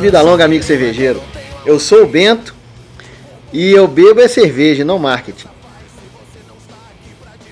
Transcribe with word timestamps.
Vida 0.00 0.22
longa, 0.22 0.46
amigo 0.46 0.64
cervejeiro. 0.64 1.22
Eu 1.66 1.78
sou 1.78 2.04
o 2.04 2.06
Bento 2.06 2.54
e 3.52 3.70
eu 3.70 3.86
bebo 3.86 4.22
é 4.22 4.28
cerveja, 4.28 4.82
não 4.82 4.98
marketing. 4.98 5.48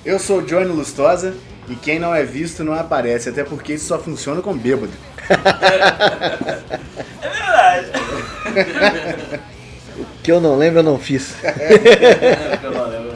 Eu 0.03 0.19
sou 0.19 0.39
o 0.39 0.43
Johnny 0.43 0.65
Lustosa 0.65 1.35
e 1.69 1.77
quem 1.77 1.99
não 1.99 2.15
é 2.15 2.25
visto 2.25 2.65
não 2.65 2.73
aparece, 2.73 3.29
até 3.29 3.45
porque 3.45 3.75
isso 3.75 3.85
só 3.85 3.99
funciona 3.99 4.41
com 4.41 4.57
bêbado. 4.57 4.93
É 7.21 7.29
verdade. 7.29 7.89
O 9.99 10.07
que 10.23 10.33
eu 10.33 10.41
não 10.41 10.57
lembro, 10.57 10.79
eu 10.79 10.83
não 10.83 10.99
fiz. 10.99 11.35
Eu 12.63 12.71
não 12.71 12.89
lembro. 12.89 13.13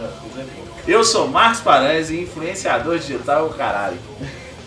Eu 0.87 1.03
sou 1.05 1.29
Marcos 1.29 1.61
Paranhos 1.61 2.11
e 2.11 2.21
influenciador 2.21 2.99
digital, 2.99 3.49
caralho. 3.51 3.97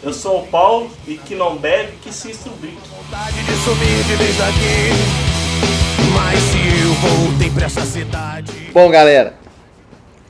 Eu 0.01 0.13
sou 0.13 0.41
o 0.41 0.47
Paulo 0.47 0.89
e 1.07 1.17
que 1.17 1.35
não 1.35 1.57
bebe, 1.57 1.91
que 2.01 2.11
se 2.11 2.31
estrubique. 2.31 2.94
Vontade 3.15 3.43
de 3.43 3.51
sumir 3.63 4.03
de 4.03 4.15
vez 4.15 4.37
daqui. 4.37 4.91
Mas 6.13 6.39
se 6.39 6.57
eu 6.83 6.93
voltei 6.95 7.49
pra 7.49 7.65
essa 7.65 7.81
cidade. 7.81 8.51
Bom, 8.73 8.89
galera, 8.89 9.33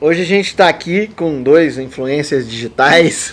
hoje 0.00 0.22
a 0.22 0.24
gente 0.24 0.54
tá 0.54 0.68
aqui 0.68 1.08
com 1.08 1.42
dois 1.42 1.78
influências 1.78 2.48
digitais. 2.48 3.32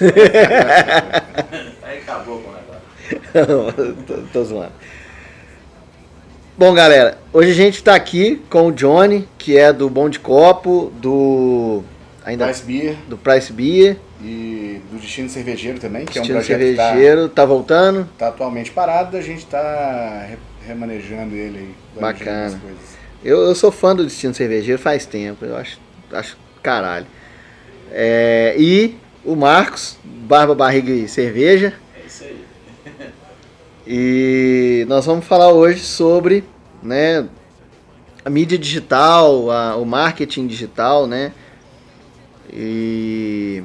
Aí 1.84 2.00
acabou 2.00 2.42
com 2.42 2.50
o 2.50 2.54
negócio. 2.54 3.96
tô, 4.08 4.14
tô 4.34 4.44
zoando. 4.44 4.74
Bom, 6.58 6.74
galera, 6.74 7.18
hoje 7.32 7.52
a 7.52 7.56
gente 7.56 7.84
tá 7.84 7.96
aqui 7.96 8.42
com 8.50 8.68
o 8.68 8.72
Johnny, 8.72 9.28
que 9.38 9.58
é 9.58 9.72
do 9.72 9.90
Bom 9.90 10.10
de 10.10 10.20
Copo, 10.20 10.92
do. 11.00 11.84
Ainda. 12.26 12.46
Price 12.46 12.64
Beer 12.64 12.96
Do 13.08 13.18
Price 13.18 13.52
Beer, 13.52 13.98
e 14.24 14.82
do 14.90 14.98
Destino 15.00 15.28
Cervejeiro 15.30 15.80
também, 15.80 16.06
que 16.06 16.18
estilo 16.18 16.38
é 16.38 16.40
um 16.40 16.44
projeto 16.46 16.60
que 16.60 16.76
tá, 16.76 16.88
cervejeiro, 16.90 17.30
tá 17.30 17.46
voltando. 17.46 18.08
tá 18.18 18.28
atualmente 18.30 18.72
parado, 18.72 19.18
a 19.18 19.22
gente 19.22 19.46
tá 19.46 20.26
re- 20.30 20.38
remanejando 20.66 21.36
ele 21.36 21.58
aí. 21.60 21.76
Bacana. 22.00 22.62
Eu, 23.24 23.42
eu 23.42 23.56
sou 23.56 23.72
fã 23.72 23.96
do 23.96 24.04
Destino 24.04 24.34
Cervejeiro 24.34 24.82
faz 24.82 25.06
tempo, 25.06 25.44
eu 25.46 25.56
acho, 25.58 25.80
acho 26.12 26.38
caralho. 26.62 27.06
É, 27.92 28.56
e 28.58 28.96
o 29.26 29.36
Marcos, 29.36 29.98
Barba, 30.04 30.56
Barriga 30.56 30.92
e 30.92 31.08
Cerveja. 31.08 31.74
É 32.02 32.06
isso 32.08 32.24
aí. 32.24 32.46
E 33.86 34.86
nós 34.88 35.06
vamos 35.06 35.26
falar 35.26 35.52
hoje 35.52 35.82
sobre 35.82 36.44
né, 36.82 37.28
a 38.24 38.30
mídia 38.30 38.58
digital, 38.58 39.52
a- 39.52 39.76
o 39.76 39.86
marketing 39.86 40.48
digital, 40.48 41.06
né? 41.08 41.34
E 42.52 43.64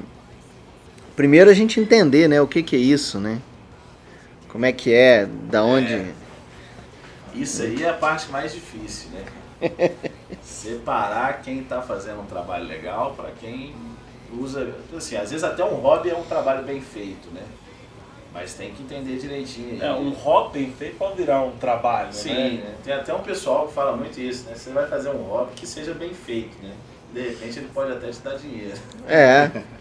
primeiro 1.19 1.51
a 1.51 1.53
gente 1.53 1.81
entender 1.81 2.29
né, 2.29 2.41
o 2.41 2.47
que, 2.47 2.63
que 2.63 2.77
é 2.77 2.79
isso, 2.79 3.19
né? 3.19 3.41
Como 4.49 4.65
é 4.65 4.71
que 4.71 4.95
é, 4.95 5.27
da 5.27 5.65
onde. 5.65 5.93
É. 5.93 6.13
Isso 7.35 7.61
aí 7.61 7.83
é 7.83 7.89
a 7.89 7.95
parte 7.95 8.31
mais 8.31 8.55
difícil, 8.55 9.11
né? 9.11 9.25
Separar 10.41 11.43
quem 11.43 11.65
tá 11.65 11.83
fazendo 11.83 12.21
um 12.21 12.25
trabalho 12.25 12.69
legal 12.69 13.15
para 13.17 13.33
quem 13.33 13.75
usa. 14.33 14.73
Assim, 14.97 15.17
às 15.17 15.31
vezes 15.33 15.43
até 15.43 15.65
um 15.65 15.75
hobby 15.75 16.11
é 16.11 16.15
um 16.15 16.23
trabalho 16.23 16.65
bem 16.65 16.81
feito, 16.81 17.29
né? 17.35 17.43
Mas 18.33 18.55
tem 18.55 18.71
que 18.71 18.85
entender 18.85 19.19
direitinho. 19.19 19.73
aí. 19.73 19.83
É, 19.83 19.93
um 19.93 20.11
hobby 20.11 20.61
bem 20.61 20.73
feito 20.73 20.99
pode 20.99 21.17
virar 21.17 21.43
um 21.43 21.51
trabalho, 21.57 22.13
Sim, 22.13 22.33
né? 22.33 22.49
né? 22.51 22.75
tem 22.85 22.95
até 22.95 23.13
um 23.13 23.23
pessoal 23.23 23.67
que 23.67 23.75
fala 23.75 23.97
muito 23.97 24.21
isso, 24.21 24.49
né? 24.49 24.55
Você 24.55 24.71
vai 24.71 24.87
fazer 24.87 25.09
um 25.09 25.25
hobby 25.25 25.51
que 25.57 25.67
seja 25.67 25.93
bem 25.95 26.15
feito, 26.15 26.57
né? 26.63 26.73
De 27.13 27.23
repente 27.23 27.59
ele 27.59 27.71
pode 27.75 27.91
até 27.91 28.09
te 28.09 28.21
dar 28.21 28.37
dinheiro. 28.37 28.79
É. 29.09 29.51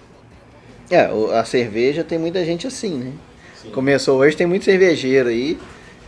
É, 0.90 1.06
a 1.38 1.44
cerveja 1.44 2.04
tem 2.04 2.18
muita 2.18 2.44
gente 2.46 2.66
assim, 2.68 2.98
né? 2.98 3.14
Sim. 3.62 3.72
Começou 3.72 4.20
hoje, 4.20 4.38
tem 4.38 4.48
muito 4.48 4.66
cervejeiro 4.66 5.30
aí 5.30 5.58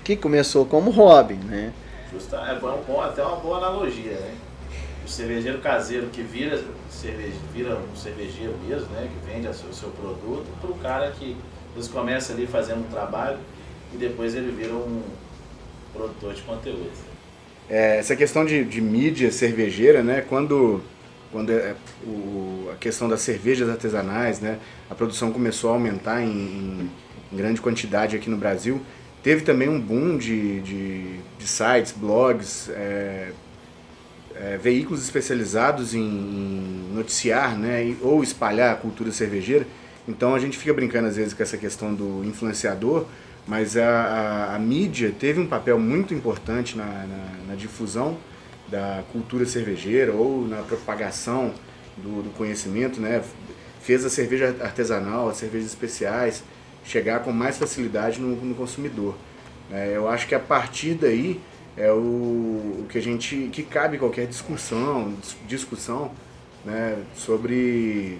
que 0.03 0.15
começou 0.15 0.65
como 0.65 0.89
hobby, 0.91 1.33
né? 1.33 1.73
Justa, 2.13 2.37
é 2.37 2.57
bom, 2.59 2.81
bom- 2.87 3.01
até 3.01 3.21
uma 3.21 3.35
boa 3.37 3.57
analogia, 3.57 4.13
né? 4.13 4.31
O 5.05 5.09
cervejeiro 5.09 5.59
caseiro 5.59 6.07
que 6.07 6.21
vira, 6.21 6.59
cerveje, 6.89 7.33
vira 7.53 7.75
um 7.75 7.95
cervejeiro 7.95 8.55
mesmo, 8.67 8.87
né? 8.89 9.09
Que 9.11 9.31
vende 9.33 9.47
a 9.47 9.53
seu- 9.53 9.69
o 9.69 9.73
seu 9.73 9.89
produto, 9.89 10.45
para 10.61 10.69
o 10.71 10.75
cara 10.75 11.11
que 11.11 11.35
eles 11.75 11.87
começam 11.87 12.35
ali 12.35 12.47
fazendo 12.47 12.79
um 12.79 12.91
trabalho 12.91 13.37
e 13.93 13.97
depois 13.97 14.33
ele 14.33 14.51
vira 14.51 14.73
um 14.73 15.01
produtor 15.93 16.33
de 16.33 16.41
conteúdo. 16.43 16.89
É, 17.69 17.97
essa 17.97 18.15
questão 18.15 18.45
de, 18.45 18.63
de 18.63 18.81
mídia 18.81 19.31
cervejeira, 19.31 20.01
né? 20.01 20.21
Quando, 20.21 20.81
quando 21.31 21.51
é, 21.51 21.75
o, 22.03 22.69
a 22.73 22.75
questão 22.75 23.07
das 23.07 23.21
cervejas 23.21 23.69
artesanais, 23.69 24.39
né? 24.39 24.57
A 24.89 24.95
produção 24.95 25.31
começou 25.31 25.69
a 25.69 25.73
aumentar 25.73 26.21
em, 26.21 26.29
em- 26.29 26.89
grande 27.31 27.61
quantidade 27.61 28.15
aqui 28.15 28.29
no 28.29 28.37
Brasil. 28.37 28.81
Teve 29.21 29.41
também 29.43 29.69
um 29.69 29.79
boom 29.79 30.17
de, 30.17 30.61
de, 30.61 31.17
de 31.37 31.47
sites, 31.47 31.91
blogs, 31.95 32.69
é, 32.69 33.31
é, 34.35 34.57
veículos 34.57 35.03
especializados 35.03 35.93
em, 35.93 36.89
noticiar, 36.93 37.57
né? 37.57 37.95
Ou 38.01 38.23
espalhar 38.23 38.73
a 38.73 38.75
cultura 38.75 39.11
cervejeira. 39.11 39.65
Então 40.07 40.33
a 40.33 40.39
gente 40.39 40.57
fica 40.57 40.73
brincando 40.73 41.07
às 41.07 41.15
vezes 41.15 41.33
com 41.33 41.43
essa 41.43 41.57
questão 41.57 41.93
do 41.93 42.23
influenciador, 42.25 43.05
mas 43.47 43.77
a, 43.77 43.87
a, 43.87 44.55
a 44.55 44.59
mídia 44.59 45.13
teve 45.17 45.39
um 45.39 45.45
papel 45.47 45.79
muito 45.79 46.13
importante 46.13 46.75
na, 46.77 46.85
na, 46.85 47.29
na 47.49 47.55
difusão 47.55 48.17
da 48.69 49.03
cultura 49.11 49.45
cervejeira 49.45 50.13
ou 50.13 50.47
na 50.47 50.57
propagação 50.63 51.53
do, 51.97 52.23
do 52.23 52.29
conhecimento, 52.37 52.99
né? 53.01 53.21
Fez 53.81 54.05
a 54.05 54.09
cerveja 54.09 54.55
artesanal, 54.61 55.29
as 55.29 55.37
cervejas 55.37 55.67
especiais 55.69 56.43
chegar 56.83 57.19
com 57.21 57.31
mais 57.31 57.57
facilidade 57.57 58.19
no, 58.19 58.35
no 58.35 58.55
consumidor. 58.55 59.15
né? 59.69 59.91
eu 59.95 60.07
acho 60.07 60.27
que 60.27 60.35
a 60.35 60.39
partir 60.39 60.93
daí 60.95 61.39
é 61.77 61.91
o, 61.91 61.95
o 62.81 62.85
que 62.89 62.97
a 62.97 63.01
gente 63.01 63.49
que 63.51 63.63
cabe 63.63 63.97
qualquer 63.97 64.27
discussão, 64.27 65.13
dis- 65.21 65.37
discussão, 65.47 66.11
né? 66.65 66.97
sobre 67.15 68.17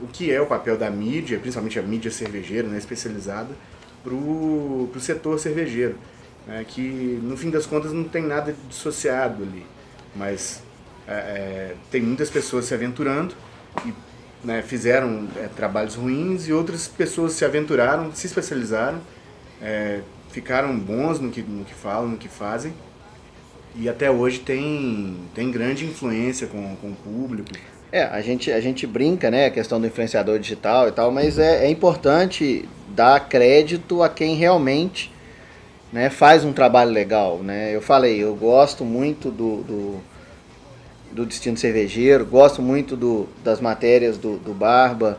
o 0.00 0.06
que 0.06 0.32
é 0.32 0.40
o 0.40 0.46
papel 0.46 0.76
da 0.76 0.90
mídia, 0.90 1.38
principalmente 1.38 1.78
a 1.78 1.82
mídia 1.82 2.10
cervejeira, 2.10 2.66
né, 2.66 2.76
especializada, 2.76 3.54
para 4.02 4.12
o 4.14 4.90
setor 4.98 5.38
cervejeiro. 5.38 5.96
Né, 6.46 6.64
que 6.66 7.20
no 7.22 7.36
fim 7.36 7.50
das 7.50 7.66
contas 7.66 7.92
não 7.92 8.04
tem 8.04 8.22
nada 8.22 8.54
dissociado 8.68 9.44
ali, 9.44 9.64
mas 10.14 10.60
é, 11.06 11.12
é, 11.12 11.74
tem 11.90 12.02
muitas 12.02 12.28
pessoas 12.30 12.64
se 12.64 12.74
aventurando 12.74 13.34
e 13.86 13.94
né, 14.44 14.60
fizeram 14.60 15.28
é, 15.36 15.46
trabalhos 15.46 15.94
ruins 15.94 16.48
e 16.48 16.52
outras 16.52 16.88
pessoas 16.88 17.32
se 17.34 17.44
aventuraram, 17.44 18.12
se 18.12 18.26
especializaram, 18.26 19.00
é, 19.60 20.00
ficaram 20.30 20.76
bons 20.76 21.20
no 21.20 21.30
que, 21.30 21.42
no 21.42 21.64
que 21.64 21.74
falam, 21.74 22.08
no 22.08 22.16
que 22.16 22.28
fazem 22.28 22.74
e 23.74 23.88
até 23.88 24.10
hoje 24.10 24.40
tem, 24.40 25.16
tem 25.34 25.50
grande 25.50 25.84
influência 25.84 26.46
com, 26.46 26.76
com 26.76 26.88
o 26.88 26.94
público. 26.94 27.50
É, 27.90 28.04
a 28.04 28.20
gente, 28.20 28.50
a 28.50 28.60
gente 28.60 28.86
brinca, 28.86 29.30
né, 29.30 29.46
a 29.46 29.50
questão 29.50 29.80
do 29.80 29.86
influenciador 29.86 30.38
digital 30.38 30.88
e 30.88 30.92
tal, 30.92 31.10
mas 31.10 31.38
é, 31.38 31.66
é 31.66 31.70
importante 31.70 32.68
dar 32.88 33.28
crédito 33.28 34.02
a 34.02 34.08
quem 34.08 34.34
realmente 34.34 35.10
né, 35.92 36.08
faz 36.10 36.44
um 36.44 36.52
trabalho 36.52 36.90
legal, 36.90 37.38
né? 37.38 37.74
Eu 37.74 37.82
falei, 37.82 38.22
eu 38.22 38.34
gosto 38.34 38.84
muito 38.84 39.30
do, 39.30 39.56
do, 39.62 40.00
do 41.12 41.26
Destino 41.26 41.56
Cervejeiro, 41.56 42.24
gosto 42.24 42.62
muito 42.62 42.96
do, 42.96 43.28
das 43.44 43.60
matérias 43.60 44.16
do, 44.16 44.36
do 44.38 44.54
Barba, 44.54 45.18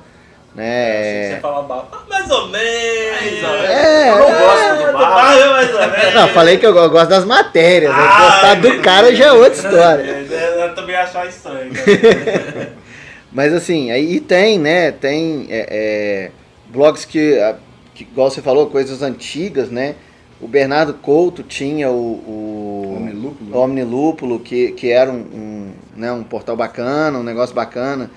né? 0.56 1.36
Você 1.36 1.40
fala 1.42 1.64
ba- 1.64 1.88
ah, 1.92 1.98
mais 2.10 2.30
ou 2.30 2.48
menos. 2.48 3.22
Mais 3.22 3.44
ou 3.44 3.50
menos. 3.52 3.70
É, 3.70 4.10
Eu 4.10 4.18
não 4.20 4.30
é. 4.30 4.40
gosto 4.40 4.86
do 4.88 4.94
bar. 4.94 5.18
Ah, 5.18 5.50
mais 5.52 5.74
ou 5.74 5.80
menos. 5.82 6.14
Não, 6.14 6.28
falei 6.30 6.58
que 6.58 6.66
eu 6.66 6.74
go- 6.74 6.90
gosto 6.90 7.10
das 7.10 7.26
matérias, 7.26 7.92
né? 7.96 8.04
Ah, 8.04 8.30
gostar 8.32 8.56
do 8.62 8.82
cara 8.82 9.16
já 9.16 9.26
é 9.26 9.32
outra 9.32 9.54
história. 9.54 10.04
É, 10.04 10.28
é, 10.32 10.66
Eu 10.66 10.76
também 10.76 10.96
achava 10.96 11.28
estranho. 11.28 11.72
né? 11.74 12.70
Mas 13.32 13.52
assim, 13.52 13.90
aí 13.92 14.20
tem, 14.20 14.60
né? 14.60 14.92
Tem 14.92 15.48
é, 15.50 15.68
é, 15.70 16.32
blogs 16.70 17.04
que, 17.06 17.40
a- 17.40 17.56
que, 17.96 18.04
igual 18.04 18.30
você 18.30 18.42
falou, 18.42 18.68
coisas 18.68 19.02
antigas, 19.02 19.70
né? 19.72 19.96
O 20.44 20.48
Bernardo 20.48 20.94
Couto 20.96 21.42
tinha 21.42 21.90
o, 21.90 21.96
o 21.96 22.96
Omnilúpulo. 22.98 23.58
Omnilúpulo, 23.58 24.40
que, 24.40 24.74
que 24.74 24.92
era 24.92 25.10
um, 25.10 25.16
um, 25.16 25.72
né, 25.96 26.12
um 26.12 26.24
portal 26.24 26.58
bacana, 26.58 27.18
um 27.18 27.24
negócio 27.24 27.56
bacana. 27.56 28.12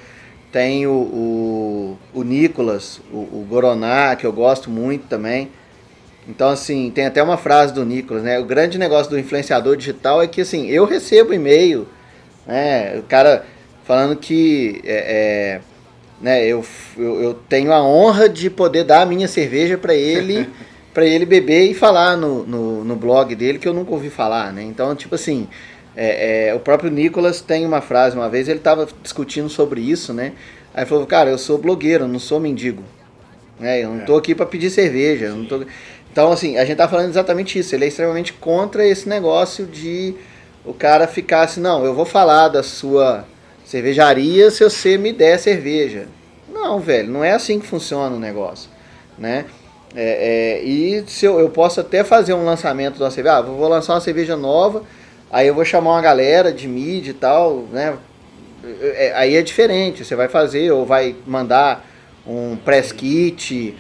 Tem 0.50 0.87
o, 0.87 0.90
o, 0.90 1.99
o 2.12 2.23
Nicolas, 2.25 3.00
o, 3.12 3.19
o 3.19 3.46
Goroná, 3.49 4.17
que 4.17 4.26
eu 4.26 4.32
gosto 4.32 4.69
muito 4.69 5.06
também. 5.06 5.50
Então, 6.28 6.49
assim, 6.49 6.90
tem 6.90 7.06
até 7.06 7.23
uma 7.23 7.37
frase 7.37 7.73
do 7.73 7.84
Nicolas, 7.84 8.25
né? 8.25 8.40
O 8.40 8.44
grande 8.44 8.76
negócio 8.76 9.08
do 9.08 9.19
influenciador 9.19 9.76
digital 9.76 10.20
é 10.20 10.26
que, 10.26 10.40
assim, 10.40 10.67
eu 10.67 10.84
recebo 10.84 11.32
e-mail, 11.32 11.87
né? 12.44 12.99
O 12.99 13.05
cara 13.05 13.44
falando 13.84 14.17
que 14.17 14.81
é, 14.84 14.96
é, 14.96 15.61
né, 16.20 16.44
eu, 16.44 16.64
eu, 16.99 17.23
eu 17.23 17.34
tenho 17.49 17.73
a 17.73 17.81
honra 17.81 18.28
de 18.28 18.50
poder 18.50 18.82
dar 18.82 19.02
a 19.02 19.06
minha 19.06 19.28
cerveja 19.28 19.78
para 19.78 19.94
ele, 19.94 20.49
para 20.97 21.05
ele 21.05 21.27
beber 21.27 21.71
e 21.71 21.75
falar 21.75 22.17
no, 22.17 22.47
no, 22.47 22.83
no 22.83 22.97
blog 22.97 23.35
dele 23.35 23.59
que 23.59 23.69
eu 23.69 23.75
nunca 23.75 23.91
ouvi 23.91 24.09
falar, 24.09 24.51
né? 24.51 24.63
Então, 24.63 24.97
tipo 24.97 25.15
assim, 25.15 25.47
é, 25.95 26.49
é, 26.49 26.55
o 26.55 26.59
próprio 26.59 26.91
Nicolas 26.91 27.43
tem 27.43 27.67
uma 27.67 27.83
frase, 27.83 28.17
uma 28.17 28.31
vez 28.31 28.49
ele 28.49 28.61
estava 28.61 28.89
discutindo 29.03 29.51
sobre 29.51 29.83
isso, 29.83 30.15
né? 30.15 30.33
Aí 30.73 30.87
falou, 30.87 31.05
cara, 31.05 31.29
eu 31.29 31.37
sou 31.37 31.59
blogueiro, 31.59 32.09
não 32.09 32.19
sou 32.19 32.41
mendigo. 32.41 32.83
né? 33.61 33.85
eu 33.85 33.91
não 33.91 34.07
tô 34.07 34.17
aqui 34.17 34.35
para 34.35 34.47
pedir 34.47 34.71
cerveja, 34.71 35.37
tô... 35.47 35.67
Então, 36.11 36.33
assim, 36.33 36.57
a 36.57 36.65
gente 36.65 36.79
tá 36.79 36.89
falando 36.89 37.11
exatamente 37.11 37.59
isso. 37.59 37.75
Ele 37.75 37.85
é 37.85 37.89
extremamente 37.89 38.33
contra 38.33 38.83
esse 38.83 39.07
negócio 39.07 39.67
de 39.67 40.15
o 40.65 40.73
cara 40.73 41.07
ficar 41.07 41.43
assim, 41.43 41.61
não, 41.61 41.85
eu 41.85 41.95
vou 41.95 42.07
falar 42.07 42.49
da 42.49 42.63
sua 42.63 43.27
cervejaria 43.67 44.51
se 44.51 44.65
você 44.65 44.97
me 44.97 45.13
der 45.13 45.39
cerveja. 45.39 46.09
Não, 46.51 46.81
velho, 46.81 47.11
não 47.11 47.23
é 47.23 47.33
assim 47.33 47.61
que 47.61 47.67
funciona 47.67 48.17
o 48.17 48.19
negócio, 48.19 48.71
né? 49.19 49.45
É, 49.99 50.61
é, 50.61 50.63
e 50.63 51.05
se 51.07 51.25
eu, 51.25 51.41
eu 51.41 51.49
posso 51.49 51.81
até 51.81 52.05
fazer 52.05 52.35
um 52.35 52.45
lançamento 52.45 53.03
uma 53.03 53.11
cerveja, 53.11 53.39
ah, 53.39 53.41
vou 53.41 53.67
lançar 53.67 53.95
uma 53.95 54.01
cerveja 54.01 54.37
nova, 54.37 54.83
aí 55.33 55.47
eu 55.47 55.55
vou 55.55 55.65
chamar 55.65 55.93
uma 55.93 56.03
galera 56.03 56.53
de 56.53 56.69
mídia 56.69 57.13
e 57.13 57.15
tal, 57.15 57.65
né? 57.73 57.97
É, 58.83 59.13
aí 59.15 59.37
é 59.37 59.43
diferente, 59.43 60.05
você 60.05 60.15
vai 60.15 60.29
fazer 60.29 60.71
ou 60.71 60.85
vai 60.85 61.17
mandar 61.27 61.89
um 62.27 62.57
press 62.57 62.93
kit, 62.93 63.75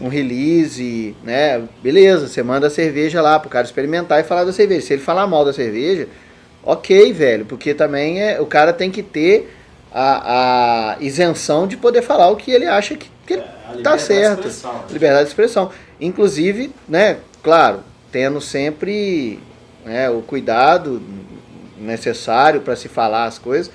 um 0.00 0.08
release, 0.08 1.14
né? 1.22 1.62
Beleza, 1.80 2.26
você 2.26 2.42
manda 2.42 2.66
a 2.66 2.70
cerveja 2.70 3.22
lá 3.22 3.38
pro 3.38 3.48
cara 3.48 3.64
experimentar 3.64 4.18
e 4.20 4.24
falar 4.24 4.42
da 4.42 4.52
cerveja. 4.52 4.86
Se 4.86 4.92
ele 4.94 5.02
falar 5.02 5.26
mal 5.28 5.44
da 5.44 5.52
cerveja, 5.52 6.08
ok, 6.64 7.12
velho, 7.12 7.44
porque 7.44 7.74
também 7.74 8.20
é, 8.20 8.40
o 8.40 8.46
cara 8.46 8.72
tem 8.72 8.90
que 8.90 9.04
ter 9.04 9.54
a, 9.92 10.94
a 10.94 10.96
isenção 11.00 11.68
de 11.68 11.76
poder 11.76 12.02
falar 12.02 12.28
o 12.28 12.36
que 12.36 12.50
ele 12.50 12.66
acha 12.66 12.96
que, 12.96 13.08
que 13.26 13.34
É, 13.34 13.44
tá 13.82 13.98
certo. 13.98 14.46
né? 14.46 14.80
Liberdade 14.90 15.24
de 15.24 15.28
expressão. 15.30 15.70
Inclusive, 16.00 16.72
né, 16.88 17.18
claro, 17.42 17.80
tendo 18.12 18.40
sempre 18.40 19.38
né, 19.84 20.10
o 20.10 20.22
cuidado 20.22 21.00
necessário 21.78 22.60
para 22.60 22.76
se 22.76 22.88
falar 22.88 23.24
as 23.24 23.38
coisas. 23.38 23.70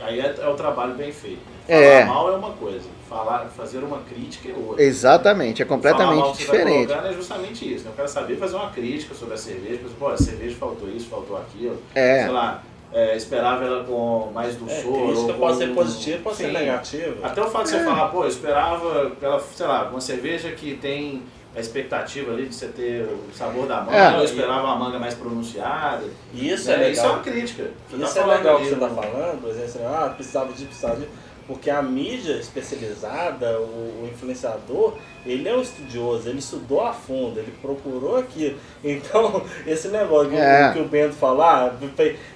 Aí 0.00 0.20
é, 0.20 0.34
é 0.40 0.48
o 0.48 0.54
trabalho 0.54 0.94
bem 0.94 1.12
feito. 1.12 1.38
né? 1.38 1.52
É. 1.68 2.06
Falar 2.06 2.14
mal 2.14 2.32
é 2.32 2.36
uma 2.36 2.50
coisa, 2.52 2.88
falar, 3.08 3.46
fazer 3.56 3.78
uma 3.78 3.98
crítica 4.00 4.48
é 4.48 4.54
outra. 4.54 4.82
Exatamente, 4.82 5.62
é 5.62 5.64
mal 5.64 5.76
completamente 5.76 6.22
que 6.38 6.44
você 6.44 6.46
tá 6.46 6.52
diferente. 6.52 6.86
colocando 6.88 7.08
é 7.08 7.12
justamente 7.14 7.74
isso. 7.74 7.84
Né? 7.84 7.90
Eu 7.90 7.94
quero 7.96 8.08
saber 8.08 8.36
fazer 8.36 8.56
uma 8.56 8.70
crítica 8.70 9.14
sobre 9.14 9.34
a 9.34 9.36
cerveja. 9.38 9.74
Exemplo, 9.74 9.90
pô, 9.98 10.08
a 10.08 10.16
cerveja 10.16 10.56
faltou 10.58 10.88
isso, 10.88 11.06
faltou 11.08 11.36
aquilo. 11.36 11.80
É. 11.94 12.24
Sei 12.24 12.32
lá, 12.32 12.62
é, 12.92 13.16
esperava 13.16 13.64
ela 13.64 13.84
com 13.84 14.30
mais 14.34 14.54
É, 14.54 14.58
dulçor. 14.58 14.92
crítica 15.06 15.32
ou 15.32 15.38
pode 15.38 15.56
ser 15.58 15.74
positiva, 15.74 16.18
pode 16.22 16.36
ser 16.36 16.46
Sim. 16.46 16.52
negativa. 16.52 17.26
Até 17.26 17.40
o 17.42 17.50
fato 17.50 17.64
de 17.64 17.70
você 17.70 17.84
falar, 17.84 18.08
pô, 18.08 18.22
eu 18.24 18.28
esperava, 18.28 19.12
ela, 19.20 19.40
sei 19.54 19.66
lá, 19.66 19.88
uma 19.90 20.00
cerveja 20.00 20.50
que 20.52 20.74
tem 20.74 21.22
a 21.54 21.60
expectativa 21.60 22.32
ali 22.32 22.46
de 22.46 22.54
você 22.54 22.68
ter 22.68 23.02
o 23.02 23.34
sabor 23.34 23.66
da 23.66 23.82
manga, 23.82 23.96
É. 23.96 24.18
eu 24.18 24.24
esperava 24.24 24.62
uma 24.64 24.76
manga 24.76 24.98
mais 24.98 25.12
pronunciada. 25.14 26.02
Isso 26.34 26.68
né? 26.68 26.74
é 26.74 26.76
legal. 26.78 26.92
Isso 26.92 27.04
é 27.04 27.08
uma 27.08 27.20
crítica. 27.20 27.62
Você 27.90 27.96
tá 27.98 28.04
Isso 28.06 28.18
é 28.18 28.20
falando 28.22 28.38
legal 28.38 28.56
que 28.58 28.64
você 28.66 28.74
está 28.74 28.88
falando, 28.88 29.40
por 29.42 29.50
exemplo, 29.50 29.86
ah, 29.88 30.12
precisava 30.14 30.52
de, 30.52 30.64
precisava 30.64 30.96
de. 30.96 31.08
Porque 31.46 31.68
a 31.70 31.82
mídia 31.82 32.34
especializada, 32.34 33.58
o, 33.60 34.02
o 34.04 34.08
influenciador, 34.12 34.94
ele 35.26 35.48
é 35.48 35.54
um 35.56 35.60
estudioso, 35.60 36.28
ele 36.28 36.38
estudou 36.38 36.80
a 36.86 36.92
fundo, 36.92 37.38
ele 37.38 37.52
procurou 37.60 38.16
aquilo. 38.16 38.58
Então, 38.84 39.44
esse 39.66 39.88
negócio 39.88 40.30
que, 40.30 40.36
o- 40.36 40.38
É. 40.38 40.72
que 40.72 40.78
o 40.80 40.84
Bento 40.84 41.14
falar, 41.14 41.76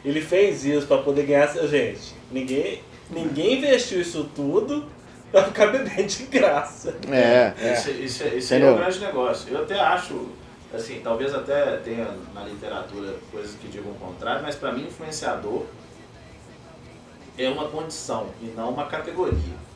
ele 0.05 0.21
fez 0.21 0.65
isso 0.65 0.87
para 0.87 0.99
poder 1.03 1.25
ganhar. 1.27 1.47
Gente, 1.67 2.15
ninguém, 2.31 2.81
ninguém 3.11 3.59
investiu 3.59 4.01
isso 4.01 4.29
tudo 4.35 4.85
para 5.33 5.45
ficar 5.45 5.67
bebendo 5.69 6.05
de 6.09 6.23
graça. 6.25 6.95
É, 7.11 7.53
Isso, 7.73 7.91
isso, 7.91 8.23
é- 8.25 8.29
isso 8.37 8.55
aí 8.55 8.61
é 8.61 8.63
Entendeu? 8.63 8.75
um 8.75 8.79
grande 8.79 9.01
negócio. 9.01 9.53
Eu 9.53 9.63
até 9.63 9.79
acho, 9.81 10.29
assim, 10.75 11.01
talvez 11.03 11.35
até 11.35 11.77
tenha 11.79 12.09
na 12.35 12.43
literatura 12.45 13.15
coisas 13.33 13.53
que 13.61 13.69
digam 13.69 13.91
o 13.93 13.95
contrário, 13.97 14.43
mas 14.43 14.55
para 14.57 14.73
mim 14.73 14.87
influenciador 14.87 15.65
é 17.39 17.49
uma 17.49 17.69
condição 17.69 18.29
e 18.43 18.47
não 18.57 18.71
uma 18.71 18.87
categoria. 18.87 19.67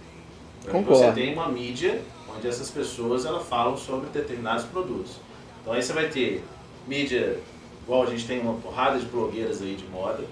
Concordo. 0.70 0.94
Você 0.94 1.12
tem 1.12 1.32
uma 1.32 1.48
mídia 1.48 2.00
onde 2.34 2.46
essas 2.46 2.70
pessoas 2.70 3.24
elas 3.24 3.46
falam 3.46 3.76
sobre 3.76 4.08
determinados 4.10 4.64
produtos. 4.64 5.16
Então 5.60 5.72
aí 5.72 5.82
você 5.82 5.92
vai 5.92 6.08
ter 6.08 6.44
mídia, 6.86 7.38
igual 7.82 8.02
a 8.02 8.06
gente 8.06 8.26
tem 8.26 8.40
uma 8.40 8.54
porrada 8.54 8.98
de 8.98 9.06
blogueiras 9.06 9.62
aí 9.62 9.74
de 9.74 9.84
moda. 9.86 10.24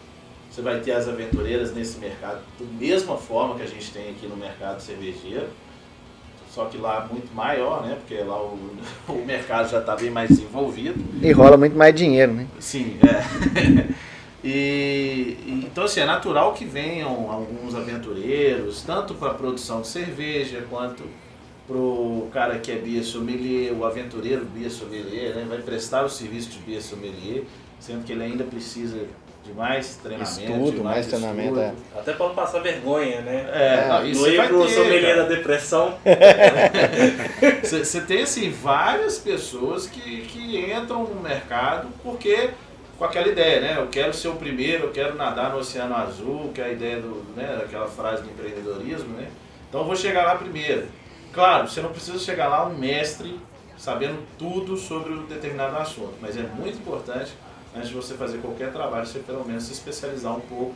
Você 0.51 0.63
vai 0.63 0.81
ter 0.81 0.93
as 0.93 1.09
aventureiras 1.09 1.75
nesse 1.75 1.99
mercado 1.99 2.41
da 2.59 2.67
mesma 2.79 3.17
forma 3.17 3.55
que 3.57 3.63
a 3.63 3.67
gente 3.67 3.91
tem 3.93 4.11
aqui 4.11 4.27
no 4.27 4.37
mercado 4.37 4.81
cervejeiro. 4.81 5.49
Só 6.51 6.65
que 6.65 6.79
lá 6.79 7.07
muito 7.11 7.33
maior, 7.35 7.87
né? 7.87 7.97
Porque 8.01 8.23
lá 8.23 8.41
o, 8.41 8.59
o 9.09 9.25
mercado 9.25 9.71
já 9.71 9.81
está 9.81 9.95
bem 9.95 10.11
mais 10.11 10.31
desenvolvido. 10.31 10.99
e 11.23 11.31
rola 11.33 11.57
muito 11.57 11.77
mais 11.77 11.95
dinheiro, 11.95 12.33
né? 12.33 12.47
Sim, 12.59 12.99
é. 13.03 13.95
e, 14.49 15.37
e- 15.47 15.65
então 15.67 15.85
assim, 15.85 16.01
é 16.01 16.07
natural 16.07 16.53
que 16.55 16.65
venham 16.65 17.31
alguns 17.31 17.75
aventureiros, 17.75 18.83
tanto 18.83 19.15
para 19.15 19.31
a 19.33 19.35
produção 19.35 19.81
de 19.83 19.89
cerveja 19.89 20.65
quanto 20.71 21.03
pro 21.67 22.29
cara 22.33 22.59
que 22.59 22.73
é 22.73 22.77
Bia 22.77 23.03
Sommelier, 23.03 23.73
o 23.75 23.85
aventureiro 23.85 24.45
Bia 24.47 24.71
Sommelier, 24.71 25.35
né? 25.35 25.45
vai 25.49 25.59
prestar 25.59 26.05
o 26.05 26.09
serviço 26.09 26.49
de 26.51 26.59
Bia 26.61 26.81
Sommelier, 26.81 27.43
sendo 27.79 28.05
que 28.05 28.13
ele 28.13 28.25
ainda 28.25 28.43
precisa 28.45 29.05
de 29.45 29.53
mais 29.53 29.97
treinamento, 30.03 30.41
Estudo, 30.41 30.73
de 30.73 30.81
mais 30.81 31.07
treinamento, 31.07 31.59
é. 31.61 31.73
Até 31.97 32.13
para 32.13 32.27
não 32.29 32.35
passar 32.35 32.61
vergonha, 32.61 33.21
né? 33.23 33.49
É, 33.53 33.89
não, 33.89 34.07
isso 34.07 34.27
Não 34.27 34.37
vai 34.37 34.49
pro 34.49 34.67
ter, 34.67 34.73
sommelier 34.75 35.15
cara. 35.17 35.23
da 35.23 35.29
depressão. 35.29 35.95
Você 37.63 37.85
você 37.85 38.01
tem 38.01 38.23
assim 38.23 38.51
várias 38.51 39.19
pessoas 39.19 39.87
que, 39.87 40.23
que 40.23 40.73
entram 40.73 41.05
no 41.05 41.21
mercado 41.23 41.89
porque 42.03 42.51
com 42.99 43.05
aquela 43.05 43.29
ideia, 43.29 43.61
né? 43.61 43.77
Eu 43.79 43.87
quero 43.87 44.13
ser 44.13 44.29
o 44.29 44.35
primeiro, 44.35 44.87
eu 44.87 44.91
quero 44.91 45.15
nadar 45.15 45.51
no 45.51 45.59
oceano 45.59 45.95
azul, 45.95 46.51
que 46.53 46.61
é 46.61 46.65
a 46.65 46.73
ideia 46.73 47.01
do, 47.01 47.25
né, 47.37 47.63
aquela 47.65 47.87
frase 47.87 48.23
do 48.23 48.31
empreendedorismo, 48.31 49.17
né? 49.17 49.31
Então 49.69 49.83
eu 49.83 49.87
vou 49.87 49.95
chegar 49.95 50.25
lá 50.25 50.35
primeiro. 50.35 50.89
Claro, 51.33 51.69
você 51.69 51.81
não 51.81 51.91
precisa 51.91 52.19
chegar 52.19 52.49
lá 52.49 52.67
um 52.67 52.77
mestre 52.77 53.39
sabendo 53.77 54.19
tudo 54.37 54.77
sobre 54.77 55.13
um 55.13 55.27
determinado 55.27 55.77
assunto, 55.77 56.15
mas 56.21 56.37
é 56.37 56.43
muito 56.43 56.79
importante 56.79 57.33
antes 57.77 57.91
de 57.91 57.95
você 57.95 58.15
fazer 58.15 58.39
qualquer 58.39 58.73
trabalho, 58.73 59.07
você 59.07 59.21
pelo 59.21 59.45
menos 59.45 59.65
se 59.65 59.73
especializar 59.73 60.37
um 60.37 60.41
pouco 60.41 60.75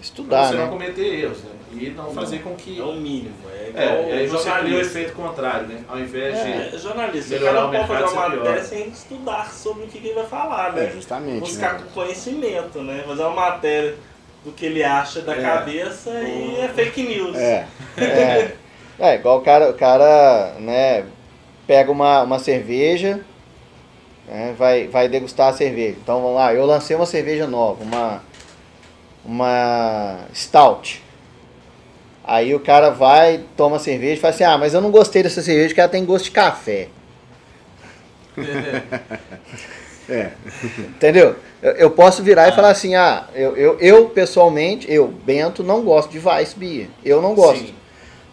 Estudar, 0.00 0.48
você 0.48 0.54
não 0.54 0.64
né? 0.64 0.70
cometer 0.70 1.20
erros, 1.22 1.38
né? 1.38 1.50
E 1.72 1.90
não 1.90 2.12
fazer 2.12 2.38
com 2.40 2.54
que 2.54 2.78
É 2.78 2.82
o 2.82 2.92
mínimo. 2.92 3.34
É, 3.48 3.68
igual 3.70 4.08
é, 4.08 4.12
aí 4.18 4.26
você 4.26 4.50
cria 4.50 4.76
o 4.76 4.80
efeito 4.80 5.12
contrário, 5.14 5.66
né? 5.66 5.80
Ao 5.88 5.98
invés 5.98 6.34
de 6.34 6.76
É, 6.76 6.78
jornalista, 6.78 7.34
o 7.34 7.38
Melhorar 7.38 7.54
cara 7.54 7.66
o 7.66 7.72
não 7.72 7.86
pode 7.86 7.88
mercado, 7.88 8.14
fazer 8.14 8.36
uma 8.36 8.36
matéria 8.36 8.64
sem 8.64 8.88
estudar 8.88 9.52
sobre 9.52 9.84
o 9.84 9.86
que, 9.88 9.98
ele 9.98 10.12
vai 10.14 10.26
falar, 10.26 10.72
né? 10.72 10.86
É, 10.86 10.90
justamente. 10.90 11.40
Buscar 11.40 11.74
Né? 11.74 11.86
conhecimento, 11.94 12.82
né? 12.82 13.02
Fazer 13.06 13.22
uma 13.22 13.34
matéria 13.34 13.94
do 14.44 14.52
que 14.52 14.66
ele 14.66 14.84
acha 14.84 15.22
da 15.22 15.34
É. 15.34 15.40
cabeça 15.42 16.10
e 16.10 16.60
é 16.60 16.68
fake 16.68 17.02
news. 17.02 17.36
É. 17.36 17.66
É, 17.96 18.52
é 18.98 19.14
igual 19.16 19.38
o 19.38 19.40
cara, 19.40 19.70
o 19.70 19.74
cara 19.74 20.54
né, 20.60 21.04
pega 21.66 21.90
uma, 21.90 22.22
uma 22.22 22.38
cerveja, 22.38 23.20
né, 24.28 24.54
vai, 24.56 24.86
vai 24.86 25.08
degustar 25.08 25.48
a 25.48 25.52
cerveja. 25.52 25.96
Então 26.02 26.20
vamos 26.20 26.36
lá, 26.36 26.52
eu 26.52 26.66
lancei 26.66 26.94
uma 26.94 27.06
cerveja 27.06 27.46
nova, 27.46 27.82
uma, 27.82 28.22
uma 29.24 30.20
stout. 30.34 31.02
Aí 32.26 32.54
o 32.54 32.60
cara 32.60 32.90
vai, 32.90 33.44
toma 33.56 33.76
a 33.76 33.78
cerveja 33.78 34.14
e 34.14 34.16
fala 34.16 34.34
assim, 34.34 34.44
ah, 34.44 34.56
mas 34.56 34.72
eu 34.74 34.80
não 34.80 34.90
gostei 34.90 35.22
dessa 35.22 35.42
cerveja 35.42 35.68
porque 35.68 35.80
ela 35.80 35.90
tem 35.90 36.04
gosto 36.04 36.24
de 36.24 36.30
café. 36.30 36.88
É. 40.06 40.32
Entendeu? 40.76 41.36
Eu, 41.62 41.72
eu 41.72 41.90
posso 41.90 42.22
virar 42.22 42.48
e 42.48 42.52
falar 42.52 42.70
assim, 42.70 42.94
ah, 42.94 43.24
eu, 43.34 43.56
eu, 43.56 43.78
eu 43.80 44.08
pessoalmente, 44.10 44.90
eu, 44.90 45.08
Bento, 45.08 45.62
não 45.62 45.82
gosto 45.82 46.10
de 46.10 46.18
Weiss 46.18 46.52
Beer. 46.52 46.88
Eu 47.02 47.22
não 47.22 47.34
gosto. 47.34 47.68
Sim. 47.68 47.74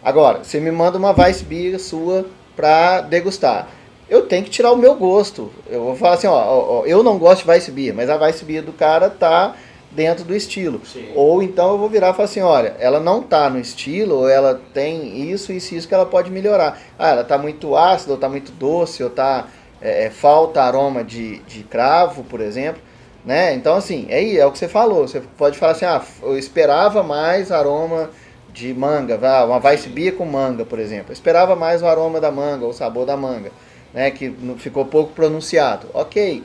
Agora, 0.04 0.44
você 0.44 0.60
me 0.60 0.70
manda 0.70 0.98
uma 0.98 1.18
Weiss 1.18 1.40
Beer 1.40 1.78
sua 1.80 2.26
pra 2.54 3.00
degustar. 3.00 3.68
Eu 4.08 4.26
tenho 4.26 4.44
que 4.44 4.50
tirar 4.50 4.72
o 4.72 4.76
meu 4.76 4.94
gosto. 4.94 5.50
Eu 5.66 5.84
vou 5.84 5.96
falar 5.96 6.14
assim, 6.14 6.26
ó, 6.26 6.34
ó, 6.34 6.80
ó, 6.80 6.84
eu 6.84 7.02
não 7.02 7.16
gosto 7.16 7.44
de 7.44 7.50
Weiss 7.50 7.68
Beer, 7.70 7.94
mas 7.94 8.10
a 8.10 8.16
Weiss 8.16 8.42
Beer 8.42 8.62
do 8.62 8.72
cara 8.72 9.08
tá 9.08 9.56
dentro 9.94 10.24
do 10.24 10.34
estilo. 10.34 10.80
Sim. 10.84 11.12
Ou 11.14 11.42
então 11.42 11.72
eu 11.72 11.78
vou 11.78 11.88
virar 11.88 12.10
e 12.10 12.12
falar 12.12 12.24
assim, 12.24 12.40
olha, 12.40 12.74
ela 12.78 12.98
não 12.98 13.22
tá 13.22 13.48
no 13.48 13.58
estilo, 13.58 14.16
ou 14.16 14.28
ela 14.28 14.60
tem 14.72 15.30
isso, 15.30 15.52
isso, 15.52 15.74
isso 15.74 15.88
que 15.88 15.94
ela 15.94 16.06
pode 16.06 16.30
melhorar. 16.30 16.80
Ah, 16.98 17.10
ela 17.10 17.24
tá 17.24 17.38
muito 17.38 17.76
ácida, 17.76 18.12
ou 18.12 18.18
tá 18.18 18.28
muito 18.28 18.52
doce, 18.52 19.02
ou 19.02 19.10
tá 19.10 19.46
é, 19.80 20.04
é, 20.06 20.10
falta 20.10 20.62
aroma 20.62 21.04
de, 21.04 21.38
de 21.40 21.62
cravo, 21.64 22.24
por 22.24 22.40
exemplo. 22.40 22.80
Né? 23.24 23.54
Então, 23.54 23.76
assim, 23.76 24.06
é, 24.08 24.16
aí, 24.16 24.38
é 24.38 24.46
o 24.46 24.50
que 24.50 24.58
você 24.58 24.68
falou. 24.68 25.06
Você 25.06 25.20
pode 25.36 25.58
falar 25.58 25.72
assim, 25.72 25.84
ah, 25.84 26.02
eu 26.22 26.38
esperava 26.38 27.02
mais 27.02 27.52
aroma 27.52 28.10
de 28.52 28.72
manga, 28.74 29.18
uma 29.46 29.58
Weiss 29.64 29.86
Beer 29.86 30.14
com 30.14 30.26
manga, 30.26 30.64
por 30.64 30.78
exemplo. 30.78 31.06
Eu 31.08 31.14
esperava 31.14 31.56
mais 31.56 31.82
o 31.82 31.86
aroma 31.86 32.20
da 32.20 32.30
manga, 32.30 32.66
o 32.66 32.72
sabor 32.72 33.06
da 33.06 33.16
manga, 33.16 33.50
né? 33.94 34.10
Que 34.10 34.34
ficou 34.58 34.84
pouco 34.84 35.12
pronunciado. 35.12 35.86
Ok, 35.94 36.42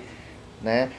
né? 0.61 0.89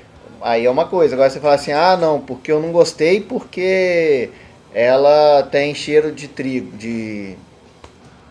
Aí 0.40 0.66
é 0.66 0.70
uma 0.70 0.86
coisa. 0.86 1.14
Agora 1.14 1.30
você 1.30 1.40
fala 1.40 1.54
assim, 1.54 1.72
ah, 1.72 1.96
não, 1.96 2.20
porque 2.20 2.50
eu 2.50 2.60
não 2.60 2.72
gostei 2.72 3.20
porque 3.20 4.30
ela 4.72 5.42
tem 5.44 5.74
cheiro 5.74 6.12
de 6.12 6.28
trigo, 6.28 6.76
de... 6.76 7.36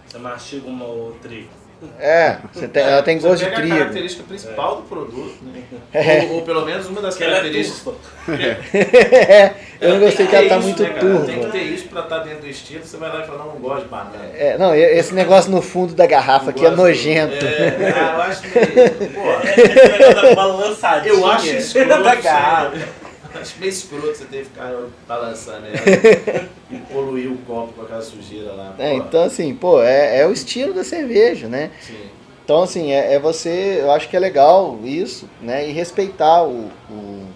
Você 0.08 0.18
mastiga 0.18 0.68
uma 0.68 0.86
ou 0.86 1.12
trigo. 1.22 1.57
É, 2.00 2.38
você 2.54 2.68
tem- 2.68 2.84
ela 2.84 3.04
tem 3.04 3.20
Você 3.20 3.28
gosto 3.28 3.40
de 3.40 3.46
pega 3.46 3.58
a 3.58 3.62
trigo. 3.62 3.78
característica 3.78 4.24
principal 4.24 4.76
do 4.78 4.82
produto, 4.84 5.38
né? 5.44 5.62
É. 5.94 6.22
Ou, 6.30 6.36
ou 6.38 6.42
pelo 6.42 6.66
menos 6.66 6.88
uma 6.88 7.02
das 7.02 7.16
Que 7.16 7.24
ela 7.24 7.34
é 7.34 7.36
características. 7.38 7.94
É, 8.28 9.52
eu 9.80 9.90
não 9.94 10.00
gostei 10.00 10.26
que 10.28 10.36
ela 10.36 10.44
ter 10.44 10.50
tá 10.50 10.58
isso, 10.58 10.68
muito 10.68 10.84
né, 10.84 10.90
turva. 11.00 11.26
Tem 11.26 11.40
que 11.40 11.52
ter 11.52 11.62
isso 11.64 11.88
pra 11.88 12.02
estar 12.02 12.20
dentro 12.20 12.40
do 12.42 12.48
estilo. 12.48 12.84
Você 12.84 12.98
vai 12.98 13.10
lá 13.10 13.24
e 13.24 13.28
fala, 13.28 13.38
não, 13.40 13.46
não 13.54 13.60
gosto 13.60 13.84
de 13.84 13.90
banana. 13.90 14.26
É, 14.36 14.58
não, 14.58 14.74
esse 14.76 15.14
negócio 15.14 15.52
no 15.52 15.62
fundo 15.62 15.94
da 15.94 16.06
garrafa 16.08 16.46
Não 16.46 16.50
aqui 16.52 16.66
é 16.66 16.70
nojento. 16.72 17.46
É, 17.46 17.94
ah, 17.96 18.14
eu 18.16 18.22
acho 18.24 18.42
Esse 18.48 19.92
negócio 19.92 20.22
da 20.30 20.36
balançadinha 20.36 21.14
eu 21.14 21.26
acho 21.28 21.48
escroto. 21.48 21.90
da 22.04 22.16
você- 22.16 22.22
garrafa. 22.22 23.07
Acho 23.40 23.66
escroto 23.66 24.08
você 24.08 24.26
ter 24.26 24.40
que 24.40 24.46
ficar 24.46 24.74
balançando 25.08 25.68
ela 25.68 26.50
e 26.72 26.78
poluir 26.92 27.32
o 27.32 27.38
copo 27.40 27.74
com 27.74 27.82
aquela 27.84 28.02
sujeira 28.02 28.52
lá. 28.54 28.76
É, 28.78 28.94
então 28.94 29.24
assim, 29.24 29.54
pô, 29.56 29.82
é, 29.82 30.20
é 30.20 30.28
o 30.28 30.32
estilo 30.32 30.74
da 30.74 30.84
cerveja, 30.84 31.48
né? 31.48 31.72
Sim. 31.82 32.10
Então 32.44 32.64
assim, 32.64 32.92
é, 32.92 33.14
é 33.14 33.20
você, 33.20 33.80
eu 33.82 33.92
acho 33.92 34.10
que 34.10 34.16
é 34.16 34.20
legal 34.20 34.80
isso, 34.84 35.30
né? 35.42 35.68
E 35.68 35.72
respeitar 35.72 36.44
o, 36.44 36.72
o, 36.90 37.28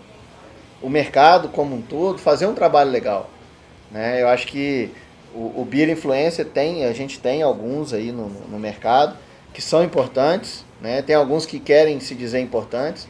o 0.81 0.89
mercado 0.89 1.49
como 1.49 1.75
um 1.75 1.81
todo, 1.81 2.17
fazer 2.17 2.45
um 2.45 2.53
trabalho 2.53 2.91
legal. 2.91 3.29
Né? 3.91 4.21
Eu 4.21 4.29
acho 4.29 4.47
que 4.47 4.89
o, 5.33 5.61
o 5.61 5.67
Beer 5.69 5.89
Influencer 5.89 6.45
tem, 6.45 6.85
a 6.85 6.93
gente 6.93 7.19
tem 7.19 7.41
alguns 7.41 7.93
aí 7.93 8.11
no, 8.11 8.29
no 8.29 8.59
mercado 8.59 9.17
que 9.53 9.61
são 9.61 9.83
importantes, 9.83 10.65
né? 10.79 11.01
Tem 11.01 11.15
alguns 11.15 11.45
que 11.45 11.59
querem 11.59 11.99
se 11.99 12.15
dizer 12.15 12.39
importantes, 12.39 13.07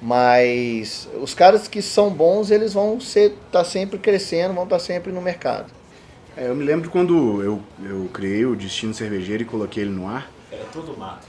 mas 0.00 1.08
os 1.20 1.34
caras 1.34 1.66
que 1.66 1.82
são 1.82 2.10
bons, 2.10 2.50
eles 2.50 2.72
vão 2.72 3.00
ser 3.00 3.34
tá 3.50 3.64
sempre 3.64 3.98
crescendo, 3.98 4.54
vão 4.54 4.62
estar 4.64 4.78
sempre 4.78 5.12
no 5.12 5.20
mercado. 5.20 5.66
É, 6.36 6.48
eu 6.48 6.54
me 6.54 6.64
lembro 6.64 6.88
quando 6.88 7.42
eu, 7.42 7.60
eu 7.84 8.08
criei 8.12 8.46
o 8.46 8.54
Destino 8.54 8.94
Cervejeiro 8.94 9.42
e 9.42 9.46
coloquei 9.46 9.82
ele 9.82 9.90
no 9.90 10.06
ar. 10.06 10.30
Era 10.52 10.64
tudo 10.72 10.96
mato. 10.96 11.26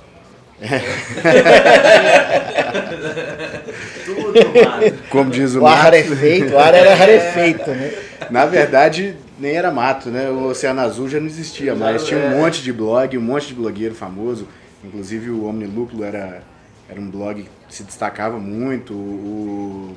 É. 0.61 0.77
tudo 4.05 4.33
mato. 4.63 4.93
Como 5.09 5.31
diz 5.31 5.55
o 5.55 5.61
O 5.61 5.65
ar 5.65 5.77
Max, 5.77 5.83
rarefeito, 5.83 6.53
o 6.53 6.59
ar 6.59 6.75
era 6.75 6.93
rarefeito, 6.93 7.71
né? 7.71 7.91
Na 8.29 8.45
verdade, 8.45 9.15
nem 9.39 9.55
era 9.55 9.71
mato, 9.71 10.09
né? 10.09 10.29
O 10.29 10.49
Oceano 10.49 10.81
Azul 10.81 11.09
já 11.09 11.19
não 11.19 11.25
existia, 11.25 11.73
mas 11.73 12.05
tinha 12.05 12.19
um 12.19 12.38
monte 12.38 12.61
de 12.61 12.71
blog, 12.71 13.17
um 13.17 13.21
monte 13.21 13.47
de 13.47 13.55
blogueiro 13.55 13.95
famoso. 13.95 14.47
Inclusive 14.83 15.31
o 15.31 15.45
Omnilúpulo 15.45 16.03
era, 16.03 16.43
era 16.88 17.01
um 17.01 17.09
blog 17.09 17.41
que 17.41 17.49
se 17.69 17.83
destacava 17.83 18.38
muito. 18.38 18.93
O, 18.93 19.95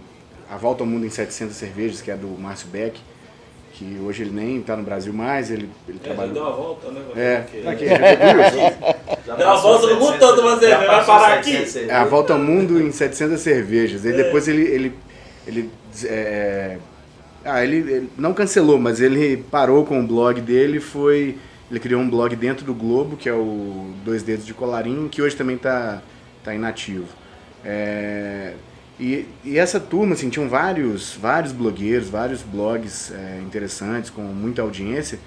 a 0.50 0.56
Volta 0.56 0.82
ao 0.82 0.86
Mundo 0.86 1.06
em 1.06 1.10
700 1.10 1.54
Cervejas, 1.56 2.00
que 2.02 2.10
é 2.10 2.16
do 2.16 2.28
Márcio 2.38 2.68
Beck, 2.68 3.00
que 3.72 3.98
hoje 4.04 4.22
ele 4.22 4.30
nem 4.32 4.58
está 4.58 4.76
no 4.76 4.82
Brasil 4.82 5.12
mais, 5.12 5.50
ele, 5.50 5.68
ele 5.88 5.98
É, 6.02 6.08
já 6.08 6.14
trabalhou... 6.14 6.34
deu 6.34 6.42
uma 6.42 6.52
volta, 6.52 6.90
né? 6.90 7.00
É, 7.16 7.36
Porque- 7.40 7.68
aqui, 7.68 7.86
já? 7.88 7.96
Já 9.24 9.36
Deu 9.36 9.46
uma 9.46 9.54
passou 9.54 9.70
volta 9.78 9.86
no 9.86 10.00
mundo 10.00 10.12
700 10.12 10.18
todo, 10.28 10.42
mas 10.42 10.60
já 10.60 10.78
vai 10.84 11.06
parar 11.06 11.34
aqui? 11.38 11.52
700 11.52 11.88
É 11.88 11.94
a 11.94 12.04
Volta 12.04 12.32
ao 12.32 12.38
Mundo 12.40 12.82
em 12.82 12.90
700 12.90 13.40
cervejas. 13.40 14.04
E 14.04 14.12
depois 14.12 14.48
ele. 14.48 14.62
ele, 14.62 14.92
ele 15.46 15.70
é, 16.06 16.76
ah, 17.44 17.62
ele, 17.62 17.76
ele 17.76 18.10
não 18.18 18.34
cancelou, 18.34 18.78
mas 18.80 19.00
ele 19.00 19.36
parou 19.50 19.86
com 19.86 20.00
o 20.00 20.06
blog 20.06 20.40
dele 20.40 20.78
e 20.78 20.80
foi. 20.80 21.38
Ele 21.70 21.78
criou 21.80 22.02
um 22.02 22.10
blog 22.10 22.34
dentro 22.34 22.66
do 22.66 22.74
Globo, 22.74 23.16
que 23.16 23.28
é 23.28 23.32
o 23.32 23.92
Dois 24.04 24.24
Dedos 24.24 24.44
de 24.44 24.52
Colarinho, 24.52 25.08
que 25.08 25.22
hoje 25.22 25.36
também 25.36 25.54
está 25.56 26.02
tá 26.42 26.52
inativo. 26.52 27.06
É, 27.64 28.54
e, 28.98 29.26
e 29.44 29.58
essa 29.58 29.80
turma, 29.80 30.14
assim, 30.14 30.28
tinham 30.28 30.48
vários, 30.48 31.14
vários 31.14 31.52
blogueiros, 31.52 32.08
vários 32.08 32.42
blogs 32.42 33.10
é, 33.12 33.40
interessantes, 33.42 34.10
com 34.10 34.22
muita 34.22 34.62
audiência. 34.62 35.18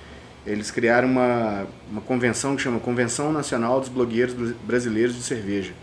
Eles 0.46 0.70
criaram 0.70 1.08
uma, 1.10 1.66
uma 1.92 2.02
convenção 2.02 2.56
que 2.56 2.62
chama 2.62 2.80
Convenção 2.80 3.32
Nacional 3.34 3.80
dos 3.80 3.90
Blogueiros 3.90 4.34
Bra- 4.34 4.54
Brasileiros 4.64 5.16
de 5.16 5.24
Cerveja. 5.24 5.74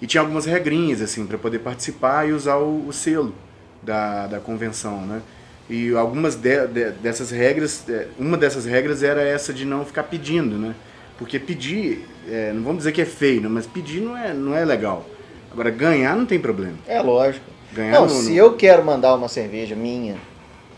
E 0.00 0.06
tinha 0.06 0.20
algumas 0.20 0.46
regrinhas, 0.46 1.00
assim, 1.02 1.26
para 1.26 1.38
poder 1.38 1.58
participar 1.60 2.28
e 2.28 2.32
usar 2.32 2.56
o, 2.56 2.86
o 2.88 2.92
selo 2.92 3.34
da, 3.82 4.26
da 4.26 4.40
convenção, 4.40 5.04
né? 5.06 5.20
E 5.68 5.94
algumas 5.94 6.34
de- 6.36 6.66
de- 6.68 6.90
dessas 6.92 7.30
regras, 7.30 7.84
é, 7.88 8.08
uma 8.18 8.36
dessas 8.36 8.64
regras 8.64 9.02
era 9.02 9.22
essa 9.22 9.52
de 9.52 9.64
não 9.64 9.84
ficar 9.84 10.04
pedindo, 10.04 10.56
né? 10.56 10.74
Porque 11.18 11.38
pedir, 11.38 12.04
é, 12.28 12.52
não 12.52 12.62
vamos 12.62 12.78
dizer 12.78 12.92
que 12.92 13.00
é 13.00 13.04
feio, 13.04 13.40
né? 13.42 13.48
mas 13.48 13.66
pedir 13.66 14.00
não 14.00 14.16
é, 14.16 14.32
não 14.34 14.56
é 14.56 14.64
legal. 14.64 15.06
Agora, 15.52 15.70
ganhar 15.70 16.16
não 16.16 16.24
tem 16.26 16.40
problema. 16.40 16.76
É 16.86 17.00
lógico. 17.00 17.44
Ganhar 17.72 17.92
Não, 17.92 18.02
no- 18.02 18.08
se 18.08 18.30
no- 18.30 18.36
eu 18.36 18.56
quero 18.56 18.84
mandar 18.84 19.14
uma 19.14 19.28
cerveja 19.28 19.74
minha 19.76 20.16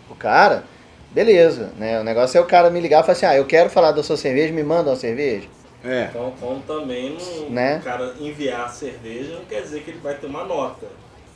pro 0.07 0.17
cara, 0.17 0.65
beleza, 1.13 1.73
né? 1.79 2.01
O 2.01 2.05
negócio 2.05 2.37
é 2.39 2.41
o 2.41 2.45
cara 2.45 2.71
me 2.71 2.81
ligar 2.81 3.01
e 3.01 3.03
falar 3.03 3.13
assim, 3.13 3.27
ah, 3.27 3.37
eu 3.37 3.45
quero 3.45 3.71
falar 3.71 3.93
da 3.93 4.03
sua 4.03 4.17
cerveja, 4.17 4.53
me 4.53 4.63
manda 4.63 4.91
uma 4.91 4.97
cerveja. 4.97 5.49
É, 5.85 6.07
Então, 6.11 6.33
como 6.41 6.61
também 6.63 7.11
não, 7.19 7.51
Né? 7.51 7.79
o 7.79 7.83
cara 7.85 8.15
enviar 8.19 8.65
a 8.65 8.69
cerveja 8.69 9.35
não 9.35 9.45
quer 9.45 9.63
dizer 9.63 9.83
que 9.83 9.91
ele 9.91 10.01
vai 10.01 10.15
ter 10.15 10.27
uma 10.27 10.45
nota. 10.45 10.87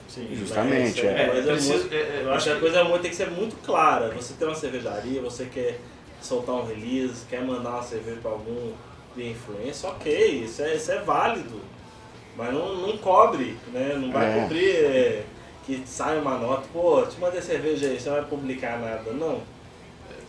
Sim, 0.08 0.26
Justamente, 0.32 0.80
Né? 0.80 0.88
Isso 0.88 1.06
é. 1.06 1.22
é, 1.22 1.28
coisa 1.28 1.52
preciso- 1.52 1.78
muito, 1.80 1.94
é, 1.94 1.96
é, 1.98 2.20
eu 2.24 2.32
acho 2.32 2.44
que 2.46 2.56
a 2.56 2.60
coisa 2.60 2.84
muito, 2.84 3.02
tem 3.02 3.10
que 3.10 3.16
ser 3.16 3.30
muito 3.30 3.56
clara. 3.62 4.08
Você 4.14 4.34
tem 4.38 4.48
uma 4.48 4.54
cervejaria, 4.56 5.20
você 5.20 5.44
quer 5.44 5.78
soltar 6.22 6.54
um 6.54 6.64
release, 6.64 7.26
quer 7.28 7.42
mandar 7.42 7.70
uma 7.70 7.82
cerveja 7.82 8.18
para 8.22 8.30
algum 8.30 8.72
de 9.14 9.28
influência, 9.30 9.88
ok, 9.90 10.44
isso 10.44 10.62
é, 10.62 10.74
isso 10.76 10.90
é 10.92 10.98
válido. 11.00 11.60
Mas 12.38 12.54
não, 12.54 12.76
não 12.76 12.96
cobre, 12.98 13.56
né? 13.72 13.96
Não 14.00 14.12
vai 14.12 14.38
É. 14.38 14.42
cobrir 14.42 14.70
é, 14.76 15.24
que 15.66 15.82
sai 15.84 16.18
uma 16.20 16.38
nota, 16.38 16.62
pô, 16.72 17.02
te 17.02 17.18
mandei 17.20 17.42
cerveja 17.42 17.88
aí, 17.88 17.98
você 18.00 18.08
não 18.08 18.16
vai 18.16 18.24
publicar 18.26 18.78
nada. 18.78 19.10
Não. 19.12 19.40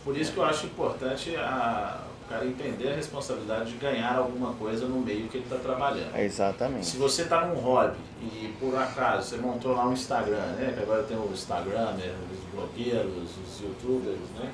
Por 0.04 0.16
isso 0.16 0.32
que 0.32 0.38
eu 0.38 0.44
acho 0.44 0.66
importante 0.66 1.36
a, 1.36 2.00
o 2.26 2.28
cara 2.28 2.44
entender 2.44 2.90
a 2.90 2.96
responsabilidade 2.96 3.70
de 3.72 3.76
ganhar 3.76 4.16
alguma 4.16 4.54
coisa 4.54 4.86
no 4.86 4.98
meio 5.00 5.28
que 5.28 5.36
ele 5.36 5.44
está 5.44 5.56
trabalhando. 5.56 6.14
É 6.14 6.24
exatamente. 6.24 6.86
Se 6.86 6.96
você 6.96 7.22
está 7.22 7.46
num 7.46 7.54
hobby 7.54 7.96
e 8.22 8.52
por 8.58 8.76
acaso 8.76 9.28
você 9.28 9.36
montou 9.36 9.72
lá 9.76 9.86
um 9.86 9.92
Instagram, 9.92 10.36
né? 10.56 10.72
Que 10.76 10.82
agora 10.82 11.02
tem 11.04 11.16
o 11.16 11.30
Instagram, 11.32 11.92
né? 11.92 12.12
os 12.32 12.40
blogueiros, 12.52 13.30
os 13.46 13.60
youtubers, 13.62 14.18
né? 14.38 14.50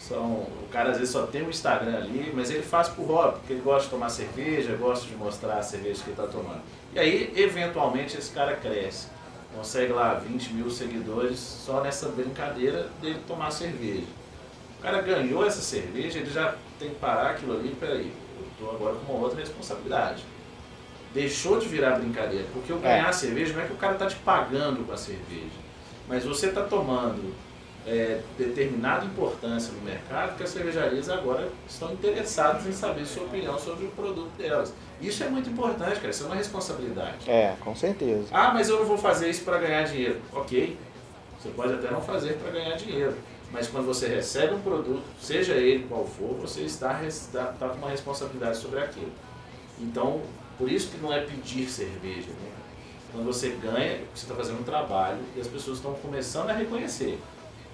São, 0.00 0.24
o 0.24 0.68
cara 0.72 0.90
às 0.90 0.96
vezes 0.96 1.12
só 1.12 1.26
tem 1.26 1.42
um 1.42 1.50
Instagram 1.50 1.98
ali, 1.98 2.32
mas 2.34 2.50
ele 2.50 2.62
faz 2.62 2.88
por 2.88 3.04
hobby, 3.04 3.38
porque 3.38 3.52
ele 3.52 3.60
gosta 3.60 3.84
de 3.84 3.90
tomar 3.90 4.08
cerveja, 4.08 4.74
gosta 4.76 5.06
de 5.06 5.14
mostrar 5.14 5.58
a 5.58 5.62
cerveja 5.62 6.02
que 6.02 6.10
ele 6.10 6.20
está 6.20 6.26
tomando. 6.26 6.62
E 6.94 6.98
aí, 6.98 7.32
eventualmente, 7.36 8.16
esse 8.16 8.32
cara 8.32 8.56
cresce. 8.56 9.08
Consegue 9.54 9.92
lá 9.92 10.14
20 10.14 10.54
mil 10.54 10.70
seguidores 10.70 11.38
só 11.38 11.82
nessa 11.82 12.08
brincadeira 12.08 12.88
dele 13.02 13.20
tomar 13.28 13.50
cerveja. 13.50 14.06
O 14.78 14.82
cara 14.82 15.02
ganhou 15.02 15.44
essa 15.44 15.60
cerveja, 15.60 16.18
ele 16.18 16.30
já 16.30 16.54
tem 16.78 16.88
que 16.88 16.94
parar 16.94 17.32
aquilo 17.32 17.52
ali, 17.52 17.76
peraí, 17.78 18.10
eu 18.38 18.46
estou 18.52 18.74
agora 18.74 18.96
com 18.96 19.12
uma 19.12 19.22
outra 19.22 19.38
responsabilidade. 19.38 20.24
Deixou 21.12 21.58
de 21.58 21.68
virar 21.68 21.98
brincadeira, 21.98 22.46
porque 22.54 22.72
o 22.72 22.78
ganhar 22.78 23.08
a 23.08 23.12
cerveja 23.12 23.52
não 23.52 23.60
é 23.62 23.66
que 23.66 23.74
o 23.74 23.76
cara 23.76 23.94
está 23.94 24.06
te 24.06 24.16
pagando 24.16 24.86
com 24.86 24.92
a 24.92 24.96
cerveja, 24.96 25.58
mas 26.08 26.24
você 26.24 26.46
está 26.46 26.62
tomando 26.62 27.34
é, 27.86 28.20
determinada 28.36 29.04
importância 29.04 29.72
no 29.72 29.80
mercado 29.82 30.36
que 30.36 30.42
as 30.42 30.50
cervejarias 30.50 31.08
agora 31.08 31.48
estão 31.68 31.92
interessadas 31.92 32.66
em 32.66 32.72
saber 32.72 33.06
sua 33.06 33.24
opinião 33.24 33.58
sobre 33.58 33.86
o 33.86 33.90
produto 33.90 34.30
delas. 34.36 34.72
Isso 35.00 35.24
é 35.24 35.28
muito 35.28 35.48
importante, 35.48 35.96
cara, 35.96 36.10
isso 36.10 36.24
é 36.24 36.26
uma 36.26 36.36
responsabilidade. 36.36 37.30
É, 37.30 37.54
com 37.60 37.74
certeza. 37.74 38.26
Ah, 38.30 38.52
mas 38.52 38.68
eu 38.68 38.78
não 38.78 38.86
vou 38.86 38.98
fazer 38.98 39.30
isso 39.30 39.44
para 39.44 39.58
ganhar 39.58 39.82
dinheiro. 39.84 40.20
Ok, 40.32 40.76
você 41.40 41.48
pode 41.50 41.72
até 41.72 41.90
não 41.90 42.02
fazer 42.02 42.34
para 42.34 42.50
ganhar 42.50 42.76
dinheiro, 42.76 43.14
mas 43.50 43.66
quando 43.66 43.86
você 43.86 44.06
recebe 44.06 44.54
um 44.54 44.60
produto, 44.60 45.02
seja 45.20 45.54
ele 45.54 45.86
qual 45.88 46.04
for, 46.04 46.34
você 46.34 46.60
está, 46.60 47.02
está, 47.04 47.50
está 47.50 47.68
com 47.70 47.78
uma 47.78 47.90
responsabilidade 47.90 48.58
sobre 48.58 48.78
aquilo. 48.78 49.10
Então, 49.78 50.20
por 50.58 50.70
isso 50.70 50.90
que 50.90 50.98
não 50.98 51.10
é 51.10 51.20
pedir 51.20 51.66
cerveja. 51.68 52.28
Né? 52.28 52.50
Quando 53.12 53.24
você 53.24 53.48
ganha, 53.60 54.00
você 54.14 54.24
está 54.24 54.34
fazendo 54.34 54.60
um 54.60 54.62
trabalho 54.62 55.18
e 55.34 55.40
as 55.40 55.48
pessoas 55.48 55.78
estão 55.78 55.94
começando 55.94 56.50
a 56.50 56.52
reconhecer. 56.52 57.18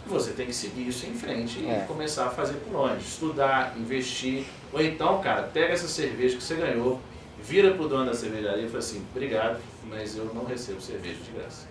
Você 0.08 0.30
tem 0.32 0.46
que 0.46 0.54
seguir 0.54 0.86
isso 0.88 1.06
em 1.06 1.14
frente 1.14 1.64
É. 1.66 1.82
e 1.82 1.86
começar 1.86 2.26
a 2.26 2.30
fazer 2.30 2.54
por 2.54 2.76
onde? 2.80 3.02
Estudar, 3.02 3.74
investir. 3.76 4.44
Ou 4.72 4.80
então, 4.80 5.20
cara, 5.20 5.42
pega 5.52 5.72
essa 5.74 5.88
cerveja 5.88 6.36
que 6.36 6.42
você 6.42 6.54
ganhou, 6.54 7.00
vira 7.42 7.72
pro 7.72 7.88
dono 7.88 8.06
da 8.06 8.14
cervejaria 8.14 8.64
e 8.64 8.68
fala 8.68 8.78
assim, 8.78 9.02
obrigado, 9.14 9.58
mas 9.88 10.16
eu 10.16 10.26
não 10.32 10.44
recebo 10.44 10.80
cerveja 10.80 11.16
de 11.24 11.30
graça. 11.32 11.66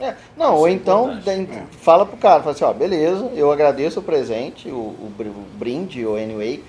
É, 0.00 0.16
não, 0.36 0.54
Isso 0.54 0.58
ou 0.60 0.68
é 0.68 0.70
então 0.72 1.20
tem- 1.24 1.48
fala 1.80 2.04
pro 2.04 2.16
cara, 2.16 2.40
fala 2.42 2.52
assim, 2.54 2.64
ó, 2.64 2.72
beleza, 2.72 3.30
eu 3.34 3.52
agradeço 3.52 4.00
o 4.00 4.02
presente, 4.02 4.68
o, 4.68 4.74
o 4.74 5.12
br- 5.16 5.28
o 5.28 5.44
brinde, 5.56 6.04
o 6.04 6.16
anyway. 6.16 6.64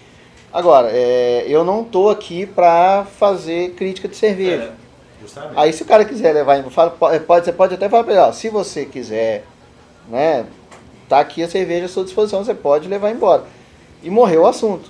Agora, 0.51 0.89
é, 0.91 1.43
eu 1.47 1.63
não 1.63 1.83
tô 1.83 2.09
aqui 2.09 2.45
pra 2.45 3.07
fazer 3.17 3.71
crítica 3.71 4.07
de 4.07 4.15
cerveja. 4.15 4.65
É, 4.65 4.71
justamente. 5.21 5.53
Aí 5.57 5.73
se 5.73 5.81
o 5.81 5.85
cara 5.85 6.05
quiser 6.05 6.33
levar, 6.33 6.61
fala, 6.69 6.91
pode, 6.91 7.45
você 7.45 7.51
pode 7.51 7.73
até 7.73 7.89
falar 7.89 8.03
pra 8.03 8.13
ele, 8.13 8.21
ó, 8.21 8.31
se 8.31 8.49
você 8.49 8.85
quiser, 8.85 9.45
né, 10.07 10.45
tá 11.09 11.19
aqui 11.19 11.43
a 11.43 11.47
cerveja 11.49 11.85
à 11.85 11.89
sua 11.89 12.03
disposição, 12.03 12.43
você 12.43 12.53
pode 12.53 12.87
levar 12.87 13.11
embora. 13.11 13.43
E 14.01 14.09
morreu 14.09 14.41
o 14.41 14.47
assunto. 14.47 14.89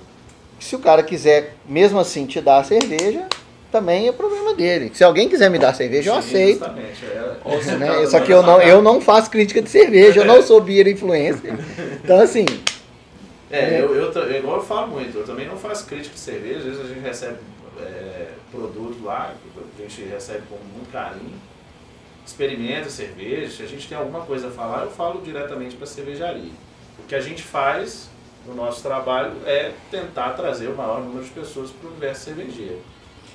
Se 0.58 0.74
o 0.74 0.78
cara 0.78 1.02
quiser, 1.02 1.54
mesmo 1.68 1.98
assim, 1.98 2.26
te 2.26 2.40
dar 2.40 2.58
a 2.58 2.64
cerveja, 2.64 3.26
também 3.70 4.08
é 4.08 4.12
problema 4.12 4.54
dele. 4.54 4.90
Se 4.94 5.02
alguém 5.04 5.28
quiser 5.28 5.50
me 5.50 5.58
dar 5.58 5.74
cerveja, 5.74 6.10
eu 6.10 6.14
aceito. 6.14 6.64
É, 6.64 7.76
né? 7.76 8.06
Só 8.06 8.18
não 8.18 8.24
que 8.24 8.32
eu 8.32 8.42
não, 8.42 8.62
eu 8.62 8.80
não 8.82 9.00
faço 9.00 9.30
crítica 9.30 9.60
de 9.60 9.68
cerveja, 9.68 10.20
eu 10.20 10.24
não 10.24 10.42
sou 10.42 10.60
beer 10.60 10.86
influencer. 10.88 11.54
Então, 12.02 12.20
assim, 12.20 12.46
É, 13.50 13.80
eu, 13.80 13.94
eu, 13.94 14.12
ta- 14.12 14.26
igual 14.28 14.56
eu 14.56 14.62
falo 14.62 14.88
muito, 14.88 15.18
eu 15.18 15.24
também 15.24 15.46
não 15.46 15.56
faço 15.56 15.86
crítica 15.86 16.14
de 16.14 16.20
cerveja, 16.20 16.58
às 16.58 16.64
vezes 16.64 16.80
a 16.80 16.88
gente 16.88 17.00
recebe 17.00 17.36
é, 17.80 18.28
produto 18.50 19.04
lá, 19.04 19.32
a 19.78 19.82
gente 19.82 20.02
recebe 20.02 20.42
com 20.48 20.56
muito 20.74 20.90
carinho, 20.90 21.34
experimenta 22.24 22.88
cerveja, 22.88 23.56
se 23.56 23.62
a 23.62 23.66
gente 23.66 23.86
tem 23.88 23.96
alguma 23.98 24.20
coisa 24.22 24.48
a 24.48 24.50
falar, 24.50 24.84
eu 24.84 24.90
falo 24.90 25.20
diretamente 25.22 25.76
para 25.76 25.84
a 25.84 25.86
cervejaria. 25.86 26.52
O 26.98 27.02
que 27.06 27.14
a 27.14 27.20
gente 27.20 27.42
faz 27.42 28.08
no 28.46 28.54
nosso 28.54 28.82
trabalho 28.82 29.32
é 29.46 29.72
tentar 29.90 30.30
trazer 30.30 30.68
o 30.68 30.74
maior 30.76 31.00
número 31.00 31.24
de 31.24 31.30
pessoas 31.30 31.70
para 31.70 31.86
o 31.88 31.90
universo 31.90 32.24
cervejeiro. 32.24 32.80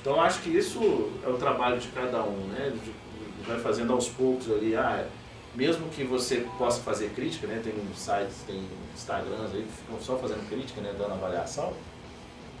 Então 0.00 0.14
eu 0.14 0.20
acho 0.20 0.40
que 0.40 0.50
isso 0.50 1.10
é 1.24 1.28
o 1.28 1.34
trabalho 1.34 1.78
de 1.78 1.88
cada 1.88 2.22
um, 2.22 2.46
né? 2.48 2.72
De- 2.84 3.00
vai 3.46 3.58
fazendo 3.58 3.92
aos 3.92 4.08
poucos 4.08 4.50
ali, 4.50 4.76
ah, 4.76 5.04
mesmo 5.54 5.88
que 5.88 6.04
você 6.04 6.46
possa 6.58 6.80
fazer 6.82 7.10
crítica, 7.10 7.46
né? 7.46 7.60
Tem 7.62 7.72
sites, 7.96 8.36
tem 8.46 8.62
Instagrams 8.94 9.52
aí 9.54 9.62
que 9.62 9.72
ficam 9.72 9.98
só 10.00 10.16
fazendo 10.16 10.48
crítica, 10.48 10.80
né? 10.80 10.94
Dando 10.96 11.12
avaliação. 11.12 11.72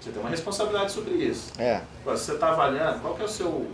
Você 0.00 0.10
tem 0.10 0.20
uma 0.20 0.30
responsabilidade 0.30 0.90
sobre 0.92 1.12
isso. 1.14 1.52
É. 1.58 1.82
Agora, 2.00 2.16
se 2.16 2.24
você 2.24 2.32
está 2.32 2.48
avaliando, 2.50 3.00
qual 3.00 3.14
que 3.14 3.22
é 3.22 3.24
o 3.26 3.28
seu 3.28 3.70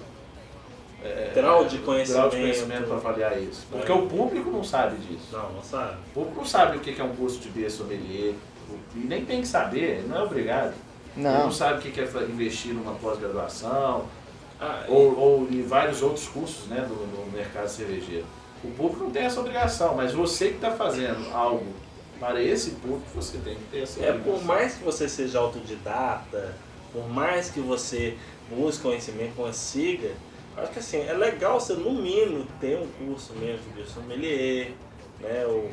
é, 1.07 1.33
Grau 1.35 1.65
de 1.65 1.79
de 1.79 1.85
conhecimento. 1.85 2.31
conhecimento 2.31 2.85
para 2.85 2.97
avaliar 2.97 3.41
isso? 3.43 3.67
Porque 3.71 3.91
É. 3.91 3.95
o 3.95 4.07
público 4.07 4.51
não 4.51 4.65
sabe 4.65 4.97
disso. 4.99 5.29
Não, 5.33 5.53
não 5.53 5.63
sabe. 5.63 5.97
O 6.11 6.15
público 6.15 6.37
não 6.39 6.45
sabe 6.47 6.77
o 6.77 6.81
que 6.81 7.01
é 7.01 7.05
um 7.05 7.15
curso 7.15 7.39
de 7.41 7.49
beer 7.51 7.71
sommelier. 7.71 8.35
E 8.95 8.99
nem 8.99 9.25
tem 9.25 9.41
que 9.43 9.47
saber, 9.49 10.05
não 10.09 10.17
é 10.19 10.23
obrigado. 10.23 10.75
Ele 11.17 11.25
Não. 11.25 11.45
não 11.45 11.53
sabe 11.53 11.79
o 11.79 11.93
que 11.93 12.01
é 12.01 12.05
investir 12.29 12.75
numa 12.75 12.93
pós-graduação, 12.95 14.05
Ah, 14.61 14.85
e- 14.89 14.91
ou, 14.91 15.19
ou 15.19 15.49
em 15.51 15.63
vários 15.63 16.01
outros 16.03 16.27
cursos 16.29 16.67
né, 16.69 16.81
do, 16.81 16.95
do 16.95 17.31
mercado 17.33 17.69
cervejeiro. 17.69 18.25
O 18.65 18.71
público 18.71 19.05
não 19.05 19.11
tem 19.11 19.23
essa 19.25 19.39
obrigação, 19.41 19.95
mas 19.95 20.13
você 20.15 20.49
que 20.49 20.55
está 20.55 20.71
fazendo 20.71 21.31
algo 21.35 21.67
para 22.19 22.43
esse 22.43 22.71
público, 22.71 23.05
você 23.15 23.37
tem 23.39 23.55
que 23.55 23.65
ter 23.71 23.83
essa 23.83 24.01
É, 24.01 24.11
obrigação. 24.11 24.33
por 24.33 24.45
mais 24.47 24.75
que 24.77 24.83
você 24.85 25.07
seja 25.09 25.39
autodidata, 25.39 26.55
por 26.93 27.07
mais 27.09 27.51
que 27.51 27.61
você 27.61 28.17
busque 28.51 28.83
conhecimento, 28.83 29.35
consiga, 29.37 30.11
acho 30.57 30.73
que 30.73 30.79
assim, 30.79 30.99
é 30.99 31.13
legal 31.13 31.61
você 31.61 31.75
no 31.75 31.93
mínimo 31.93 32.47
ter 32.61 32.79
um 32.79 32.87
curso 32.87 33.35
mesmo 33.35 33.73
de 33.75 33.89
sommelier, 33.91 34.73
né? 35.21 35.45
Ou, 35.47 35.71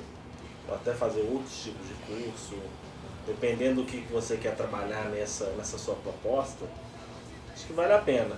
ou 0.67 0.75
até 0.75 0.93
fazer 0.93 1.21
outros 1.21 1.63
tipos 1.63 1.87
de 1.87 1.93
curso, 2.05 2.55
dependendo 3.25 3.81
do 3.81 3.87
que 3.87 3.97
você 4.11 4.37
quer 4.37 4.55
trabalhar 4.55 5.05
nessa, 5.09 5.45
nessa 5.57 5.77
sua 5.77 5.95
proposta, 5.95 6.65
acho 7.53 7.65
que 7.65 7.73
vale 7.73 7.93
a 7.93 7.99
pena. 7.99 8.37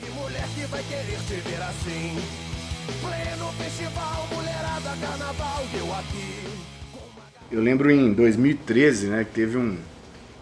Que 0.00 0.10
mulher 0.10 0.44
que 0.54 0.64
vai 0.66 0.82
querer 0.84 1.18
te 1.26 1.34
ver 1.34 1.62
assim? 1.62 2.16
Pleno 3.00 3.52
festival, 3.52 4.26
mulherada, 4.34 4.96
carnaval, 5.00 5.62
eu 5.74 5.94
aqui. 5.94 6.44
Eu 7.52 7.60
lembro 7.60 7.90
em 7.90 8.12
2013, 8.12 9.08
né, 9.08 9.24
que 9.24 9.32
teve 9.32 9.58
um, 9.58 9.78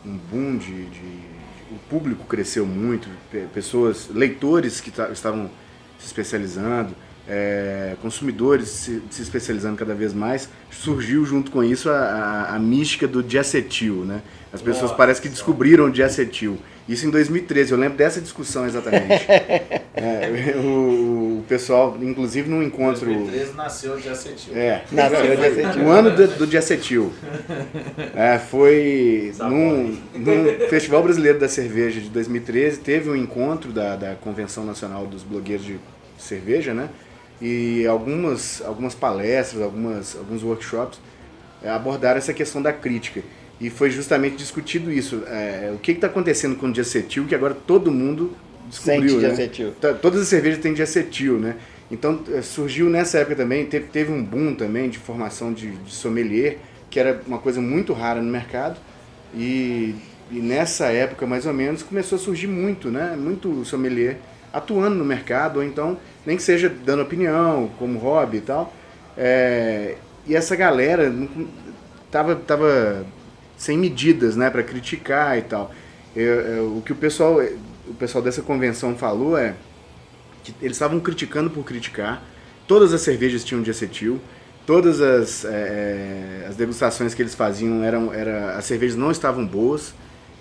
um 0.05 0.17
boom 0.17 0.57
de, 0.59 0.85
de- 0.87 1.28
O 1.71 1.79
público 1.91 2.25
cresceu 2.27 2.65
muito, 2.67 3.09
pe- 3.31 3.47
pessoas, 3.53 4.09
leitores 4.13 4.81
que 4.81 4.91
ta- 4.91 5.11
estavam 5.11 5.51
se 5.99 6.07
especializando, 6.07 6.95
é, 7.29 7.95
consumidores 8.01 8.69
se, 8.69 9.03
se 9.11 9.21
especializando 9.23 9.77
cada 9.77 9.95
vez 9.95 10.15
mais. 10.15 10.49
Surgiu 10.71 11.25
junto 11.27 11.51
com 11.51 11.63
isso 11.63 11.91
a, 11.91 11.99
a, 11.99 12.57
a 12.57 12.59
mística 12.59 13.07
do 13.07 13.23
diacetil, 13.23 13.97
né? 14.05 14.23
As 14.53 14.63
pessoas 14.63 14.85
Nossa. 14.85 14.95
parecem 14.95 15.23
que 15.25 15.29
descobriram 15.29 15.87
o 15.87 15.91
diacetil. 15.91 16.59
Isso 16.89 17.07
em 17.07 17.11
2013, 17.11 17.73
eu 17.73 17.79
lembro 17.79 17.99
dessa 17.99 18.21
discussão 18.21 18.67
exatamente. 18.67 19.27
É, 20.01 20.55
o, 20.57 21.41
o 21.41 21.45
pessoal, 21.49 21.99
inclusive 22.01 22.49
num 22.49 22.63
encontro... 22.63 23.07
2013 23.07 23.57
nasceu 23.57 23.97
de 23.97 24.09
acetil. 24.09 24.57
É, 24.57 24.83
Nasceu 24.93 25.37
de 25.37 25.45
acetil. 25.45 25.83
o 25.83 25.91
ano 25.91 26.11
do, 26.13 26.29
do 26.29 26.47
diacetil. 26.47 27.13
É, 28.15 28.39
foi 28.39 29.33
num, 29.41 29.99
num 30.15 30.69
Festival 30.69 31.03
Brasileiro 31.03 31.41
da 31.41 31.49
Cerveja 31.49 32.01
de 32.01 32.11
2013, 32.11 32.79
teve 32.79 33.11
um 33.11 33.17
encontro 33.17 33.73
da, 33.73 33.97
da 33.97 34.15
Convenção 34.15 34.65
Nacional 34.65 35.05
dos 35.05 35.25
Blogueiros 35.25 35.67
de 35.67 35.81
Cerveja, 36.17 36.73
né? 36.73 36.89
E 37.43 37.85
algumas, 37.87 38.63
algumas 38.65 38.95
palestras, 38.95 39.61
algumas, 39.61 40.15
alguns 40.17 40.45
workshops 40.45 41.01
é, 41.61 41.71
abordaram 41.71 42.19
essa 42.19 42.33
questão 42.33 42.63
da 42.63 42.73
crítica. 42.73 43.21
E 43.61 43.71
foi 43.71 43.91
justamente 43.91 44.37
discutido 44.37 44.93
isso. 44.93 45.23
é, 45.27 45.71
o 45.75 45.79
que 45.79 45.93
está 45.93 46.07
acontecendo 46.07 46.57
com 46.57 46.67
o 46.69 46.73
diacetil, 46.73 47.27
que 47.27 47.35
agora 47.35 47.55
todo 47.55 47.91
mundo 47.91 48.37
descobriu, 48.67 49.15
Sente 49.15 49.21
né? 49.21 49.29
diacetil. 49.29 49.73
Tá- 49.81 49.95
Todas 49.95 50.23
as 50.23 50.29
cervejas 50.29 50.61
têm 50.61 50.75
diacetil, 50.75 51.39
né? 51.39 51.57
Então 51.91 52.23
eh, 52.29 52.43
surgiu 52.43 52.89
nessa 52.91 53.19
época 53.19 53.37
também, 53.37 53.67
teve, 53.67 53.87
teve 53.89 54.13
um 54.13 54.23
boom 54.23 54.55
também 54.55 54.91
de 54.91 54.99
formação 54.99 55.53
de, 55.53 55.77
de 55.79 55.93
sommelier, 55.95 56.59
que 56.91 57.01
era 57.01 57.23
uma 57.27 57.39
coisa 57.39 57.61
muito 57.61 57.93
rara 57.93 58.21
no 58.21 58.31
mercado. 58.31 58.79
E, 59.35 59.95
e 60.31 60.41
nessa 60.41 60.87
época, 60.87 61.27
mais 61.27 61.47
ou 61.47 61.53
menos, 61.53 61.83
começou 61.83 62.17
a 62.17 62.19
surgir 62.21 62.47
muito, 62.47 62.91
né? 62.91 63.17
Muito 63.17 63.65
sommelier 63.65 64.19
atuando 64.53 64.97
no 64.97 65.05
mercado, 65.05 65.59
ou 65.59 65.65
então, 65.65 65.99
nem 66.25 66.37
que 66.37 66.43
seja 66.43 66.69
dando 66.69 67.03
opinião, 67.03 67.71
como 67.79 67.99
hobby 67.99 68.39
e 68.39 68.41
tal. 68.41 68.73
É, 69.17 69.97
e 70.27 70.35
essa 70.37 70.55
galera 70.57 71.13
tava, 72.11 72.37
tava 72.37 73.07
sem 73.59 73.77
medidas, 73.77 74.37
né, 74.37 74.49
para 74.49 74.63
criticar 74.63 75.37
e 75.37 75.43
tal. 75.43 75.71
Eu- 76.17 76.41
eu- 76.41 76.77
o 76.79 76.83
que 76.83 76.93
o 76.93 76.97
pessoal, 76.97 77.39
o 77.87 77.95
pessoal 77.95 78.25
dessa 78.25 78.41
convenção 78.41 78.97
falou 78.97 79.37
é 79.37 79.55
que 80.43 80.55
eles 80.63 80.77
estavam 80.77 80.99
criticando 81.01 81.51
por 81.51 81.65
criticar. 81.65 82.23
Todas 82.67 82.95
as 82.95 83.03
cervejas 83.03 83.45
tinham 83.45 83.63
diacetil. 83.63 84.21
Todas 84.67 85.01
as, 85.01 85.45
é, 85.45 86.47
as 86.49 86.57
degustações 86.57 87.15
que 87.15 87.23
eles 87.23 87.35
faziam 87.35 87.83
eram, 87.83 88.13
era, 88.13 88.57
as 88.57 88.65
cervejas 88.65 88.97
não 88.97 89.11
estavam 89.11 89.45
boas. 89.47 89.93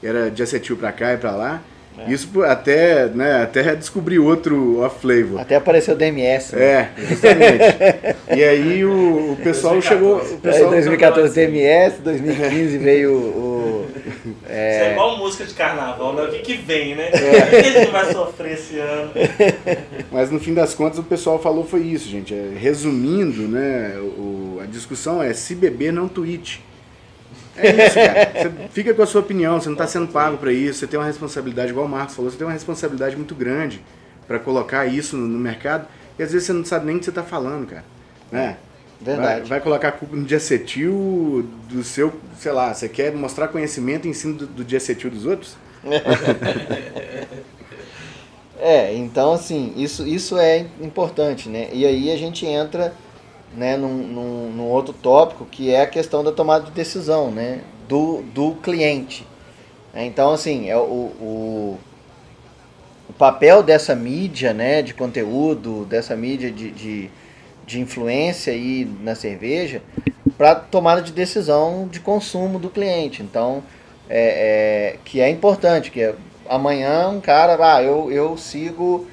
Era 0.04 0.30
diacetil 0.30 0.78
para 0.78 0.92
cá 0.92 1.14
e 1.14 1.18
para 1.18 1.32
lá. 1.32 1.62
Isso 2.08 2.28
por- 2.30 2.46
até, 2.46 3.08
né, 3.08 3.42
até 3.44 3.76
descobrir 3.76 4.20
outro 4.20 4.82
off 4.82 5.00
flavor. 5.02 5.40
Até 5.40 5.56
apareceu 5.56 5.94
o 5.96 5.98
DMS. 5.98 6.56
né? 6.56 6.62
É, 6.64 6.90
justamente. 7.08 8.38
e 8.38 8.44
aí 8.44 8.86
o, 8.86 9.34
o 9.34 9.38
pessoal 9.44 9.82
chegou. 9.82 10.18
O 10.18 10.38
pessoal, 10.40 10.70
2014 10.72 11.34
DMS, 11.34 12.02
2015 12.02 12.78
veio 12.78 13.14
o. 13.14 13.86
Isso 14.26 14.34
é 14.50 14.90
É, 14.90 14.92
igual 14.92 15.18
música 15.18 15.46
de 15.46 15.54
carnaval, 15.54 16.14
né? 16.14 16.24
O 16.24 16.30
que, 16.32 16.40
que 16.40 16.54
vem, 16.58 16.96
né? 16.96 17.10
O 17.10 17.50
que, 17.50 17.62
que 17.64 17.68
a 17.78 17.80
gente 17.82 17.92
vai 17.92 18.12
sofrer 18.12 18.54
esse 18.54 18.78
ano? 18.80 19.12
Mas 20.12 20.30
no 20.32 20.40
fim 20.40 20.54
das 20.54 20.74
contas 20.74 21.00
o 21.00 21.04
pessoal 21.04 21.40
falou 21.40 21.64
foi 21.66 21.82
isso, 21.82 22.08
gente. 22.10 22.34
É, 22.34 22.52
resumindo, 22.58 23.48
né, 23.48 23.96
o, 24.00 24.60
a 24.62 24.66
discussão 24.66 25.22
é 25.22 25.34
se 25.34 25.56
beber 25.56 25.92
não 25.94 26.08
tweet. 26.08 26.62
É 27.58 27.86
isso, 27.86 27.96
cara. 27.96 28.32
Você 28.34 28.70
fica 28.70 28.94
com 28.94 29.02
a 29.02 29.06
sua 29.06 29.22
opinião, 29.22 29.60
você 29.60 29.68
não 29.68 29.74
está 29.74 29.88
sendo 29.88 30.08
pago 30.08 30.38
para 30.38 30.52
isso, 30.52 30.80
você 30.80 30.88
tem 30.88 31.00
uma 31.00 31.06
responsabilidade, 31.06 31.72
igual 31.72 31.86
o 31.86 31.90
Marcos 31.90 32.16
falou, 32.16 32.30
você 32.30 32.38
tem 32.38 32.46
uma 32.46 32.54
responsabilidade 32.54 33.16
muito 33.16 33.34
grande 33.36 33.82
para 34.28 34.40
colocar 34.40 34.86
isso 34.86 35.16
no, 35.18 35.28
no 35.28 35.40
mercado 35.40 35.88
e 36.20 36.24
às 36.24 36.32
vezes 36.32 36.48
você 36.48 36.54
não 36.54 36.66
sabe 36.66 36.86
nem 36.86 36.96
o 36.96 37.00
que 37.00 37.06
você 37.06 37.12
está 37.12 37.24
falando, 37.24 37.68
cara. 37.68 37.86
Né? 38.32 38.58
Verdade. 39.00 39.42
Vai, 39.42 39.50
vai 39.50 39.62
colocar 39.62 39.90
a 39.90 39.92
culpa 39.92 40.16
no 40.16 40.24
diacetil 40.24 41.48
do 41.70 41.84
seu, 41.84 42.14
sei 42.40 42.52
lá, 42.52 42.74
você 42.74 42.90
quer 42.90 43.14
mostrar 43.14 43.48
conhecimento 43.48 44.08
em 44.08 44.14
cima 44.14 44.34
do, 44.34 44.48
do 44.48 44.64
diacetil 44.64 45.10
dos 45.10 45.26
outros? 45.26 45.56
É, 48.60 48.94
então 48.96 49.34
assim, 49.34 49.72
isso, 49.78 50.08
isso 50.08 50.38
é 50.38 50.66
importante, 50.82 51.48
né? 51.48 51.70
E 51.72 51.86
aí 51.86 52.12
a 52.12 52.18
gente 52.18 52.44
entra 52.46 52.92
né, 53.56 53.78
num, 53.78 53.94
num, 53.94 54.52
num 54.52 54.68
outro 54.68 54.94
tópico 54.94 55.46
que 55.46 55.72
é 55.72 55.82
a 55.82 55.88
questão 55.88 56.24
da 56.24 56.32
tomada 56.32 56.66
de 56.66 56.72
decisão, 56.72 57.32
né? 57.32 57.62
Do, 57.88 58.22
do 58.34 58.56
cliente. 58.56 59.26
É, 59.94 60.06
Então, 60.06 60.32
assim, 60.32 60.70
é 60.70 60.78
o, 60.78 60.80
o, 60.80 61.80
o 63.10 63.14
papel 63.14 63.64
dessa 63.64 63.96
mídia, 63.96 64.54
né, 64.54 64.82
de 64.82 64.94
conteúdo, 64.94 65.86
dessa 65.86 66.16
mídia 66.16 66.52
de, 66.52 66.72
de, 66.72 67.10
de 67.66 67.80
influência 67.80 68.54
aí 68.54 68.86
na 69.02 69.16
cerveja, 69.16 69.82
para 70.38 70.54
tomada 70.56 71.02
de 71.02 71.12
decisão 71.12 71.88
de 71.90 72.00
consumo 72.00 72.60
do 72.60 72.70
cliente. 72.70 73.24
Então, 73.24 73.64
é, 74.10 74.94
é, 74.94 75.00
que 75.04 75.20
é 75.20 75.30
importante, 75.30 75.90
que 75.90 76.02
é, 76.02 76.16
amanhã 76.48 77.10
um 77.10 77.20
cara, 77.22 77.58
ah, 77.60 77.82
eu, 77.82 78.12
eu 78.12 78.38
sigo 78.38 79.08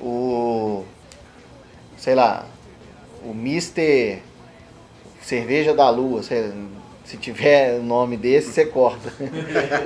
o, 0.00 0.84
sei 1.96 2.14
lá, 2.14 2.46
o 3.24 3.34
Mister 3.34 4.18
Cerveja 5.22 5.72
da 5.74 5.88
Lua, 5.90 6.22
sei- 6.22 6.52
se 7.04 7.16
tiver 7.16 7.78
o 7.78 7.82
nome 7.84 8.16
desse, 8.16 8.52
você 8.52 8.64
corta. 8.66 9.12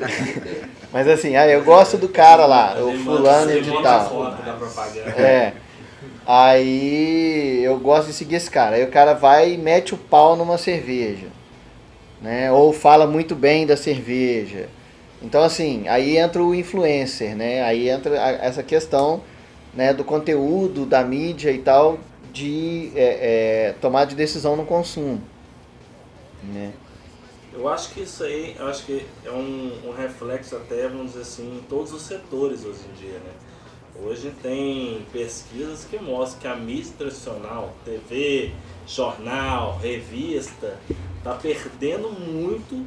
Mas 0.92 1.06
assim, 1.08 1.36
ah, 1.36 1.46
eu 1.46 1.62
gosto 1.64 1.96
do 1.96 2.08
cara 2.08 2.46
lá, 2.46 2.76
o 2.82 2.92
fulano 2.98 3.60
de 3.60 3.70
manda 3.70 3.82
tal. 3.82 4.36
É. 5.16 5.52
Aí 6.26 7.62
eu 7.64 7.78
gosto 7.78 8.08
de 8.08 8.12
seguir 8.12 8.36
esse 8.36 8.50
cara. 8.50 8.76
Aí 8.76 8.84
o 8.84 8.90
cara 8.90 9.14
vai 9.14 9.52
e 9.54 9.58
mete 9.58 9.94
o 9.94 9.98
pau 9.98 10.36
numa 10.36 10.58
cerveja. 10.58 11.26
Né? 12.20 12.50
Ou 12.52 12.72
fala 12.72 13.06
muito 13.06 13.34
bem 13.34 13.66
da 13.66 13.76
cerveja. 13.76 14.68
Então 15.22 15.42
assim, 15.42 15.86
aí 15.88 16.16
entra 16.16 16.42
o 16.42 16.54
influencer, 16.54 17.34
né? 17.34 17.62
Aí 17.62 17.88
entra 17.88 18.14
essa 18.40 18.62
questão 18.62 19.20
né, 19.74 19.92
do 19.92 20.04
conteúdo, 20.04 20.86
da 20.86 21.02
mídia 21.02 21.50
e 21.50 21.58
tal, 21.58 21.98
de 22.32 22.92
é, 22.94 23.68
é, 23.68 23.72
tomar 23.80 24.04
de 24.04 24.14
decisão 24.14 24.56
no 24.56 24.64
consumo. 24.64 25.20
Né? 26.42 26.72
Eu 27.52 27.68
acho 27.68 27.92
que 27.92 28.02
isso 28.02 28.22
aí, 28.22 28.54
eu 28.58 28.66
acho 28.68 28.84
que 28.84 29.04
é 29.24 29.30
um, 29.30 29.88
um 29.88 29.92
reflexo 29.92 30.54
até, 30.56 30.86
vamos 30.88 31.12
dizer 31.12 31.22
assim, 31.22 31.58
em 31.58 31.62
todos 31.68 31.92
os 31.92 32.02
setores 32.02 32.64
hoje 32.64 32.80
em 32.88 33.00
dia, 33.00 33.18
né? 33.18 33.32
Hoje 34.00 34.32
tem 34.40 35.04
pesquisas 35.12 35.84
que 35.84 35.98
mostram 35.98 36.40
que 36.40 36.46
a 36.46 36.54
mídia 36.54 36.92
tradicional, 36.96 37.74
TV, 37.84 38.52
jornal, 38.86 39.76
revista, 39.82 40.78
está 41.16 41.34
perdendo 41.34 42.08
muito 42.10 42.86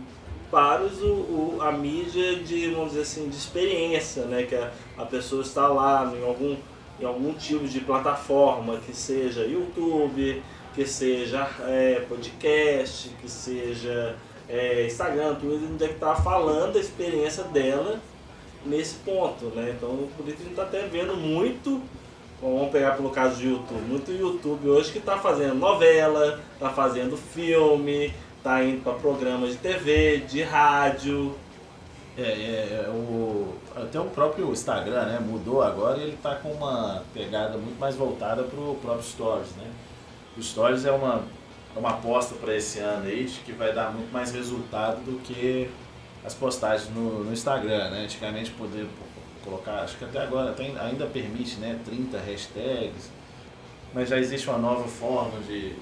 para 0.50 0.84
os, 0.84 1.02
o, 1.02 1.58
a 1.60 1.72
mídia 1.72 2.38
de, 2.38 2.70
vamos 2.70 2.92
dizer 2.92 3.02
assim, 3.02 3.28
de 3.28 3.36
experiência, 3.36 4.24
né? 4.24 4.44
Que 4.44 4.56
a, 4.56 4.72
a 4.98 5.06
pessoa 5.06 5.42
está 5.42 5.68
lá 5.68 6.10
em 6.16 6.24
algum, 6.24 6.56
em 7.02 7.06
algum 7.06 7.34
tipo 7.34 7.68
de 7.68 7.80
plataforma, 7.82 8.78
que 8.78 8.96
seja 8.96 9.42
YouTube, 9.42 10.42
que 10.74 10.86
seja 10.86 11.50
é, 11.68 12.06
podcast, 12.08 13.10
que 13.22 13.30
seja 13.30 14.16
é, 14.48 14.86
Instagram, 14.86 15.36
Twitter, 15.36 15.70
onde 15.72 15.84
é 15.84 15.88
que 15.88 15.94
está 15.96 16.16
falando 16.16 16.78
a 16.78 16.80
experiência 16.80 17.44
dela 17.46 18.00
nesse 18.66 18.96
ponto, 18.96 19.46
né? 19.56 19.74
Então 19.76 20.08
por 20.16 20.28
isso 20.28 20.38
a 20.38 20.44
gente 20.44 20.52
está 20.52 20.64
até 20.64 20.82
vendo 20.84 21.16
muito, 21.16 21.82
vamos 22.42 22.70
pegar 22.70 22.92
pelo 22.92 23.10
caso 23.10 23.38
do 23.38 23.44
YouTube, 23.44 23.82
muito 23.88 24.12
YouTube 24.12 24.70
hoje 24.70 24.92
que 24.92 25.00
está 25.00 25.18
fazendo 25.18 25.56
novela, 25.56 26.40
está 26.54 26.70
fazendo 26.70 27.18
filme, 27.18 28.14
está 28.38 28.64
indo 28.64 28.84
para 28.84 28.94
programas 28.94 29.52
de 29.52 29.58
TV, 29.58 30.18
de 30.20 30.44
rádio. 30.44 31.36
É, 32.18 32.22
é, 32.22 32.86
é, 32.86 32.90
o, 32.90 33.56
até 33.74 33.98
o 33.98 34.06
próprio 34.06 34.52
Instagram 34.52 35.06
né, 35.06 35.20
mudou 35.20 35.62
agora 35.62 35.98
e 35.98 36.04
ele 36.04 36.14
está 36.14 36.36
com 36.36 36.52
uma 36.52 37.04
pegada 37.14 37.58
muito 37.58 37.80
mais 37.80 37.96
voltada 37.96 38.44
para 38.44 38.60
o 38.60 38.76
próprio 38.82 39.04
Stories. 39.04 39.52
Né? 39.56 39.72
O 40.38 40.44
Stories 40.44 40.86
é 40.86 40.92
uma, 40.92 41.24
é 41.74 41.80
uma 41.80 41.92
aposta 41.92 42.36
para 42.36 42.56
esse 42.56 42.80
ano 42.80 43.06
aí 43.06 43.24
de 43.24 43.40
que 43.40 43.54
vai 43.54 43.74
dar 43.74 43.94
muito 43.94 44.12
mais 44.12 44.34
resultado 44.34 44.98
do 45.06 45.20
que 45.22 45.70
as 46.26 46.34
postagens 46.34 46.90
no, 46.94 47.24
no 47.24 47.32
Instagram. 47.32 47.92
Né? 47.92 48.04
Antigamente 48.04 48.52
poder 48.52 48.88
colocar, 49.46 49.80
acho 49.82 49.98
que 49.98 50.04
até 50.04 50.20
agora 50.20 50.52
tem, 50.52 50.78
ainda 50.78 51.06
permite 51.06 51.58
né, 51.60 51.80
30 51.86 52.18
hashtags, 52.20 53.10
mas 53.94 54.10
já 54.10 54.18
existe 54.18 54.50
uma 54.50 54.58
nova 54.58 54.88
forma 54.88 55.40
de, 55.48 55.76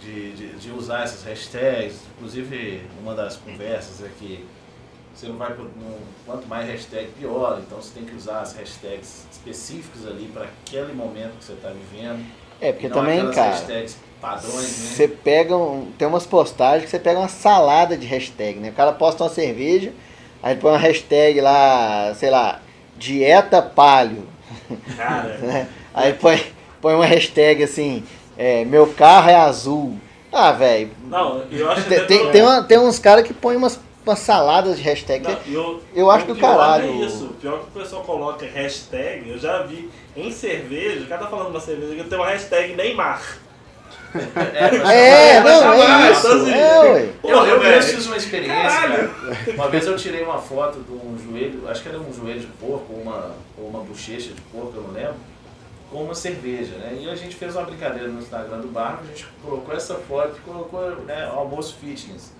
de, 0.00 0.32
de, 0.32 0.56
de 0.56 0.70
usar 0.72 1.04
essas 1.04 1.24
hashtags. 1.24 2.02
Inclusive, 2.16 2.86
uma 3.00 3.14
das 3.14 3.38
conversas 3.38 4.04
é 4.04 4.10
que 4.18 4.44
você 5.14 5.26
não 5.28 5.36
vai 5.36 5.52
pro- 5.52 5.64
no, 5.64 5.96
quanto 6.26 6.46
mais 6.48 6.68
hashtag 6.68 7.08
pior, 7.18 7.60
então 7.64 7.80
você 7.80 7.90
tem 7.94 8.04
que 8.04 8.14
usar 8.14 8.40
as 8.40 8.54
hashtags 8.56 9.26
específicas 9.30 10.06
ali 10.06 10.26
para 10.32 10.44
aquele 10.44 10.92
momento 10.92 11.38
que 11.38 11.44
você 11.44 11.52
está 11.52 11.68
vivendo. 11.70 12.24
É, 12.60 12.72
porque 12.72 12.88
não 12.88 12.96
também, 12.96 13.30
cara, 13.30 13.50
hashtags 13.52 13.96
padrões, 14.20 14.54
né? 14.54 14.60
você 14.96 15.08
pega 15.08 15.56
um, 15.56 15.90
tem 15.98 16.08
umas 16.08 16.26
postagens 16.26 16.84
que 16.84 16.90
você 16.90 16.98
pega 16.98 17.18
uma 17.20 17.28
salada 17.28 17.96
de 17.96 18.06
hashtag, 18.06 18.58
né? 18.58 18.70
O 18.70 18.72
cara 18.72 18.92
posta 18.92 19.22
uma 19.24 19.30
cerveja, 19.30 19.92
aí 20.42 20.56
põe 20.56 20.70
uma 20.72 20.78
hashtag 20.78 21.40
lá, 21.40 22.14
sei 22.14 22.30
lá, 22.30 22.60
dieta 22.96 23.60
palio, 23.60 24.26
Cara, 24.96 25.38
né? 25.42 25.68
Aí 25.92 26.12
põe, 26.14 26.40
põe 26.80 26.94
uma 26.94 27.06
hashtag 27.06 27.62
assim, 27.62 28.02
é, 28.36 28.64
meu 28.64 28.86
carro 28.94 29.28
é 29.30 29.34
azul. 29.36 29.98
Ah, 30.32 30.50
velho, 30.52 30.90
não, 31.04 31.42
eu 31.50 31.70
acho 31.70 31.84
tem, 31.88 31.98
até 31.98 32.06
tem, 32.06 32.30
tem 32.32 32.42
uma- 32.42 32.62
tem 32.62 32.78
uns 32.78 32.98
caras 32.98 33.24
que 33.26 33.32
põem 33.34 33.56
umas, 33.56 33.78
umas 34.06 34.18
saladas 34.18 34.76
de 34.76 34.82
hashtag. 34.82 35.24
Não, 35.24 35.38
eu, 35.46 35.82
eu 35.94 36.10
acho 36.10 36.24
o 36.24 36.28
do 36.28 36.36
pior 36.36 36.56
caralho. 36.56 36.84
É 36.84 37.06
isso. 37.06 37.34
Pior 37.40 37.60
que 37.60 37.78
o 37.78 37.82
pessoal 37.82 38.02
coloca 38.02 38.46
hashtag, 38.46 39.28
eu 39.30 39.38
já 39.38 39.62
vi 39.62 39.90
em 40.16 40.30
cerveja, 40.30 41.04
o 41.04 41.06
cara 41.06 41.22
tá 41.22 41.28
falando 41.28 41.48
uma 41.48 41.60
cerveja 41.60 41.94
que 41.94 42.08
tem 42.08 42.18
uma 42.18 42.28
hashtag 42.28 42.74
Neymar. 42.74 43.38
É, 44.14 45.36
É, 45.36 45.40
não, 45.40 45.72
é 45.72 46.12
isso. 46.12 46.28
assim, 46.28 46.52
É. 46.52 47.10
Eu, 47.24 47.46
eu 47.46 47.60
mesmo 47.60 47.90
fiz 47.94 48.06
uma 48.06 48.16
experiência, 48.16 48.80
cara. 48.80 49.10
Uma 49.54 49.68
vez 49.68 49.86
eu 49.86 49.96
tirei 49.96 50.22
uma 50.22 50.38
foto 50.38 50.78
de 50.80 50.92
um 50.92 51.18
joelho, 51.18 51.68
acho 51.68 51.82
que 51.82 51.88
era 51.88 51.98
um 51.98 52.12
joelho 52.12 52.40
de 52.40 52.46
porco 52.46 52.92
ou 52.92 53.00
uma, 53.02 53.34
ou 53.58 53.68
uma 53.68 53.80
bochecha 53.80 54.32
de 54.32 54.40
porco, 54.52 54.72
eu 54.76 54.82
não 54.82 54.92
lembro, 54.92 55.16
com 55.90 56.04
uma 56.04 56.14
cerveja, 56.14 56.76
né? 56.76 56.96
E 57.00 57.10
a 57.10 57.14
gente 57.16 57.34
fez 57.34 57.56
uma 57.56 57.64
brincadeira 57.64 58.08
no 58.08 58.20
Instagram 58.20 58.58
do 58.58 58.68
bar, 58.68 59.00
a 59.02 59.06
gente 59.06 59.26
colocou 59.42 59.74
essa 59.74 59.94
foto 59.96 60.36
e 60.38 60.40
colocou 60.40 60.90
né, 61.04 61.28
almoço 61.32 61.76
fitness. 61.80 62.32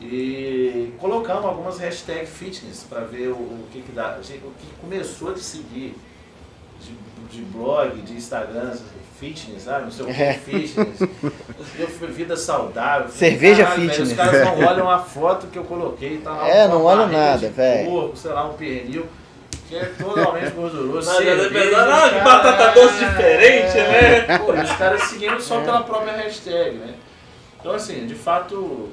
E 0.00 0.92
colocamos 0.98 1.44
algumas 1.44 1.78
hashtags 1.78 2.28
fitness 2.30 2.84
para 2.88 3.00
ver 3.00 3.28
o, 3.28 3.32
o 3.34 3.66
que, 3.72 3.80
que 3.80 3.92
dá. 3.92 4.18
Gente, 4.22 4.44
O 4.44 4.50
que 4.60 4.66
começou 4.80 5.32
de 5.32 5.40
seguir 5.40 5.96
de, 6.80 7.36
de 7.36 7.42
blog, 7.44 8.02
de 8.02 8.12
Instagram, 8.12 8.76
fitness, 9.18 9.62
sabe? 9.62 9.84
Não 9.84 9.90
sei 9.90 10.04
o 10.04 10.08
que, 10.14 10.22
É. 10.22 10.32
fitness. 10.34 11.00
Eu 11.78 11.88
fui 11.88 12.08
vida 12.08 12.36
saudável. 12.36 13.08
Cerveja 13.08 13.64
Caralho, 13.64 13.88
fitness. 13.88 14.10
Os 14.10 14.16
caras 14.16 14.44
não 14.44 14.66
olham 14.66 14.90
a 14.90 14.98
foto 14.98 15.46
que 15.46 15.58
eu 15.58 15.64
coloquei, 15.64 16.18
tá 16.18 16.30
lá 16.32 16.48
É, 16.48 16.68
não 16.68 16.84
olham 16.84 17.08
nada, 17.08 17.48
velho. 17.48 17.90
porco, 17.90 18.16
sei 18.16 18.30
lá, 18.32 18.46
um 18.46 18.52
pernil, 18.54 19.06
que 19.68 19.76
é 19.76 19.84
totalmente 19.86 20.50
gorduroso. 20.50 21.10
Não, 21.10 21.16
cerveja, 21.18 21.86
não, 21.86 21.86
cara, 21.86 22.20
batata 22.24 22.80
doce 22.80 22.98
diferente, 23.04 23.74
né? 23.78 24.38
Pô, 24.38 24.54
e 24.54 24.60
os 24.60 24.72
caras 24.72 25.02
seguindo 25.04 25.40
só 25.40 25.60
pela 25.62 25.82
própria 25.82 26.12
hashtag, 26.12 26.76
né? 26.76 26.94
Então, 27.58 27.72
assim, 27.72 28.06
de 28.06 28.14
fato, 28.14 28.90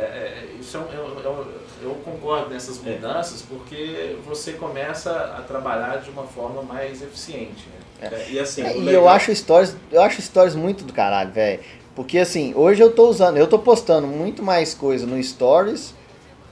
é, 0.00 0.44
é, 0.54 0.56
isso 0.60 0.76
é 0.76 0.80
um- 0.80 0.92
eu, 0.92 1.20
eu, 1.24 1.46
eu 1.82 1.94
concordo 2.04 2.50
nessas 2.50 2.78
mudanças 2.78 3.42
porque 3.42 4.16
você 4.26 4.52
começa 4.54 5.10
a 5.10 5.42
trabalhar 5.42 5.96
de 5.98 6.10
uma 6.10 6.24
forma 6.24 6.62
mais 6.62 7.02
eficiente, 7.02 7.66
né? 7.68 8.08
É, 8.12 8.30
E 8.30 8.38
assim, 8.38 8.62
É, 8.62 8.76
E 8.76 8.80
legal- 8.80 9.02
eu 9.02 9.08
acho 9.08 9.34
stories, 9.34 9.76
eu 9.92 10.00
acho 10.02 10.20
stories 10.22 10.54
muito 10.54 10.84
do 10.84 10.92
caralho, 10.92 11.30
velho. 11.32 11.60
Porque 11.94 12.18
assim, 12.18 12.54
hoje 12.54 12.82
eu 12.82 12.90
tô 12.92 13.08
usando, 13.08 13.36
eu 13.36 13.46
tô 13.46 13.58
postando 13.58 14.06
muito 14.06 14.42
mais 14.42 14.72
coisa 14.74 15.06
no 15.06 15.22
stories 15.22 15.94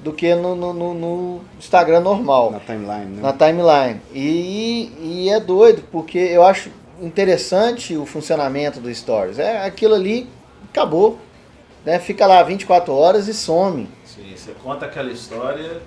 do 0.00 0.12
que 0.12 0.34
no, 0.34 0.54
no, 0.54 0.72
no- 0.72 0.94
no 0.94 1.40
Instagram 1.58 2.00
normal, 2.00 2.50
Na 2.52 2.60
timeline, 2.60 3.16
né? 3.16 3.22
na 3.22 3.32
timeline. 3.32 4.00
E, 4.12 4.92
e 5.00 5.28
é 5.30 5.40
doido, 5.40 5.82
porque 5.90 6.18
eu 6.18 6.42
acho 6.44 6.70
interessante 7.00 7.96
o 7.96 8.04
funcionamento 8.04 8.78
do 8.80 8.92
stories. 8.94 9.38
É 9.38 9.64
aquilo 9.64 9.94
ali, 9.94 10.28
acabou. 10.70 11.18
Né? 11.84 11.98
Fica 11.98 12.26
lá 12.26 12.42
24 12.42 12.92
horas 12.92 13.28
e 13.28 13.34
some. 13.34 13.88
Assim, 14.04 14.34
você 14.36 14.52
conta 14.62 14.86
aquela 14.86 15.10
história 15.10 15.80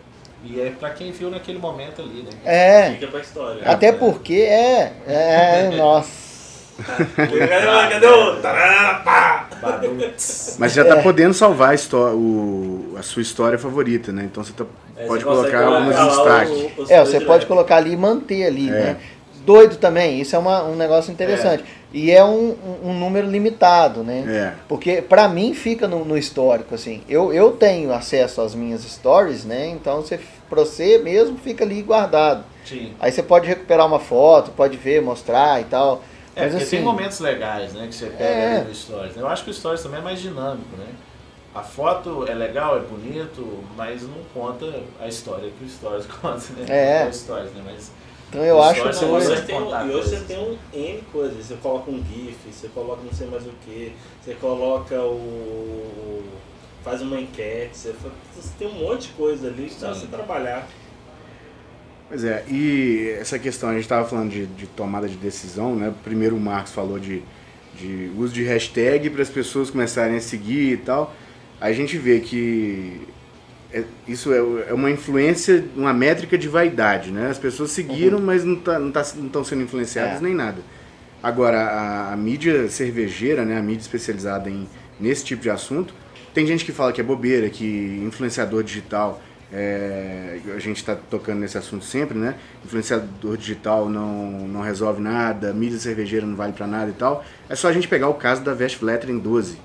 e 0.43 0.59
é 0.59 0.71
pra 0.71 0.89
quem 0.91 1.11
viu 1.11 1.29
naquele 1.29 1.59
momento 1.59 2.01
ali, 2.01 2.23
né? 2.23 2.29
É. 2.43 2.91
Fica 2.91 3.07
pra 3.07 3.19
história. 3.19 3.61
Até 3.65 3.91
porque 3.91 4.33
é. 4.35 4.93
É, 5.07 5.69
nossa. 5.75 6.21
Pá! 9.03 9.47
Badum. 9.61 9.97
Mas 10.57 10.73
já 10.73 10.83
tá 10.85 10.97
É. 10.97 11.01
podendo 11.03 11.33
salvar 11.33 11.69
a, 11.71 11.75
histó- 11.75 12.13
o- 12.13 12.95
a 12.97 13.03
sua 13.03 13.21
história 13.21 13.57
favorita, 13.59 14.11
né? 14.11 14.23
Então 14.25 14.43
você 14.43 14.53
tá- 14.53 14.65
É, 14.97 15.05
pode 15.05 15.23
você 15.23 15.49
colocar 15.51 15.65
alguns 15.65 15.95
destaques. 15.95 16.89
É, 16.89 16.99
você 16.99 17.11
direto. 17.13 17.27
pode 17.27 17.45
colocar 17.45 17.75
ali 17.77 17.91
e 17.93 17.97
manter 17.97 18.45
ali, 18.45 18.69
É. 18.69 18.71
né? 18.71 18.97
Doido 19.45 19.75
também, 19.77 20.19
isso 20.21 20.35
é 20.35 20.39
uma- 20.39 20.63
um 20.63 20.75
negócio 20.75 21.11
interessante. 21.11 21.63
E 21.93 22.09
é 22.09 22.23
um, 22.23 22.51
um- 22.51 22.89
um 22.91 22.93
número 22.99 23.27
limitado, 23.27 24.01
né? 24.03 24.23
É. 24.27 24.53
Porque 24.67 25.01
pra 25.01 25.27
mim 25.27 25.53
fica 25.53 25.87
no, 25.87 26.05
no 26.05 26.17
histórico, 26.17 26.73
assim. 26.73 27.01
Eu, 27.09 27.33
eu 27.33 27.51
tenho 27.51 27.91
acesso 27.93 28.41
às 28.41 28.55
minhas 28.55 28.81
stories, 28.83 29.43
né? 29.43 29.67
Então 29.67 30.01
você, 30.01 30.17
pra 30.49 30.61
você 30.61 30.97
mesmo 30.99 31.37
fica 31.37 31.63
ali 31.65 31.81
guardado. 31.81 32.43
Sim. 32.65 32.93
Aí 32.99 33.11
você 33.11 33.21
pode 33.21 33.45
recuperar 33.47 33.85
uma 33.85 33.99
foto, 33.99 34.51
pode 34.51 34.77
ver, 34.77 35.01
mostrar 35.01 35.59
e 35.59 35.65
tal. 35.65 36.01
É, 36.33 36.43
Mas 36.43 36.51
porque 36.51 36.63
assim, 36.63 36.75
tem 36.77 36.85
momentos 36.85 37.19
legais, 37.19 37.73
né, 37.73 37.87
que 37.87 37.93
você 37.95 38.05
pega 38.05 38.23
É. 38.23 38.55
ali 38.59 38.69
no 38.69 38.75
Stories. 38.75 39.17
Eu 39.17 39.27
acho 39.27 39.43
que 39.43 39.49
o 39.49 39.53
Stories 39.53 39.83
também 39.83 39.99
é 39.99 40.03
mais 40.03 40.21
dinâmico, 40.21 40.77
né? 40.77 40.85
A 41.53 41.61
foto 41.61 42.25
é 42.29 42.33
legal, 42.33 42.77
é 42.77 42.79
bonito, 42.79 43.45
mas 43.75 44.03
não 44.03 44.23
conta 44.33 44.65
a 45.01 45.07
história 45.09 45.49
que 45.59 45.65
o 45.65 45.69
Stories 45.69 46.05
conta, 46.21 46.41
né? 46.57 46.65
É. 46.69 47.03
Não 47.03 47.09
o 47.09 47.13
Stories, 47.13 47.51
né? 47.51 47.61
Mas 47.65 47.91
então 48.31 48.43
eu 48.45 48.63
acho 48.63 48.79
Não, 48.79 48.87
hoje 49.13 49.27
doido. 49.27 49.39
você 49.39 49.41
tem, 49.45 49.55
um- 49.59 49.63
Contar 49.65 49.85
e 49.87 49.89
hoje 49.91 50.09
você 50.09 50.19
tem 50.25 50.39
um 50.39 50.57
N 50.73 51.01
coisas. 51.11 51.45
Você 51.45 51.55
coloca 51.55 51.91
um 51.91 51.97
GIF, 52.03 52.37
você 52.51 52.67
coloca 52.69 53.01
não 53.03 53.13
sei 53.13 53.27
mais 53.27 53.45
o 53.45 53.51
que, 53.65 53.91
você 54.23 54.33
coloca 54.35 54.99
o. 55.01 56.23
faz 56.83 57.01
uma 57.01 57.19
enquete, 57.19 57.77
você, 57.77 57.93
você 58.35 58.49
tem 58.57 58.67
um 58.69 58.73
monte 58.87 59.07
de 59.09 59.13
coisa 59.13 59.47
ali 59.47 59.69
pra 59.77 59.89
você 59.93 60.07
trabalhar. 60.07 60.67
Pois 62.07 62.23
é, 62.23 62.43
e 62.49 63.15
essa 63.19 63.37
questão, 63.39 63.69
a 63.69 63.73
gente 63.73 63.83
estava 63.83 64.07
falando 64.07 64.31
de, 64.31 64.45
de 64.45 64.65
tomada 64.67 65.07
de 65.07 65.15
decisão, 65.15 65.75
né? 65.75 65.93
Primeiro 66.03 66.35
o 66.35 66.39
Marcos 66.39 66.73
falou 66.73 66.99
de, 66.99 67.21
de 67.75 68.11
uso 68.17 68.33
de 68.33 68.43
hashtag 68.43 69.09
para 69.09 69.21
as 69.21 69.29
pessoas 69.29 69.69
começarem 69.69 70.17
a 70.17 70.21
seguir 70.21 70.73
e 70.73 70.77
tal. 70.77 71.13
Aí 71.59 71.71
a 71.71 71.75
gente 71.75 71.97
vê 71.97 72.19
que 72.19 73.07
é- 73.73 73.83
isso 74.07 74.33
é, 74.33 74.37
é 74.69 74.73
uma 74.73 74.89
influência, 74.91 75.63
uma 75.75 75.93
métrica 75.93 76.37
de 76.37 76.47
vaidade, 76.47 77.11
né? 77.11 77.29
As 77.29 77.37
pessoas 77.37 77.71
seguiram, 77.71 78.19
mas 78.19 78.43
não 78.43 78.55
estão 78.55 78.79
não 78.79 78.91
tá, 78.91 79.05
não 79.15 79.29
tão 79.29 79.43
sendo 79.43 79.61
influenciadas 79.63 80.17
É. 80.17 80.21
nem 80.21 80.33
nada. 80.33 80.61
Agora, 81.23 81.59
a, 81.59 82.13
a 82.13 82.17
mídia 82.17 82.67
cervejeira, 82.69 83.45
né? 83.45 83.57
A 83.57 83.61
mídia 83.61 83.81
especializada 83.81 84.49
em, 84.49 84.67
nesse 84.99 85.23
tipo 85.23 85.41
de 85.43 85.49
assunto, 85.49 85.93
tem 86.33 86.45
gente 86.45 86.65
que 86.65 86.71
fala 86.71 86.91
que 86.91 87.01
é 87.01 87.03
bobeira, 87.03 87.49
que 87.49 88.01
influenciador 88.05 88.63
digital 88.63 89.21
é, 89.53 90.39
a 90.55 90.59
gente 90.59 90.77
está 90.77 90.95
tocando 90.95 91.39
nesse 91.39 91.57
assunto 91.57 91.83
sempre, 91.83 92.17
né? 92.17 92.35
Influenciador 92.63 93.35
digital 93.35 93.89
não, 93.89 94.47
não 94.47 94.61
resolve 94.61 95.01
nada, 95.01 95.53
mídia 95.53 95.77
cervejeira 95.77 96.25
não 96.25 96.35
vale 96.35 96.53
para 96.53 96.65
nada 96.65 96.89
e 96.89 96.93
tal. 96.93 97.23
É 97.49 97.55
só 97.55 97.67
a 97.67 97.73
gente 97.73 97.87
pegar 97.87 98.07
o 98.07 98.13
caso 98.13 98.41
da 98.43 98.53
Vest 98.53 98.79
em 99.09 99.17
12. 99.19 99.57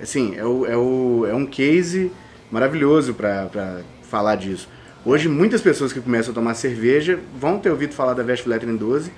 Assim, 0.00 0.34
é, 0.36 0.44
o, 0.44 0.66
é, 0.66 0.76
o, 0.76 1.26
é 1.26 1.34
um 1.34 1.46
case 1.46 2.12
maravilhoso 2.54 3.14
para 3.14 3.80
falar 4.08 4.36
disso. 4.36 4.68
Hoje, 5.04 5.28
muitas 5.28 5.60
pessoas 5.60 5.92
que 5.92 6.00
começam 6.00 6.30
a 6.30 6.34
tomar 6.34 6.54
cerveja 6.54 7.18
vão 7.36 7.58
ter 7.58 7.68
ouvido 7.68 7.92
falar 7.94 8.14
da 8.14 8.22
Westfletering 8.22 8.76
12. 8.76 9.10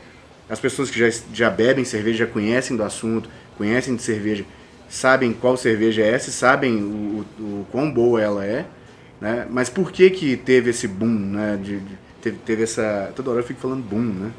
As 0.48 0.58
pessoas 0.58 0.88
que 0.88 0.98
já, 0.98 1.18
já 1.34 1.50
bebem 1.50 1.84
cerveja, 1.84 2.24
já 2.24 2.26
conhecem 2.26 2.74
do 2.74 2.82
assunto, 2.82 3.28
conhecem 3.58 3.94
de 3.94 4.00
cerveja, 4.00 4.42
sabem 4.88 5.34
qual 5.34 5.54
cerveja 5.54 6.00
é 6.00 6.12
essa, 6.12 6.30
sabem 6.30 6.76
o, 6.76 7.26
o, 7.38 7.42
o 7.42 7.66
quão 7.70 7.92
boa 7.92 8.22
ela 8.22 8.42
é. 8.42 8.64
Né? 9.20 9.46
Mas 9.50 9.68
por 9.68 9.92
que 9.92 10.08
que 10.08 10.34
teve 10.38 10.70
esse 10.70 10.88
boom, 10.88 11.06
né? 11.06 11.58
De, 11.62 11.78
de, 11.78 11.98
teve, 12.22 12.38
teve 12.38 12.62
essa... 12.62 13.12
Toda 13.14 13.32
hora 13.32 13.40
eu 13.40 13.44
fico 13.44 13.60
falando 13.60 13.82
boom, 13.82 14.00
né? 14.00 14.32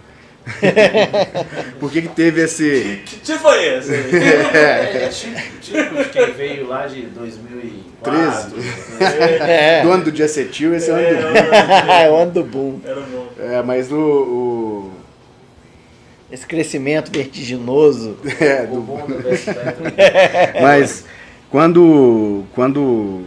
por 1.80 1.92
que 1.92 2.02
que 2.04 2.08
teve 2.10 2.42
esse... 2.44 3.02
Que 3.06 3.18
tipo 3.18 3.40
foi 3.40 3.66
esse? 3.78 3.92
É, 4.54 5.04
é 5.06 5.08
tipo, 5.10 5.40
tipo 5.62 5.96
de 5.96 6.10
quem 6.10 6.32
veio 6.34 6.68
lá 6.68 6.88
de 6.88 7.02
2004. 7.04 8.52
13. 8.52 8.56
né? 9.40 9.82
Do 9.84 9.92
ano 9.92 10.04
do 10.06 10.12
dia 10.12 10.28
cetil, 10.28 10.74
esse 10.76 10.90
é 10.90 10.94
o 10.94 10.96
ano 10.96 11.12
do 11.12 11.24
boom. 11.24 11.92
é 11.92 12.10
o 12.10 12.16
ano 12.16 12.32
do 12.32 12.44
boom. 12.44 12.80
Era 12.86 13.02
bom. 13.02 13.28
É, 13.40 13.62
mas 13.64 13.92
o... 13.92 13.98
o 13.98 14.92
Esse 16.32 16.46
crescimento 16.46 17.12
vertiginoso. 17.12 18.18
é, 18.40 18.66
do. 18.66 18.86
Mas 20.62 21.06
quando, 21.50 22.44
quando 22.54 23.24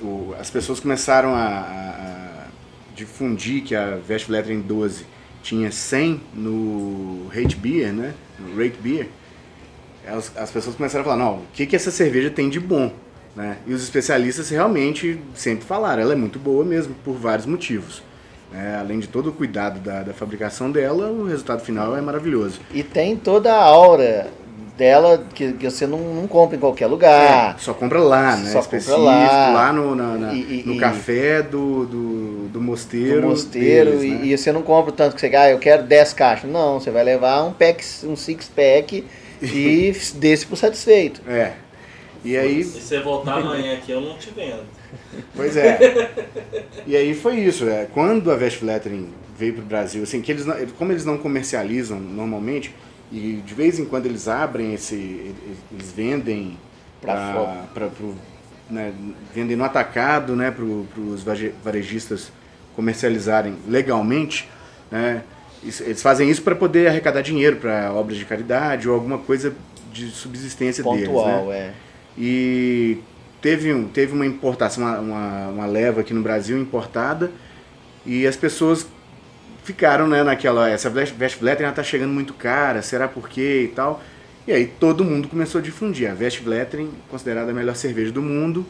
o- 0.00 0.34
as 0.38 0.50
pessoas 0.50 0.80
começaram 0.80 1.34
a, 1.34 1.38
a- 1.44 2.44
a 2.44 2.46
difundir 2.94 3.62
que 3.64 3.74
a 3.74 3.98
Westfletering 4.08 4.60
12 4.60 5.06
tinha 5.44 5.70
100 5.70 6.20
no 6.34 7.28
Rate 7.28 7.54
Beer, 7.54 7.92
né? 7.92 8.14
No 8.38 8.56
Rate 8.56 8.78
Beer, 8.80 9.08
as, 10.06 10.36
as 10.36 10.50
pessoas 10.50 10.74
começaram 10.74 11.02
a 11.02 11.04
falar, 11.04 11.16
não, 11.22 11.34
o 11.36 11.46
que, 11.52 11.66
que 11.66 11.76
essa 11.76 11.90
cerveja 11.90 12.30
tem 12.30 12.48
de 12.48 12.58
bom? 12.58 12.90
Né? 13.36 13.58
E 13.66 13.74
os 13.74 13.82
especialistas 13.82 14.48
realmente 14.48 15.20
sempre 15.34 15.64
falaram, 15.64 16.02
ela 16.02 16.14
é 16.14 16.16
muito 16.16 16.38
boa 16.38 16.64
mesmo, 16.64 16.94
por 17.04 17.14
vários 17.14 17.46
motivos. 17.46 18.02
né? 18.50 18.78
além 18.80 18.98
de 18.98 19.06
todo 19.06 19.28
o 19.28 19.32
cuidado 19.32 19.80
da, 19.80 20.02
da 20.02 20.14
fabricação 20.14 20.70
dela, 20.70 21.10
o 21.10 21.26
resultado 21.26 21.62
final 21.62 21.96
é 21.96 22.00
maravilhoso. 22.00 22.60
E 22.72 22.82
tem 22.82 23.14
toda 23.14 23.52
a 23.52 23.62
aura 23.62 24.30
dela 24.76 25.24
que, 25.34 25.52
que 25.52 25.70
você 25.70 25.86
não, 25.86 25.98
não 25.98 26.26
compra 26.26 26.56
em 26.56 26.60
qualquer 26.60 26.86
lugar. 26.88 27.54
É, 27.56 27.58
só 27.58 27.72
compra 27.74 28.00
lá, 28.00 28.36
né? 28.36 28.50
Só 28.50 28.60
compra 28.60 28.78
Específico, 28.78 29.00
lá. 29.04 29.50
lá, 29.52 29.72
no, 29.72 29.94
na- 29.94 30.16
na- 30.18 30.34
E- 30.34 30.60
e- 30.60 30.62
no 30.66 30.76
café 30.78 31.42
do, 31.42 31.86
do, 31.86 32.48
do 32.48 32.60
mosteiro. 32.60 33.20
do 33.22 33.28
mosteiro 33.28 33.90
deles, 33.98 34.02
e, 34.04 34.10
né? 34.10 34.20
e 34.26 34.36
você 34.38 34.50
não 34.50 34.62
compra 34.62 34.90
o 34.92 34.94
tanto 34.94 35.14
que 35.14 35.20
você 35.20 35.34
ah, 35.36 35.50
eu 35.50 35.58
quero 35.58 35.84
10 35.84 36.12
caixas. 36.14 36.50
Não, 36.50 36.80
você 36.80 36.90
vai 36.90 37.04
levar 37.04 37.44
um 37.44 37.52
pack, 37.52 37.84
um 38.04 38.16
six 38.16 38.48
pack 38.48 39.04
e 39.40 39.92
desse 40.16 40.44
por 40.46 40.56
satisfeito. 40.56 41.20
É. 41.28 41.52
E 42.24 42.36
aí, 42.36 42.64
Se 42.64 42.80
você 42.80 43.00
voltar 43.00 43.34
amanhã 43.34 43.74
aqui, 43.74 43.92
eu 43.92 44.00
não 44.00 44.16
te 44.16 44.30
vendo. 44.34 44.62
pois 45.36 45.56
é. 45.56 46.08
e 46.86 46.96
aí 46.96 47.14
foi 47.14 47.36
isso. 47.36 47.68
É, 47.68 47.86
quando 47.92 48.30
a 48.32 48.34
Westfletering 48.34 49.08
veio 49.38 49.52
para 49.54 49.62
o 49.62 49.66
Brasil, 49.66 50.02
assim, 50.02 50.20
que 50.22 50.32
eles 50.32 50.46
não- 50.46 50.56
como 50.78 50.90
eles 50.90 51.04
não 51.04 51.18
comercializam 51.18 51.98
normalmente, 52.00 52.74
e 53.12 53.42
de 53.44 53.54
vez 53.54 53.78
em 53.78 53.84
quando 53.84 54.06
eles 54.06 54.28
abrem 54.28 54.74
esse. 54.74 55.34
Eles 55.72 55.92
vendem 55.92 56.58
pro, 57.90 58.14
né, 58.70 58.92
vendem 59.34 59.56
no 59.56 59.64
atacado 59.64 60.34
né, 60.34 60.50
para 60.50 60.64
os 60.64 61.22
varejistas 61.62 62.32
comercializarem 62.74 63.56
legalmente, 63.68 64.48
né, 64.90 65.22
eles 65.62 66.02
fazem 66.02 66.28
isso 66.28 66.42
para 66.42 66.54
poder 66.54 66.88
arrecadar 66.88 67.22
dinheiro 67.22 67.56
para 67.56 67.92
obras 67.92 68.18
de 68.18 68.24
caridade 68.24 68.88
ou 68.88 68.94
alguma 68.94 69.18
coisa 69.18 69.54
de 69.92 70.10
subsistência 70.10 70.84
deles. 70.84 71.06
Pontual, 71.06 71.46
Né? 71.46 71.56
é. 71.58 71.72
E 72.18 72.98
teve, 73.40 73.72
um, 73.72 73.88
teve 73.88 74.12
uma 74.12 74.26
importação, 74.26 74.84
uma, 74.84 74.98
uma, 74.98 75.48
uma 75.48 75.66
leva 75.66 76.02
aqui 76.02 76.12
no 76.12 76.22
Brasil 76.22 76.58
importada 76.58 77.30
e 78.04 78.26
as 78.26 78.36
pessoas 78.36 78.86
ficaram 79.64 80.06
né, 80.06 80.22
naquela, 80.22 80.68
essa 80.70 80.88
Westfletering 80.90 81.70
está 81.70 81.82
chegando 81.82 82.12
muito 82.12 82.32
cara, 82.34 82.82
será 82.82 83.08
por 83.08 83.28
quê 83.28 83.62
e 83.64 83.74
tal. 83.74 84.02
E 84.46 84.52
aí 84.52 84.66
todo 84.66 85.02
mundo 85.02 85.26
começou 85.26 85.58
a 85.58 85.62
difundir. 85.62 86.10
A 86.10 86.14
Westfletering, 86.14 86.90
considerada 87.10 87.50
a 87.50 87.54
melhor 87.54 87.74
cerveja 87.74 88.12
do 88.12 88.20
mundo, 88.22 88.64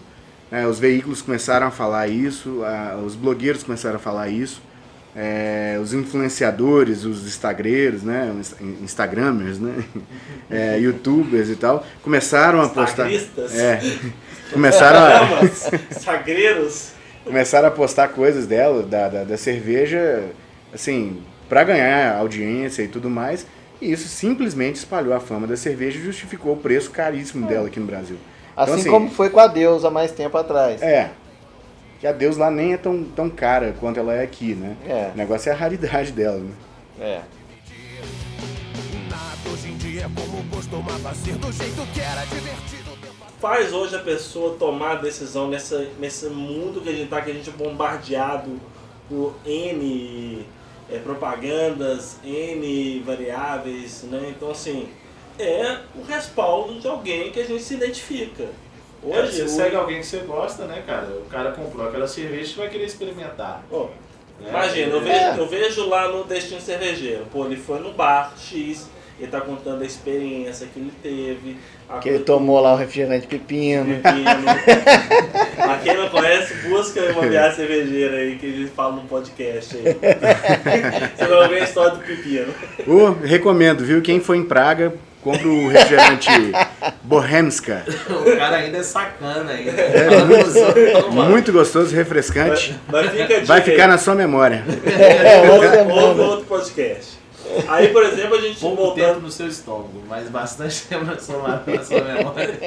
né, 0.50 0.66
os 0.66 0.78
veículos 0.78 1.20
começaram 1.20 1.66
a 1.66 1.70
falar 1.70 2.06
isso, 2.08 2.62
a- 2.64 2.96
os 3.04 3.16
blogueiros 3.16 3.62
começaram 3.64 3.96
a 3.96 3.98
falar 3.98 4.28
isso, 4.28 4.62
é, 5.16 5.78
os 5.82 5.92
influenciadores, 5.92 7.04
os 7.04 7.26
instagreiros, 7.26 8.02
né, 8.02 8.32
instagramers, 8.82 9.58
né, 9.58 9.84
é, 10.50 10.78
youtubers 10.82 11.48
e 11.50 11.56
tal, 11.56 11.84
começaram 12.02 12.60
a 12.60 12.68
postar... 12.68 13.10
É, 13.10 13.80
começaram 14.52 14.98
a, 15.00 15.18
Damas, 15.24 15.70
sagreiros. 15.90 16.88
começaram 17.24 17.66
a 17.68 17.70
postar 17.70 18.08
coisas 18.08 18.46
dela, 18.46 18.82
da, 18.82 19.08
da, 19.08 19.24
da 19.24 19.36
cerveja, 19.36 20.22
assim, 20.74 21.22
para 21.48 21.62
ganhar 21.64 22.16
audiência 22.16 22.82
e 22.82 22.88
tudo 22.88 23.08
mais. 23.08 23.46
E 23.80 23.92
isso 23.92 24.08
simplesmente 24.08 24.76
espalhou 24.76 25.14
a 25.14 25.20
fama 25.20 25.46
da 25.46 25.56
cerveja 25.56 25.98
e 25.98 26.02
justificou 26.02 26.54
o 26.54 26.56
preço 26.56 26.90
caríssimo 26.90 27.46
dela 27.46 27.68
aqui 27.68 27.78
no 27.78 27.86
Brasil. 27.86 28.16
Assim, 28.56 28.72
Então, 28.72 28.80
assim, 28.80 28.90
como 28.90 29.10
foi 29.10 29.30
com 29.30 29.40
a 29.40 29.46
Deus 29.46 29.84
há 29.84 29.90
mais 29.90 30.12
tempo 30.12 30.36
atrás. 30.36 30.80
É. 30.82 31.10
Que 32.00 32.06
a 32.06 32.12
Deus 32.12 32.36
lá 32.36 32.50
nem 32.50 32.74
é 32.74 32.76
tão, 32.76 33.04
tão 33.04 33.30
cara 33.30 33.74
quanto 33.78 33.98
ela 33.98 34.14
é 34.14 34.22
aqui, 34.22 34.54
né? 34.54 34.76
É. 34.86 35.10
O 35.14 35.16
negócio 35.16 35.48
é 35.48 35.52
a 35.52 35.56
raridade 35.56 36.12
dela, 36.12 36.38
né? 36.38 36.52
É. 37.00 37.20
É 39.94 40.02
Faz 43.40 43.72
hoje 43.72 43.96
a 43.96 43.98
pessoa 43.98 44.56
tomar 44.58 44.92
a 44.92 44.94
decisão 44.96 45.48
nessa, 45.48 45.86
nesse 45.98 46.26
mundo 46.26 46.80
que 46.80 46.88
a 46.88 46.92
gente 46.92 47.08
tá, 47.08 47.20
que 47.20 47.30
a 47.30 47.34
gente 47.34 47.50
é 47.50 47.52
bombardeado 47.52 48.58
por 49.08 49.34
N 49.44 50.46
é, 50.90 50.98
propagandas, 50.98 52.16
N 52.24 53.00
variáveis, 53.00 54.02
né? 54.04 54.32
Então 54.36 54.50
assim, 54.50 54.88
é 55.38 55.78
o 55.96 56.02
respaldo 56.02 56.78
de 56.80 56.86
alguém 56.88 57.30
que 57.30 57.40
a 57.40 57.44
gente 57.44 57.62
se 57.62 57.74
identifica. 57.74 58.44
Hoje 59.02 59.18
Hoje, 59.18 59.32
você 59.42 59.48
segue 59.48 59.76
alguém 59.76 60.00
que 60.00 60.06
você 60.06 60.18
gosta, 60.20 60.64
né, 60.64 60.82
cara? 60.86 61.06
O 61.08 61.26
cara 61.26 61.52
comprou 61.52 61.86
aquela 61.86 62.08
cerveja 62.08 62.52
e 62.52 62.56
vai 62.56 62.68
querer 62.70 62.84
experimentar. 62.86 63.62
Pô, 63.68 63.88
né? 64.40 64.48
Imagina, 64.48 64.92
eu 64.92 65.00
É. 65.00 65.30
vejo, 65.30 65.40
eu 65.40 65.46
vejo 65.48 65.88
lá 65.88 66.08
no 66.08 66.24
Destino 66.24 66.60
Cervejeiro, 66.60 67.26
pô, 67.30 67.44
ele 67.44 67.56
foi 67.56 67.80
no 67.80 67.92
bar 67.92 68.32
X, 68.38 68.88
ele 69.18 69.30
tá 69.30 69.40
contando 69.40 69.82
a 69.82 69.86
experiência 69.86 70.66
que 70.72 70.80
ele 70.80 70.92
teve. 71.02 71.56
a 71.88 71.98
Que 71.98 72.08
ele 72.08 72.18
tomou 72.20 72.60
lá 72.60 72.74
o 72.74 72.76
refrigerante 72.76 73.26
pepino. 73.26 73.96
pepino. 74.02 74.44
Pra 75.56 75.78
quem 75.78 75.96
não 75.96 76.08
conhece, 76.08 76.54
busca 76.68 77.00
uma 77.12 77.22
viagem 77.26 77.54
cervejeira 77.56 78.16
aí 78.16 78.36
que 78.36 78.46
a 78.46 78.50
gente 78.50 78.70
fala 78.70 78.96
no 78.96 79.02
podcast 79.02 79.76
aí. 79.76 79.84
Você 81.16 81.26
vai 81.26 81.48
ver 81.48 81.60
a 81.60 81.64
história 81.64 81.90
do 81.92 81.98
pepino. 82.00 82.52
Ô, 82.86 83.10
recomendo, 83.24 83.84
viu? 83.84 84.02
Quem 84.02 84.18
for 84.20 84.34
em 84.34 84.44
Praga, 84.44 84.92
compra 85.22 85.46
o 85.48 85.68
refrigerante 85.68 86.28
Bohemska. 87.04 87.84
O 88.10 88.36
cara 88.36 88.56
ainda 88.56 88.78
é 88.78 88.82
sacana 88.82 89.52
ainda. 89.52 89.70
É 89.80 90.10
Falando 90.10 90.28
pros 90.42 90.56
outros 90.56 90.92
tomar. 91.04 91.28
Muito 91.30 91.52
gostoso, 91.52 91.94
refrescante. 91.94 92.74
Mas 92.88 93.10
fica 93.10 93.22
a 93.22 93.26
dica 93.26 93.44
Vai 93.46 93.60
ficar 93.60 93.84
aí. 93.84 93.88
na 93.88 93.98
sua 93.98 94.14
memória. 94.14 94.64
É, 94.84 95.50
Ouve 95.50 96.20
outro 96.20 96.46
podcast. 96.46 97.13
Aí, 97.68 97.88
por 97.88 98.02
exemplo, 98.02 98.34
a 98.36 98.40
gente 98.40 98.60
Pouco 98.60 98.76
voltando. 98.76 99.06
tempo 99.06 99.20
no 99.20 99.30
seu 99.30 99.48
estômago, 99.48 100.02
mas 100.08 100.28
bastante 100.28 100.82
tempo 100.86 101.04
na 101.04 101.18
sua, 101.18 101.62
na 101.66 101.84
sua 101.84 102.00
memória. 102.00 102.58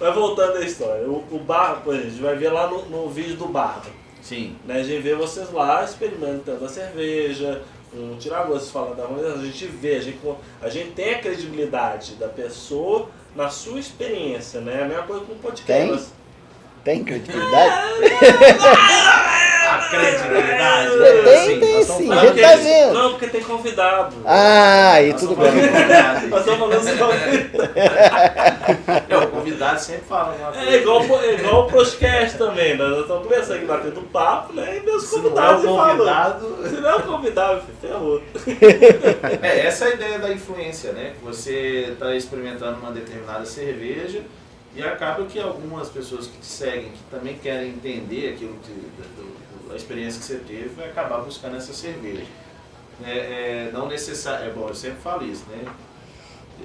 Mas 0.00 0.14
voltando 0.14 0.58
à 0.58 0.60
história, 0.60 1.08
o, 1.08 1.24
o 1.30 1.38
bar, 1.38 1.80
por 1.82 1.94
exemplo, 1.94 2.08
a 2.08 2.10
gente 2.10 2.22
vai 2.22 2.36
ver 2.36 2.50
lá 2.50 2.66
no, 2.66 2.84
no 2.86 3.08
vídeo 3.08 3.36
do 3.36 3.46
Barba. 3.46 3.86
Sim. 4.20 4.56
Né? 4.66 4.80
A 4.80 4.82
gente 4.82 5.00
vê 5.02 5.14
vocês 5.14 5.50
lá 5.52 5.84
experimentando 5.84 6.64
a 6.64 6.68
cerveja, 6.68 7.62
um 7.94 8.16
tiragosto 8.16 8.72
falando 8.72 8.96
da 8.96 9.04
ruim, 9.04 9.24
a 9.24 9.36
gente 9.44 9.66
vê, 9.66 9.96
a 9.96 10.00
gente, 10.00 10.18
a 10.60 10.68
gente 10.68 10.90
tem 10.90 11.14
a 11.14 11.18
credibilidade 11.20 12.16
da 12.16 12.28
pessoa 12.28 13.08
na 13.36 13.48
sua 13.48 13.78
experiência, 13.78 14.60
né? 14.60 14.82
A 14.82 14.86
mesma 14.86 15.02
coisa 15.04 15.24
com 15.24 15.32
o 15.32 15.36
podcast. 15.36 16.08
Tem? 16.82 16.96
Tem 16.96 17.04
credibilidade? 17.04 17.84
A 19.74 19.88
credibilidade. 19.88 20.90
Tem, 21.24 21.34
assim, 21.34 21.60
tem 21.60 21.74
nós 21.74 21.80
estamos 21.82 22.02
sim, 22.02 22.08
Não, 22.08 22.16
a 22.18 22.20
gente 22.20 22.28
porque, 22.28 22.40
tá 22.42 22.56
vendo. 22.56 22.92
não, 22.94 23.10
porque 23.10 23.26
tem 23.26 23.42
convidado. 23.42 24.16
Ah, 24.24 25.02
nós 25.02 25.20
tudo 25.20 25.36
bem. 25.36 25.50
Nós 26.28 26.40
estamos 26.40 26.58
falando 26.58 26.98
só... 26.98 27.10
É, 29.08 29.16
o 29.18 29.28
convidado 29.28 29.80
sempre 29.80 30.04
fala. 30.08 30.36
É 30.56 30.76
igual, 30.76 31.02
é 31.22 31.34
igual 31.34 31.66
o 31.66 31.70
podcast 31.70 32.38
também, 32.38 32.76
né? 32.76 32.84
nós 32.84 33.00
estamos 33.00 33.22
conversando 33.24 33.56
aqui 33.56 33.64
batendo 33.66 34.00
papo, 34.12 34.52
né? 34.52 34.76
E 34.78 34.80
meus 34.80 35.04
Se 35.04 35.16
não 35.16 35.26
é 35.26 35.30
convidados 35.30 35.64
convidado, 35.64 36.68
Se 36.68 36.74
não 36.80 36.90
é 36.90 36.94
o 36.96 37.02
convidado, 37.02 37.62
ferrou. 37.80 38.22
É, 39.42 39.66
essa 39.66 39.86
é 39.86 39.88
a 39.88 39.94
ideia 39.94 40.18
da 40.18 40.30
influência, 40.32 40.92
né? 40.92 41.12
Que 41.18 41.24
você 41.24 41.88
está 41.92 42.14
experimentando 42.14 42.78
uma 42.80 42.90
determinada 42.92 43.44
cerveja 43.44 44.20
e 44.76 44.82
acaba 44.82 45.24
que 45.24 45.38
algumas 45.40 45.88
pessoas 45.88 46.26
que 46.26 46.38
te 46.38 46.46
seguem, 46.46 46.90
que 46.90 47.02
também 47.10 47.34
querem 47.38 47.68
entender 47.70 48.30
aquilo 48.34 48.54
que, 48.62 48.72
do- 48.72 49.43
a 49.70 49.76
experiência 49.76 50.20
que 50.20 50.26
você 50.26 50.36
teve, 50.38 50.68
vai 50.70 50.88
acabar 50.88 51.18
buscando 51.22 51.56
essa 51.56 51.72
cerveja. 51.72 52.24
É, 53.04 53.10
é, 53.10 53.70
não 53.72 53.88
necessário, 53.88 54.46
é 54.46 54.50
bom, 54.52 54.68
eu 54.68 54.74
sempre 54.74 55.00
falo 55.00 55.24
isso, 55.24 55.44
né? 55.48 55.64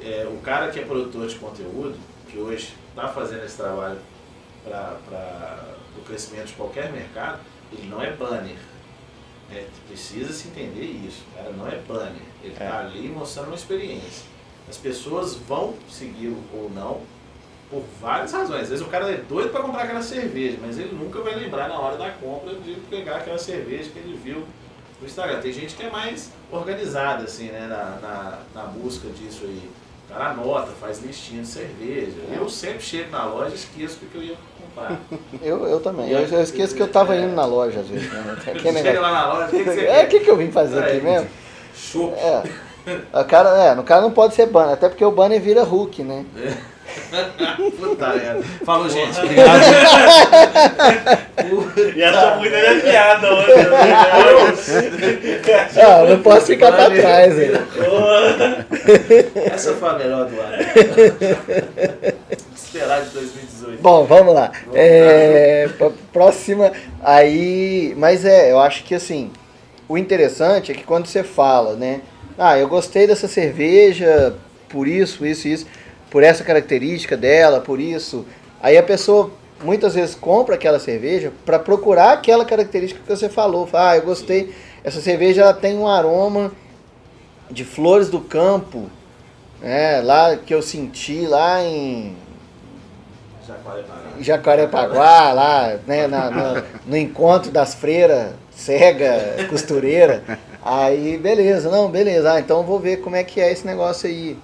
É, 0.01 0.27
o 0.31 0.37
cara 0.41 0.69
que 0.69 0.79
é 0.79 0.85
produtor 0.85 1.27
de 1.27 1.35
conteúdo, 1.35 1.97
que 2.29 2.37
hoje 2.37 2.73
está 2.89 3.07
fazendo 3.07 3.43
esse 3.43 3.57
trabalho 3.57 3.99
para 4.63 5.65
o 5.97 6.01
crescimento 6.01 6.47
de 6.47 6.53
qualquer 6.53 6.91
mercado, 6.91 7.39
ele 7.71 7.87
não 7.87 8.01
é 8.01 8.11
banner. 8.11 8.57
É, 9.51 9.65
precisa 9.87 10.31
se 10.31 10.49
entender 10.49 10.83
isso. 10.83 11.23
O 11.31 11.37
cara 11.37 11.49
não 11.51 11.67
é 11.67 11.75
banner. 11.87 12.21
Ele 12.43 12.53
está 12.53 12.65
É. 12.65 12.71
ali 12.71 13.07
mostrando 13.07 13.47
uma 13.47 13.55
experiência. 13.55 14.25
As 14.69 14.77
pessoas 14.77 15.35
vão 15.35 15.73
seguir 15.89 16.35
ou 16.53 16.69
não 16.69 17.01
por 17.69 17.83
várias 18.01 18.31
razões. 18.31 18.63
Às 18.63 18.69
vezes 18.69 18.85
o 18.85 18.89
cara 18.89 19.09
é 19.11 19.17
doido 19.17 19.49
para 19.49 19.61
comprar 19.61 19.83
aquela 19.83 20.01
cerveja, 20.01 20.57
mas 20.61 20.77
ele 20.77 20.93
nunca 20.93 21.19
vai 21.21 21.35
lembrar 21.35 21.69
na 21.69 21.79
hora 21.79 21.97
da 21.97 22.09
compra 22.09 22.53
de 22.55 22.75
pegar 22.89 23.17
aquela 23.17 23.37
cerveja 23.37 23.89
que 23.91 23.99
ele 23.99 24.19
viu 24.21 24.43
no 24.99 25.07
Instagram. 25.07 25.39
Tem 25.39 25.53
gente 25.53 25.75
que 25.75 25.83
é 25.83 25.89
mais 25.89 26.31
organizada 26.51 27.23
assim, 27.23 27.45
né, 27.45 27.67
na, 27.67 27.99
na, 28.01 28.39
na 28.55 28.63
busca 28.67 29.07
disso 29.09 29.41
aí. 29.43 29.69
O 30.05 30.11
cara 30.11 30.31
anota, 30.31 30.71
faz 30.81 31.03
listinha 31.03 31.43
de 31.43 31.47
cerveja. 31.47 32.17
Eu 32.33 32.49
sempre 32.49 32.81
chego 32.81 33.11
na 33.11 33.25
loja 33.25 33.51
e 33.51 33.55
esqueço 33.55 33.99
o 34.01 34.07
que 34.07 34.15
eu 34.15 34.23
ia 34.23 34.35
comprar. 34.59 34.99
Eu, 35.41 35.67
eu 35.67 35.79
também. 35.79 36.09
Eu, 36.09 36.21
eu 36.21 36.41
esqueço 36.41 36.75
que 36.75 36.81
eu 36.81 36.87
tava 36.87 37.15
indo 37.15 37.35
na 37.35 37.45
loja 37.45 37.79
às 37.79 37.87
vezes. 37.87 38.11
Né? 38.11 38.37
Chega 38.81 38.99
lá 38.99 39.11
na 39.11 39.33
loja, 39.33 39.45
o 39.45 39.49
que, 39.49 39.63
que 39.63 39.63
você 39.63 39.85
É, 39.85 40.03
o 40.03 40.07
que, 40.07 40.19
que 40.19 40.29
eu 40.29 40.35
vim 40.35 40.51
fazer 40.51 40.79
aqui 40.79 40.91
Aí, 40.93 41.01
mesmo? 41.01 41.29
Chopp. 41.75 42.13
É. 42.17 42.43
O 43.13 43.23
cara, 43.25 43.49
é, 43.63 43.75
no 43.75 43.83
cara 43.83 44.01
não 44.01 44.11
pode 44.11 44.33
ser 44.33 44.47
banner, 44.47 44.73
até 44.73 44.89
porque 44.89 45.05
o 45.05 45.11
banner 45.11 45.39
vira 45.39 45.63
Hulk, 45.63 46.01
né? 46.01 46.25
Puta 47.79 48.07
merda. 48.13 48.43
Falou, 48.65 48.89
gente. 48.89 49.17
Obrigado. 49.19 49.61
E 51.95 52.01
essa 52.01 52.35
muita 52.35 52.57
minha 52.57 52.81
piada 52.81 53.33
hoje. 53.33 53.69
né? 53.69 53.77
Ah, 55.77 56.01
eu 56.03 56.09
não 56.17 56.23
posso 56.23 56.47
ficar 56.47 56.71
pra 56.71 56.89
trás. 56.89 57.33
Essa 59.53 59.73
foi 59.75 59.89
a 59.89 59.93
melhor 59.93 60.25
do 60.25 60.39
ano. 60.39 60.57
Esperar 62.55 63.01
de 63.01 63.09
2018. 63.11 63.81
Bom, 63.81 64.05
vamos 64.05 64.33
lá. 64.33 64.51
É, 64.73 65.67
p- 65.77 65.91
próxima, 66.13 66.71
aí, 67.03 67.93
mas 67.97 68.25
é, 68.25 68.51
eu 68.51 68.59
acho 68.59 68.83
que 68.83 68.95
assim, 68.95 69.31
o 69.87 69.97
interessante 69.97 70.71
é 70.71 70.75
que 70.75 70.83
quando 70.83 71.07
você 71.07 71.23
fala, 71.23 71.75
né? 71.75 72.01
Ah, 72.37 72.57
eu 72.57 72.67
gostei 72.67 73.05
dessa 73.07 73.27
cerveja 73.27 74.33
por 74.69 74.87
isso, 74.87 75.25
isso, 75.25 75.47
isso, 75.47 75.65
por 76.09 76.23
essa 76.23 76.43
característica 76.43 77.15
dela, 77.15 77.59
por 77.61 77.79
isso. 77.79 78.25
Aí 78.61 78.77
a 78.77 78.83
pessoa 78.83 79.31
muitas 79.63 79.93
vezes 79.95 80.15
compra 80.15 80.55
aquela 80.55 80.79
cerveja 80.79 81.31
para 81.45 81.59
procurar 81.59 82.13
aquela 82.13 82.45
característica 82.45 83.01
que 83.01 83.07
você 83.15 83.29
falou. 83.29 83.67
Fala, 83.67 83.91
Ah, 83.91 83.97
eu 83.97 84.03
gostei. 84.03 84.53
Essa 84.83 85.01
cerveja 85.01 85.41
ela 85.41 85.53
tem 85.53 85.77
um 85.77 85.87
aroma 85.87 86.51
de 87.51 87.63
flores 87.65 88.09
do 88.09 88.21
campo, 88.21 88.89
né? 89.61 90.01
Lá 90.01 90.35
que 90.37 90.53
eu 90.53 90.61
senti 90.61 91.25
lá 91.25 91.61
em 91.63 92.15
Jacarepaguá. 94.19 95.33
lá, 95.33 95.79
né, 95.87 96.07
na- 96.07 96.29
na- 96.29 96.63
no 96.85 96.95
encontro 96.97 97.51
das 97.51 97.73
freiras, 97.73 98.31
cega, 98.51 99.45
costureira. 99.49 100.23
Aí, 100.63 101.17
beleza, 101.17 101.69
não, 101.69 101.89
beleza, 101.89 102.33
ah, 102.33 102.39
então 102.39 102.57
eu 102.57 102.63
vou 102.63 102.79
ver 102.79 102.97
como 102.97 103.15
é 103.15 103.23
que 103.23 103.39
é 103.41 103.51
esse 103.51 103.65
negócio 103.65 104.07
aí. 104.09 104.37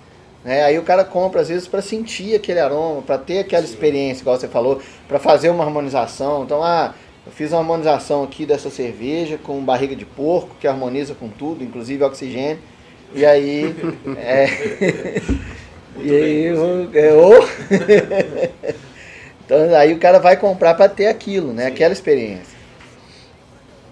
Né, 0.46 0.64
aí 0.64 0.80
o 0.80 0.84
cara 0.84 1.04
compra, 1.04 1.42
às 1.42 1.50
vezes, 1.50 1.68
para 1.68 1.82
sentir 1.82 2.36
aquele 2.36 2.62
aroma, 2.62 3.02
para 3.04 3.18
ter 3.18 3.40
aquela 3.40 3.66
experiência, 3.66 4.22
igual 4.24 4.38
você 4.40 4.48
falou, 4.48 4.82
para 5.10 5.20
fazer 5.20 5.50
uma 5.50 5.66
harmonização. 5.66 6.46
Então, 6.46 6.64
ah, 6.64 6.96
eu 7.26 7.34
fiz 7.34 7.52
uma 7.52 7.60
harmonização 7.62 8.24
aqui 8.24 8.46
dessa 8.46 8.70
cerveja 8.70 9.40
com 9.40 9.66
barriga 9.66 9.96
de 9.96 10.06
porco, 10.06 10.56
que 10.60 10.68
harmoniza 10.68 11.16
com 11.16 11.30
tudo, 11.30 11.64
inclusive 11.64 12.04
oxigênio. 12.04 12.60
E 13.14 13.26
aí. 13.26 13.76
é, 14.16 14.48
e 16.04 16.12
aí, 16.16 16.34
inclusive. 16.38 16.56
o- 16.56 16.92
é, 16.94 17.12
então 19.46 19.76
aí 19.76 19.94
o 19.94 20.00
cara 20.00 20.20
vai 20.20 20.38
comprar 20.38 20.76
para 20.76 20.90
ter 20.90 21.08
aquilo, 21.08 21.54
né? 21.54 21.66
Sim. 21.66 21.72
Aquela 21.72 21.94
experiência. 21.94 22.58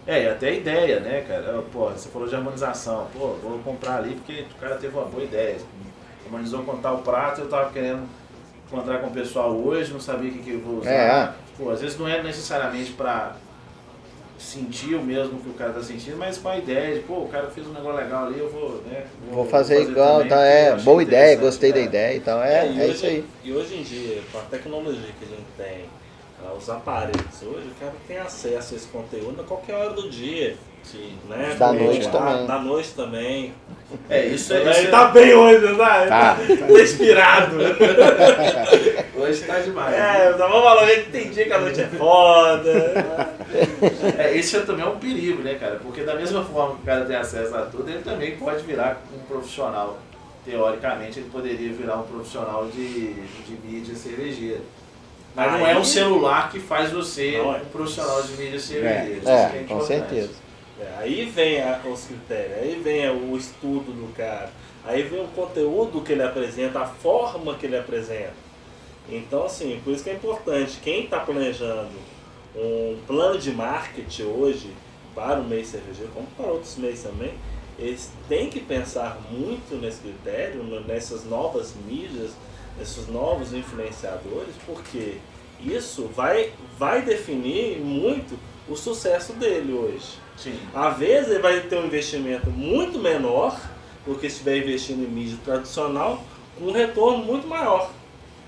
É, 0.05 0.23
e 0.23 0.27
até 0.29 0.49
a 0.49 0.53
ideia, 0.53 0.99
né, 0.99 1.21
cara? 1.21 1.61
Pô, 1.71 1.89
você 1.89 2.09
falou 2.09 2.27
de 2.27 2.35
harmonização. 2.35 3.09
Pô, 3.13 3.35
vou 3.41 3.59
comprar 3.63 3.97
ali 3.97 4.15
porque 4.15 4.49
o 4.51 4.55
cara 4.59 4.77
teve 4.77 4.95
uma 4.95 5.05
boa 5.05 5.23
ideia. 5.23 5.65
Harmonizou 6.25 6.63
com 6.63 6.77
tal 6.77 6.99
prato, 6.99 7.41
eu 7.41 7.49
tava 7.49 7.71
querendo 7.71 8.07
encontrar 8.67 8.99
com 8.99 9.07
o 9.07 9.11
pessoal 9.11 9.51
hoje, 9.51 9.93
não 9.93 9.99
sabia 9.99 10.29
o 10.29 10.33
que, 10.33 10.39
que 10.39 10.51
eu 10.51 10.59
vou 10.59 10.79
usar. 10.79 10.89
É. 10.89 11.33
Pô, 11.57 11.69
às 11.69 11.81
vezes 11.81 11.97
não 11.97 12.07
é 12.07 12.21
necessariamente 12.23 12.91
pra 12.93 13.35
sentir 14.43 14.95
o 14.95 15.01
mesmo 15.01 15.39
que 15.39 15.49
o 15.49 15.53
cara 15.53 15.71
tá 15.71 15.81
sentindo, 15.81 16.17
mas 16.17 16.37
com 16.37 16.49
a 16.49 16.57
ideia 16.57 16.95
de, 16.95 17.01
pô, 17.01 17.19
o 17.19 17.29
cara 17.29 17.47
fez 17.49 17.65
um 17.67 17.71
negócio 17.71 17.97
legal 17.97 18.25
ali, 18.25 18.39
eu 18.39 18.49
vou, 18.49 18.81
né? 18.85 19.05
Vou 19.31 19.45
fazer 19.45 19.81
igual, 19.83 20.15
também, 20.17 20.29
tá? 20.29 20.41
É, 20.43 20.75
boa 20.77 21.01
ideia, 21.01 21.35
gostei 21.37 21.71
da 21.71 21.79
é. 21.79 21.83
ideia 21.83 22.17
e 22.17 22.19
tal. 22.19 22.43
É, 22.43 22.67
e 22.67 22.79
é 22.79 22.83
hoje, 22.83 22.93
isso 22.93 23.05
aí. 23.05 23.25
E 23.43 23.53
hoje 23.53 23.75
em 23.75 23.83
dia, 23.83 24.21
com 24.31 24.39
a 24.39 24.41
tecnologia 24.41 25.09
que 25.19 25.25
a 25.25 25.27
gente 25.27 25.47
tem, 25.55 25.85
ah, 26.43 26.53
os 26.53 26.69
aparelhos, 26.69 27.41
hoje 27.41 27.67
o 27.67 27.79
cara 27.79 27.93
tem 28.07 28.17
acesso 28.17 28.73
a 28.73 28.77
esse 28.77 28.87
conteúdo 28.87 29.41
a 29.41 29.43
qualquer 29.43 29.75
hora 29.75 29.93
do 29.93 30.09
dia. 30.09 30.57
Sim. 30.83 31.17
Né? 31.29 31.55
Da 31.57 31.67
Pô, 31.69 31.73
noite 31.73 32.07
ah, 32.07 32.11
também. 32.11 32.45
Da 32.47 32.59
noite 32.59 32.89
também. 32.95 33.53
É, 34.09 34.25
isso 34.25 34.53
é. 34.53 34.61
Ele 34.61 34.69
Isso 34.71 34.91
tá 34.91 35.07
bem 35.09 35.33
hoje, 35.33 35.65
né? 35.65 35.77
Tá, 36.07 36.35
Tá 36.35 36.81
inspirado. 36.81 37.57
é 37.61 39.05
hoje 39.15 39.43
tá 39.43 39.59
demais. 39.59 39.93
É, 39.95 40.29
nós 40.31 40.37
vamos 40.37 40.63
falar 40.63 40.87
que 40.87 41.11
tem 41.11 41.29
dia 41.29 41.45
que 41.45 41.53
a 41.53 41.59
noite 41.59 41.81
é 41.81 41.87
foda. 41.87 43.29
É, 44.17 44.35
esse 44.37 44.57
é 44.57 44.61
também 44.61 44.85
um 44.85 44.97
perigo, 44.97 45.41
né, 45.41 45.55
cara? 45.55 45.79
Porque 45.81 46.03
da 46.03 46.15
mesma 46.15 46.43
forma 46.43 46.75
que 46.75 46.81
o 46.81 46.85
cara 46.85 47.05
tem 47.05 47.15
acesso 47.15 47.55
a 47.55 47.61
tudo, 47.61 47.89
ele 47.89 48.01
também 48.03 48.35
pode 48.35 48.63
virar 48.63 49.01
um 49.15 49.19
profissional. 49.19 49.99
Teoricamente, 50.45 51.19
ele 51.19 51.29
poderia 51.31 51.71
virar 51.71 51.97
um 51.97 52.03
profissional 52.03 52.65
de, 52.65 53.13
de 53.13 53.57
mídia 53.63 53.95
cervejeira. 53.95 54.59
Mas 55.35 55.51
não 55.51 55.65
é 55.65 55.77
um 55.77 55.83
celular 55.83 56.51
que 56.51 56.59
faz 56.59 56.91
você 56.91 57.37
Não 57.37 57.55
é. 57.55 57.57
um 57.57 57.65
profissional 57.65 58.21
de 58.21 58.33
mídia 58.33 58.59
cervejeira. 58.59 59.11
Isso 59.13 59.21
que 59.21 59.29
É, 59.29 59.61
é 59.61 59.65
com 59.67 59.81
certeza. 59.81 60.42
É, 60.79 60.95
aí 60.97 61.25
vem 61.25 61.61
a- 61.61 61.81
os 61.85 62.05
critérios, 62.05 62.57
aí 62.57 62.81
vem 62.83 63.07
o 63.09 63.37
estudo 63.37 63.91
do 63.91 64.11
cara, 64.15 64.49
aí 64.83 65.03
vem 65.03 65.23
o 65.23 65.27
conteúdo 65.27 66.01
que 66.01 66.13
ele 66.13 66.23
apresenta, 66.23 66.79
a 66.79 66.87
forma 66.87 67.55
que 67.55 67.67
ele 67.67 67.77
apresenta. 67.77 68.33
Então, 69.09 69.45
assim, 69.45 69.79
por 69.83 69.93
isso 69.93 70.03
que 70.03 70.09
é 70.09 70.13
importante, 70.13 70.79
quem 70.81 71.03
está 71.03 71.19
planejando 71.19 71.91
um 72.55 72.97
plano 73.05 73.37
de 73.37 73.51
marketing 73.51 74.23
hoje 74.23 74.73
para 75.13 75.39
o 75.39 75.43
mês 75.43 75.67
cervejeiro, 75.67 76.11
como 76.11 76.25
para 76.37 76.47
outros 76.47 76.75
meses 76.77 77.03
também, 77.03 77.33
eles 77.77 78.11
têm 78.29 78.49
que 78.49 78.59
pensar 78.59 79.19
muito 79.29 79.75
nesse 79.79 79.99
critério, 79.99 80.63
nessas 80.87 81.25
novas 81.25 81.73
mídias, 81.87 82.31
nesses 82.77 83.07
novos 83.07 83.53
influenciadores, 83.53 84.55
porque 84.65 85.17
isso 85.59 86.07
vai, 86.15 86.51
vai 86.77 87.01
definir 87.01 87.79
muito 87.79 88.37
o 88.67 88.75
sucesso 88.75 89.33
dele 89.33 89.73
hoje. 89.73 90.22
Sim. 90.37 90.59
Às 90.73 90.97
vezes 90.97 91.29
ele 91.31 91.39
vai 91.39 91.59
ter 91.61 91.77
um 91.77 91.85
investimento 91.85 92.49
muito 92.49 92.99
menor 92.99 93.59
do 94.05 94.15
que 94.15 94.21
se 94.21 94.35
estiver 94.37 94.57
investindo 94.57 95.03
em 95.03 95.07
mídia 95.07 95.37
tradicional, 95.45 96.21
com 96.57 96.65
um 96.65 96.71
retorno 96.71 97.23
muito 97.23 97.47
maior. 97.47 97.89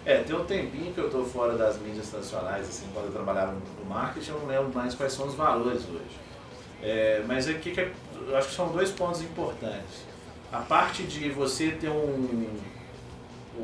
É, 0.06 0.17
tem 0.19 0.36
um 0.36 0.43
tempinho 0.43 0.93
que 0.93 1.00
eu 1.00 1.10
tô 1.10 1.24
fora 1.24 1.58
das 1.58 1.80
mídias 1.80 2.10
tradicionais, 2.10 2.67
assim, 2.67 2.86
quando 2.93 3.08
eu 3.08 3.12
trabalhava 3.12 3.54
no 3.54 3.86
marketing, 3.89 4.32
eu 4.32 4.39
não 4.39 4.48
lembro 4.48 4.71
mais 4.74 4.93
quais 4.93 5.13
são 5.13 5.26
os 5.28 5.34
valores 5.34 5.82
hoje. 5.89 6.19
É, 6.84 7.24
mas 7.28 7.48
aqui 7.48 7.71
que 7.71 7.82
é- 7.82 7.91
eu 8.28 8.38
acho 8.38 8.50
que 8.50 8.54
são 8.54 8.67
dois 8.69 8.91
pontos 8.91 9.21
importantes. 9.21 10.06
A 10.52 10.60
parte 10.60 11.04
de 11.04 11.30
você 11.30 11.71
ter 11.71 11.89
um. 11.89 12.48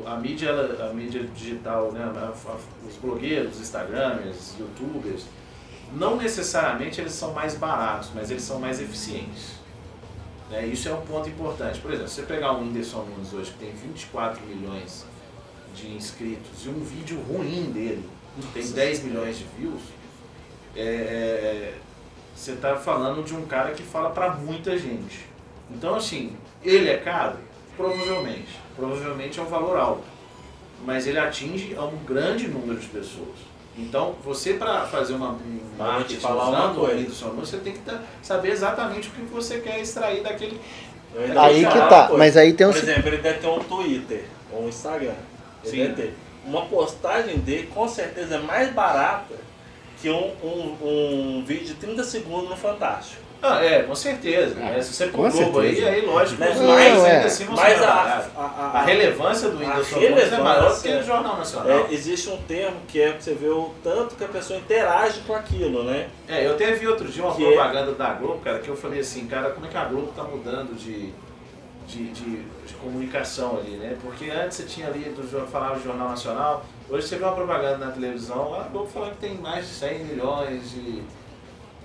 A 0.06 0.16
mídia, 0.16 0.50
a 0.80 0.92
mídia 0.92 1.22
digital, 1.34 1.92
né, 1.92 2.10
os 2.86 2.96
blogueiros, 2.96 3.56
os 3.56 3.60
instagramers, 3.60 4.54
youtubers, 4.58 5.24
não 5.94 6.16
necessariamente 6.16 7.00
eles 7.00 7.12
são 7.12 7.32
mais 7.32 7.54
baratos, 7.54 8.10
mas 8.14 8.30
eles 8.30 8.42
são 8.42 8.58
mais 8.58 8.80
eficientes. 8.80 9.52
Né? 10.50 10.66
Isso 10.66 10.88
é 10.88 10.92
um 10.92 11.00
ponto 11.02 11.28
importante. 11.28 11.80
Por 11.80 11.90
exemplo, 11.90 12.08
se 12.08 12.16
você 12.16 12.22
pegar 12.22 12.52
um 12.52 12.62
Whindersson 12.62 13.04
Nunes 13.04 13.32
hoje 13.32 13.50
que 13.52 13.58
tem 13.58 13.72
24 13.72 14.44
milhões 14.46 15.04
de 15.74 15.88
inscritos 15.88 16.64
e 16.66 16.68
um 16.68 16.84
vídeo 16.84 17.18
ruim 17.22 17.70
dele 17.72 18.08
tem 18.52 18.66
10 18.66 19.04
milhões 19.04 19.38
de 19.38 19.44
views, 19.58 19.82
é, 20.74 20.82
é, 20.82 21.74
você 22.34 22.52
está 22.52 22.76
falando 22.76 23.22
de 23.24 23.34
um 23.34 23.44
cara 23.46 23.72
que 23.72 23.82
fala 23.82 24.10
para 24.10 24.34
muita 24.36 24.78
gente. 24.78 25.26
Então, 25.70 25.94
assim, 25.94 26.36
ele 26.62 26.88
é 26.88 26.96
caro? 26.96 27.38
Provavelmente. 27.76 28.58
Provavelmente 28.74 29.38
é 29.38 29.42
um 29.42 29.46
valor 29.46 29.76
alto. 29.76 30.04
Mas 30.84 31.06
ele 31.06 31.18
atinge 31.18 31.74
a 31.76 31.84
um 31.84 31.96
grande 32.04 32.48
número 32.48 32.80
de 32.80 32.88
pessoas. 32.88 33.51
Então, 33.76 34.14
você 34.22 34.54
para 34.54 34.86
fazer 34.86 35.14
uma, 35.14 35.30
um 35.30 35.60
marketing 35.78 36.20
falar 36.20 36.48
uma 36.48 36.64
usando 36.64 36.80
coisa. 36.80 36.96
Whindersson 36.96 37.28
Nunes, 37.28 37.48
você 37.48 37.56
tem 37.58 37.72
que 37.72 37.78
tá- 37.80 38.00
saber 38.22 38.50
exatamente 38.50 39.08
o 39.08 39.10
que 39.12 39.22
você 39.22 39.60
quer 39.60 39.80
extrair 39.80 40.22
daquele... 40.22 40.60
Aí 41.38 41.66
que 41.66 41.72
tá, 41.72 42.06
coisa. 42.06 42.18
mas 42.18 42.36
aí 42.36 42.52
tem 42.54 42.66
um. 42.66 42.72
Por 42.72 42.78
exemplo, 42.78 43.08
ele 43.08 43.18
deve 43.18 43.38
ter 43.38 43.46
um 43.46 43.58
Twitter 43.60 44.24
ou 44.50 44.64
um 44.64 44.68
Instagram. 44.68 45.12
Ele 45.62 45.70
Sim. 45.70 45.76
deve 45.78 45.94
ter. 45.94 46.14
Uma 46.44 46.64
postagem 46.66 47.38
dele 47.38 47.68
com 47.72 47.86
certeza 47.86 48.36
é 48.36 48.38
mais 48.38 48.72
barata 48.72 49.34
que 50.00 50.10
um, 50.10 50.32
um, 50.42 51.38
um 51.38 51.44
vídeo 51.46 51.66
de 51.66 51.74
30 51.74 52.02
segundos 52.02 52.48
no 52.48 52.56
Fantástico. 52.56 53.21
Ah, 53.42 53.64
é, 53.64 53.82
com 53.82 53.94
certeza. 53.94 54.54
Ah, 54.58 54.70
né? 54.70 54.80
Se 54.82 54.92
você 54.94 55.08
com 55.08 55.18
pôr 55.22 55.32
Globo 55.32 55.58
aí, 55.60 55.84
aí 55.84 56.06
lógico, 56.06 56.40
Mas- 56.40 56.60
Não, 56.60 56.78
é. 56.78 56.86
ainda 57.12 57.26
assim 57.26 57.44
Mas 57.50 57.58
a, 57.82 57.86
trabalhados. 57.86 58.26
a, 58.36 58.70
A 58.74 58.82
relevância 58.84 59.48
do 59.50 59.56
a 59.56 59.60
Whindersson 59.60 59.98
Nunes 60.00 60.32
é 60.32 60.38
maior 60.38 60.74
do 60.74 60.80
que 60.80 60.88
relevância- 60.88 61.00
o 61.00 61.02
Jornal 61.02 61.36
Nacional. 61.38 61.68
é, 61.70 61.86
existe 61.92 62.30
um 62.30 62.36
termo 62.42 62.76
que 62.86 63.00
é 63.00 63.12
você 63.18 63.34
ver 63.34 63.48
o 63.50 63.74
tanto 63.82 64.14
que 64.14 64.22
a 64.24 64.28
pessoa 64.28 64.58
interage 64.60 65.20
com 65.26 65.34
aquilo, 65.34 65.82
né? 65.82 66.08
É, 66.28 66.46
eu 66.46 66.52
até 66.52 66.70
vi 66.72 66.86
outro 66.86 67.08
dia 67.08 67.24
uma 67.24 67.34
Que 67.34 67.44
é- 67.44 67.52
propaganda 67.52 67.92
da 67.92 68.12
Globo, 68.12 68.38
cara, 68.44 68.60
que 68.60 68.68
eu 68.68 68.76
falei 68.76 69.00
assim, 69.00 69.26
cara, 69.26 69.50
como 69.50 69.66
é 69.66 69.68
que 69.68 69.76
a 69.76 69.84
Globo 69.86 70.12
tá 70.14 70.22
mudando 70.22 70.76
de, 70.78 71.12
de, 71.88 72.10
de, 72.12 72.36
de 72.64 72.74
comunicação 72.80 73.58
ali, 73.58 73.72
né? 73.72 73.96
Porque 74.00 74.30
antes 74.30 74.58
você 74.58 74.62
tinha 74.64 74.86
ali, 74.86 75.00
do, 75.10 75.46
falava 75.50 75.76
de 75.76 75.82
Jornal 75.84 76.10
Nacional, 76.10 76.64
hoje 76.88 77.08
você 77.08 77.16
vê 77.16 77.24
uma 77.24 77.34
propaganda 77.34 77.86
na 77.86 77.90
televisão, 77.90 78.54
a 78.54 78.62
Globo 78.68 78.86
falando 78.88 79.12
que 79.14 79.26
tem 79.26 79.34
mais 79.36 79.66
de 79.66 79.72
100 79.74 79.98
milhões 80.04 80.70
de, 80.70 81.02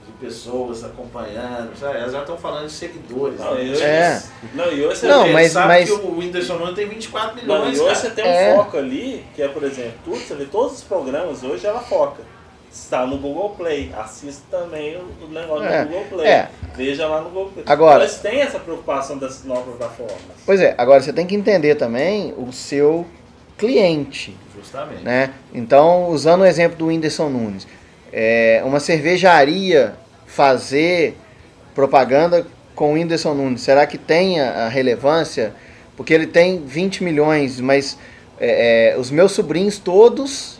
de 0.08 0.12
pessoas 0.26 0.84
acompanhando, 0.84 1.78
sabe? 1.78 1.97
Elas 1.99 2.12
já 2.14 2.22
estão 2.22 2.38
falando 2.38 2.66
de 2.66 2.72
seguidores, 2.72 3.39
Não, 3.39 3.53
né? 3.55 3.64
e 3.66 3.72
hoje, 3.72 3.84
É. 3.84 4.22
não, 4.55 4.72
e 4.72 4.86
hoje 4.86 4.99
você 4.99 5.08
Não, 5.08 5.24
vê- 5.26 5.34
mas- 5.34 5.51
sabe 5.51 5.68
mas- 5.68 5.89
que 5.89 5.95
o 5.95 6.18
Whindersson 6.18 6.55
Nunes 6.55 6.76
tem 6.76 6.88
24 6.88 7.36
Não, 7.45 7.55
milhões, 7.60 7.78
e 7.78 7.82
hoje 7.82 7.93
cara. 7.93 7.95
você 7.95 8.10
tem 8.12 8.26
um 8.26 8.28
É. 8.28 8.55
foco 8.55 8.78
ali, 8.78 9.26
que 9.36 9.41
é, 9.43 9.47
por 9.47 9.64
exemplo, 9.64 9.93
tudo, 10.05 10.18
você 10.18 10.34
vê 10.36 10.45
todos 10.45 10.78
os 10.78 10.84
programas 10.84 11.43
hoje 11.43 11.66
ela 11.68 11.82
foca. 11.82 12.24
Está 12.72 13.05
no 13.08 13.18
Google 13.18 13.51
Play. 13.51 13.91
Assista 13.97 14.43
também 14.51 14.97
o, 14.97 15.28
negócio 15.30 15.66
É, 15.66 15.82
no 15.84 15.88
Google 15.89 16.05
Play. 16.10 16.28
é. 16.28 16.49
Veja 16.76 17.08
lá 17.08 17.22
no 17.22 17.30
Google 17.30 17.49
Play. 17.53 17.66
Agora- 17.68 18.03
Eles 18.03 18.18
têm 18.18 18.41
essa 18.41 18.60
preocupação 18.60 19.18
dessas 19.18 19.43
novas 19.45 19.76
plataformas. 19.78 20.22
Pois 20.45 20.60
é, 20.62 20.76
agora 20.78 21.01
você 21.01 21.12
tem 21.12 21.26
que 21.26 21.34
entender 21.36 21.76
também 21.76 22.34
o 22.38 22.51
seu 22.53 23.05
cliente. 23.58 24.36
Justamente. 24.55 25.03
né? 25.03 25.34
Então, 25.53 26.08
usando 26.10 26.41
o 26.41 26.45
exemplo 26.45 26.78
do 26.78 26.88
Whindersson 26.88 27.30
Nunes, 27.30 27.68
é, 28.20 28.63
uma 28.65 28.80
cervejaria 28.80 29.93
fazer 30.26 31.15
propaganda 31.76 32.47
com 32.74 32.89
o 32.89 32.93
Whindersson 32.95 33.36
Nunes, 33.36 33.61
será 33.61 33.86
que 33.86 33.95
tem 33.95 34.41
a, 34.41 34.68
relevância? 34.68 35.53
Porque 35.95 36.15
ele 36.15 36.26
tem 36.26 36.63
20 36.65 37.03
milhões, 37.03 37.59
mas 37.59 37.95
é, 38.39 38.95
é, 38.95 38.97
os 38.97 39.11
meus 39.11 39.34
sobrinhos 39.34 39.78
todos 39.78 40.57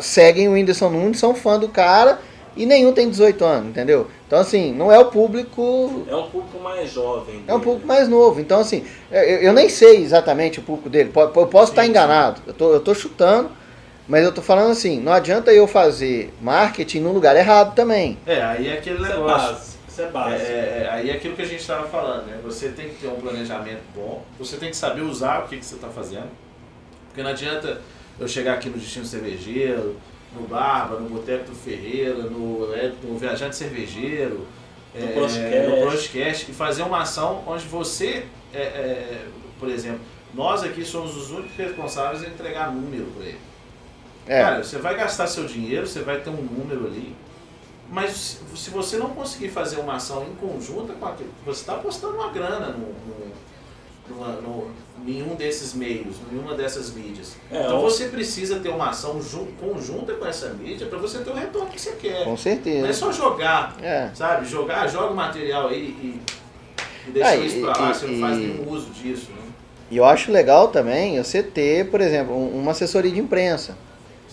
seguem 0.00 0.48
o 0.48 0.52
Whindersson 0.52 0.88
Nunes, 0.88 1.18
são 1.18 1.34
fã 1.34 1.58
do 1.58 1.68
cara 1.68 2.20
e 2.56 2.64
nenhum 2.64 2.92
tem 2.92 3.10
18 3.10 3.44
anos, 3.44 3.70
entendeu? 3.70 4.06
Então, 4.28 4.38
assim, 4.38 4.72
não 4.72 4.90
é 4.92 4.98
o 5.00 5.06
público 5.06 6.04
É 6.08 6.14
um 6.14 6.30
público 6.30 6.60
mais 6.62 6.92
jovem. 6.92 7.42
é 7.48 7.54
um 7.54 7.58
dele. 7.58 7.64
pouco 7.64 7.84
mais 7.84 8.08
novo. 8.08 8.40
Então, 8.40 8.60
assim, 8.60 8.84
eu, 9.10 9.20
eu 9.20 9.52
nem 9.52 9.68
sei 9.68 9.96
exatamente 9.96 10.60
o 10.60 10.62
público 10.62 10.88
dele. 10.88 11.10
Eu 11.12 11.46
posso 11.48 11.72
estar 11.72 11.82
Sim, 11.82 11.90
enganado. 11.90 12.40
Eu 12.46 12.54
tô, 12.54 12.72
eu 12.72 12.80
tô 12.80 12.94
chutando, 12.94 13.50
mas 14.06 14.24
eu 14.24 14.32
tô 14.32 14.42
falando 14.42 14.70
assim, 14.70 15.00
não 15.00 15.12
adianta 15.12 15.52
eu 15.52 15.66
fazer 15.66 16.32
marketing 16.40 17.00
no 17.00 17.12
lugar 17.12 17.36
errado 17.36 17.74
também. 17.74 18.18
É, 18.26 18.42
aí 18.42 18.68
é 18.68 18.74
aquele 18.78 18.96
Isso 18.96 19.06
é 19.06 19.08
negócio. 19.08 19.54
básico. 19.54 19.76
Isso 19.88 20.00
é 20.00 20.04
É, 20.04 20.08
básico. 20.08 20.42
é, 20.42 20.54
é, 20.84 20.88
aí 20.92 21.10
é 21.10 21.12
aquilo 21.14 21.34
que 21.34 21.42
a 21.42 21.46
gente 21.46 21.60
estava 21.60 21.88
falando, 21.88 22.26
né? 22.26 22.38
Você 22.44 22.68
tem 22.68 22.88
que 22.88 22.96
ter 22.96 23.08
um 23.08 23.16
planejamento 23.20 23.82
bom, 23.94 24.24
você 24.38 24.56
tem 24.56 24.70
que 24.70 24.76
saber 24.76 25.02
usar 25.02 25.44
o 25.44 25.48
que, 25.48 25.56
que 25.58 25.64
você 25.64 25.74
está 25.76 25.88
fazendo. 25.88 26.30
Porque 27.08 27.22
não 27.22 27.30
adianta 27.30 27.80
eu 28.18 28.28
chegar 28.28 28.54
aqui 28.54 28.68
no 28.68 28.78
Destino 28.78 29.04
Cervejeiro, 29.06 29.96
no 30.34 30.46
Barba, 30.46 30.98
no 31.00 31.08
Boteco 31.08 31.50
do 31.50 31.56
Ferreira, 31.56 32.24
no, 32.24 32.72
é, 32.74 32.92
no 33.02 33.16
Viajante 33.18 33.56
Cervejeiro, 33.56 34.46
No 34.94 35.02
é, 35.02 35.66
no 35.66 35.94
e 35.94 36.54
fazer 36.54 36.82
uma 36.82 37.02
ação 37.02 37.42
onde 37.46 37.66
você, 37.66 38.24
é, 38.52 38.58
é, 38.62 39.26
por 39.58 39.68
exemplo, 39.68 40.00
nós 40.34 40.62
aqui 40.62 40.84
somos 40.84 41.16
os 41.16 41.30
únicos 41.30 41.56
responsáveis 41.56 42.22
em 42.22 42.26
entregar 42.26 42.72
número 42.72 43.06
para 43.16 43.26
ele. 43.26 43.38
É, 44.26 44.40
Cara, 44.42 44.64
você 44.64 44.78
vai 44.78 44.96
gastar 44.96 45.26
seu 45.26 45.44
dinheiro, 45.44 45.86
você 45.86 46.00
vai 46.00 46.18
ter 46.20 46.30
um 46.30 46.34
número 46.42 46.86
ali, 46.86 47.14
mas 47.90 48.38
se- 48.56 48.70
você 48.70 48.96
não 48.96 49.10
conseguir 49.10 49.48
fazer 49.50 49.76
uma 49.78 49.94
ação 49.96 50.24
em 50.24 50.34
conjunta 50.34 50.92
com 50.94 51.06
aquilo, 51.06 51.30
você 51.44 51.60
está 51.60 51.74
apostando 51.74 52.14
uma 52.16 52.30
grana 52.30 52.70
no, 52.70 52.88
no, 54.08 54.42
no- 54.42 54.86
em 55.06 55.22
um 55.22 55.34
desses 55.36 55.74
meios, 55.74 56.16
em 56.32 56.38
uma 56.38 56.54
dessas 56.54 56.90
mídias. 56.92 57.36
É, 57.52 57.60
então 57.62 57.80
você 57.80 58.06
precisa 58.08 58.58
ter 58.58 58.70
uma 58.70 58.88
ação 58.90 59.22
jun- 59.22 59.46
conjunta 59.60 60.14
com 60.14 60.26
essa 60.26 60.48
mídia 60.50 60.86
para 60.88 60.98
você 60.98 61.18
ter 61.18 61.30
o 61.30 61.34
retorno 61.34 61.68
que 61.70 61.80
você 61.80 61.92
quer. 61.92 62.20
com 62.20 62.30
Não 62.30 62.34
é 62.34 62.36
certeza. 62.36 62.92
só 62.94 63.12
jogar, 63.12 63.76
É. 63.82 64.10
sabe? 64.14 64.46
Jogar, 64.48 64.88
joga 64.88 65.12
o 65.12 65.16
material 65.16 65.68
aí 65.68 65.78
e, 65.78 66.20
e 67.08 67.10
deixa 67.12 67.28
Ah, 67.30 67.36
isso 67.36 67.60
pra 67.60 67.78
lá, 67.78 67.90
e- 67.90 67.94
você 67.94 68.06
não 68.06 68.20
faz 68.20 68.36
nenhum 68.38 68.68
uso 68.72 68.90
disso. 68.90 69.30
Né? 69.30 69.42
E 69.90 69.96
eu 69.98 70.04
acho 70.04 70.32
legal 70.32 70.68
também 70.68 71.22
você 71.22 71.42
ter, 71.44 71.88
por 71.90 72.00
exemplo, 72.00 72.34
um- 72.34 72.58
uma 72.60 72.72
assessoria 72.72 73.12
de 73.12 73.20
imprensa. 73.20 73.76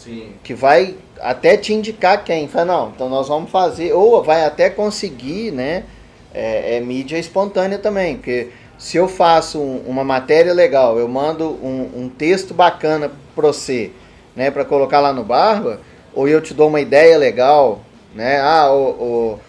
Sim. 0.04 0.34
que 0.44 0.54
vai 0.54 0.96
até 1.22 1.56
te 1.56 1.74
indicar 1.74 2.24
quem. 2.24 2.48
Fala, 2.48 2.66
não, 2.66 2.90
então 2.90 3.10
nós 3.10 3.28
vamos 3.28 3.50
fazer, 3.50 3.94
ou 3.94 4.22
vai 4.22 4.44
até 4.44 4.70
conseguir, 4.70 5.52
né, 5.52 5.86
é, 6.34 6.78
é 6.78 6.80
mídia 6.82 7.18
espontânea 7.18 7.78
também, 7.78 8.18
porque 8.18 8.50
se 8.78 8.98
eu 8.98 9.08
faço 9.08 9.60
um- 9.60 9.84
uma 9.88 10.04
matéria 10.04 10.54
legal, 10.54 11.00
eu 11.00 11.08
mando 11.08 11.48
um, 11.64 12.04
um 12.04 12.10
texto 12.10 12.54
bacana 12.54 13.12
para 13.34 13.48
você, 13.48 13.92
né, 14.36 14.52
para 14.52 14.66
colocar 14.66 15.00
lá 15.00 15.14
no 15.14 15.24
Barba, 15.24 15.80
ou 16.14 16.28
eu 16.28 16.42
te 16.42 16.54
dou 16.54 16.68
uma 16.68 16.82
ideia 16.82 17.18
legal, 17.18 17.82
né, 18.14 18.40
ah, 18.42 18.72
o, 18.72 19.40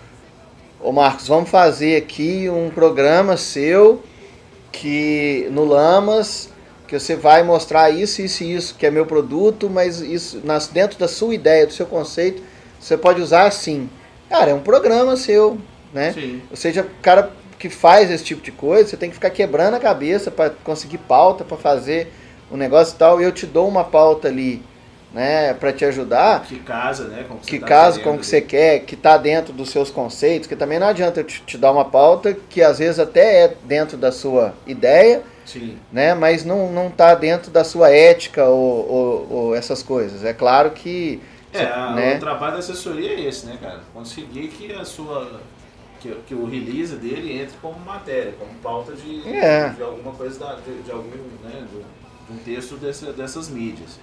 o, 0.81 0.93
Marcos, 0.93 1.27
vamos 1.27 1.51
fazer 1.51 1.97
aqui 1.97 2.49
um 2.49 2.71
programa 2.71 3.37
seu 3.37 4.03
que 4.71 5.49
no 5.51 5.65
Lamas 5.65 6.54
que 6.99 7.01
você 7.01 7.17
vai 7.17 7.43
mostrar 7.43 7.91
isso, 7.91 8.23
isso 8.23 8.45
e 8.45 8.55
isso, 8.55 8.75
que 8.77 8.87
é 8.87 8.91
meu 8.91 9.05
produto, 9.05 9.69
mas 9.69 10.01
isso 10.01 10.41
nas, 10.45 10.69
dentro 10.69 10.99
da 10.99 11.09
sua 11.09 11.35
ideia, 11.35 11.67
do 11.67 11.73
seu 11.73 11.87
conceito, 11.87 12.43
você 12.79 12.97
pode 12.97 13.21
usar 13.21 13.47
assim. 13.47 13.89
Cara, 14.29 14.51
é 14.51 14.55
um 14.55 14.61
programa 14.61 15.17
seu, 15.17 15.59
né? 15.93 16.13
Sim. 16.13 16.43
Ou 16.51 16.57
seja, 16.57 16.83
o 16.83 17.03
cara 17.03 17.31
que 17.59 17.69
faz 17.69 18.11
esse 18.11 18.25
tipo 18.25 18.43
de 18.43 18.53
coisa, 18.53 18.89
você 18.89 18.97
tem 18.97 19.09
que 19.09 19.15
ficar 19.15 19.31
quebrando 19.31 19.75
a 19.75 19.81
cabeça 19.81 20.31
para 20.31 20.51
conseguir 20.51 20.99
pauta, 20.99 21.45
para 21.45 21.57
fazer 21.57 22.13
um 22.51 22.57
negócio 22.57 22.95
e 22.95 22.99
tal, 22.99 23.21
e 23.21 23.25
eu 23.25 23.33
te 23.33 23.47
dou 23.47 23.67
uma 23.67 23.85
pauta 23.85 24.29
ali, 24.29 24.63
né, 25.13 25.55
para 25.55 25.73
te 25.73 25.85
ajudar, 25.85 26.43
Que 26.43 26.59
casa, 26.59 27.05
né? 27.05 27.25
Com 27.27 27.35
o 27.35 27.39
que, 27.39 27.59
tá 27.59 27.67
caso 27.67 27.99
querendo 27.99 28.13
com 28.13 28.17
o 28.17 28.21
que 28.21 28.27
você 28.27 28.41
quer, 28.41 28.81
que 28.81 28.97
tá 28.97 29.17
dentro 29.17 29.53
dos 29.53 29.71
seus 29.71 29.91
conceitos, 29.91 30.47
que 30.47 30.57
também 30.57 30.79
não 30.79 30.89
adianta 30.89 31.21
eu 31.21 31.25
te, 31.25 31.43
te 31.43 31.57
dar 31.57 31.73
uma 31.73 31.85
pauta 31.85 32.37
que 32.51 32.63
às 32.63 32.79
vezes 32.79 32.99
até 32.99 33.45
é 33.45 33.55
dentro 33.65 33.97
da 33.97 34.13
sua 34.13 34.55
ideia, 34.67 35.23
Sim. 35.45 35.79
né? 35.93 36.15
Mas 36.15 36.45
não, 36.45 36.73
não 36.73 36.91
tá 36.91 37.15
dentro 37.15 37.51
da 37.51 37.65
sua 37.65 37.91
ética 37.91 38.45
ou, 38.47 38.89
ou, 38.91 39.33
ou 39.33 39.55
essas 39.55 39.83
coisas. 39.83 40.25
É 40.25 40.33
claro 40.33 40.71
que. 40.71 41.21
É, 41.53 41.65
a- 41.67 41.93
né? 41.93 42.17
o 42.17 42.21
trabalho 42.21 42.55
da 42.55 42.59
assessoria 42.59 43.11
é 43.13 43.21
esse, 43.21 43.47
né, 43.47 43.59
cara? 43.61 43.81
Conseguir 43.93 44.49
que 44.49 44.73
a 44.73 44.85
sua. 44.85 45.41
Que, 46.01 46.15
que 46.27 46.35
o 46.35 46.45
release 46.45 46.97
dele 46.97 47.33
entre 47.41 47.57
como 47.63 47.79
matéria, 47.81 48.35
como 48.39 48.53
pauta 48.57 48.93
de, 48.93 49.27
É. 49.27 49.71
de 49.71 49.83
alguma 49.83 50.13
coisa, 50.13 50.39
da, 50.39 50.55
de, 50.57 50.83
de 50.83 50.91
algum, 50.91 51.09
né, 51.43 51.65
de, 51.71 51.79
de 51.79 52.33
um 52.33 52.37
texto 52.45 52.77
dessa, 52.77 53.11
dessas 53.13 53.49
mídias. 53.49 53.99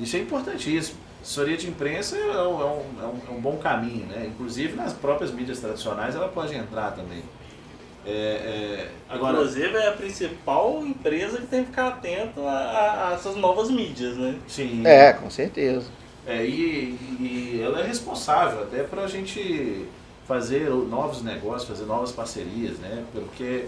Isso 0.00 0.16
é 0.16 0.20
importantíssimo. 0.20 0.98
Assessoria 1.22 1.56
de 1.56 1.68
imprensa 1.68 2.16
é 2.16 2.20
é 2.20 2.42
um, 2.42 2.60
é 2.60 2.64
um, 2.64 3.20
é 3.28 3.30
um 3.32 3.40
bom 3.40 3.56
caminho, 3.58 4.06
né? 4.06 4.26
Inclusive 4.28 4.74
nas 4.76 4.92
próprias 4.92 5.30
mídias 5.32 5.58
tradicionais 5.60 6.14
ela 6.16 6.28
pode 6.28 6.54
entrar 6.54 6.92
também. 6.92 7.22
É, 8.06 8.10
é, 8.10 8.90
agora, 9.08 9.38
Inclusive 9.38 9.76
é 9.76 9.88
a 9.88 9.92
principal 9.92 10.80
empresa 10.86 11.38
que 11.38 11.46
tem 11.46 11.62
que 11.64 11.70
ficar 11.70 11.88
atento 11.88 12.40
a, 12.46 12.52
a- 12.52 13.08
a 13.08 13.12
essas 13.14 13.36
novas 13.36 13.68
mídias, 13.70 14.16
né? 14.16 14.38
sim. 14.46 14.86
É, 14.86 15.12
com 15.12 15.28
certeza. 15.28 15.86
É, 16.26 16.44
e, 16.44 16.96
e 17.20 17.60
ela 17.64 17.80
é 17.80 17.84
responsável 17.86 18.62
até 18.62 18.82
para 18.84 19.02
a 19.02 19.08
gente 19.08 19.86
fazer 20.26 20.70
novos 20.70 21.22
negócios, 21.22 21.68
fazer 21.68 21.84
novas 21.84 22.12
parcerias, 22.12 22.78
né? 22.78 23.04
Porque 23.12 23.66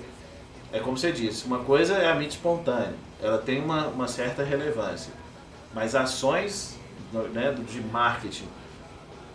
é 0.72 0.78
como 0.80 0.97
você 0.99 1.12
disse, 1.12 1.47
uma 1.47 1.61
coisa 1.61 1.95
é 1.95 2.11
a 2.11 2.14
mídia 2.14 2.30
espontânea, 2.36 2.95
ela 3.22 3.39
tem 3.39 3.61
uma, 3.62 3.86
uma 3.89 4.09
certa 4.09 4.43
relevância, 4.43 5.12
mas 5.74 5.95
ações 5.95 6.76
né, 7.32 7.55
de 7.70 7.80
marketing 7.80 8.47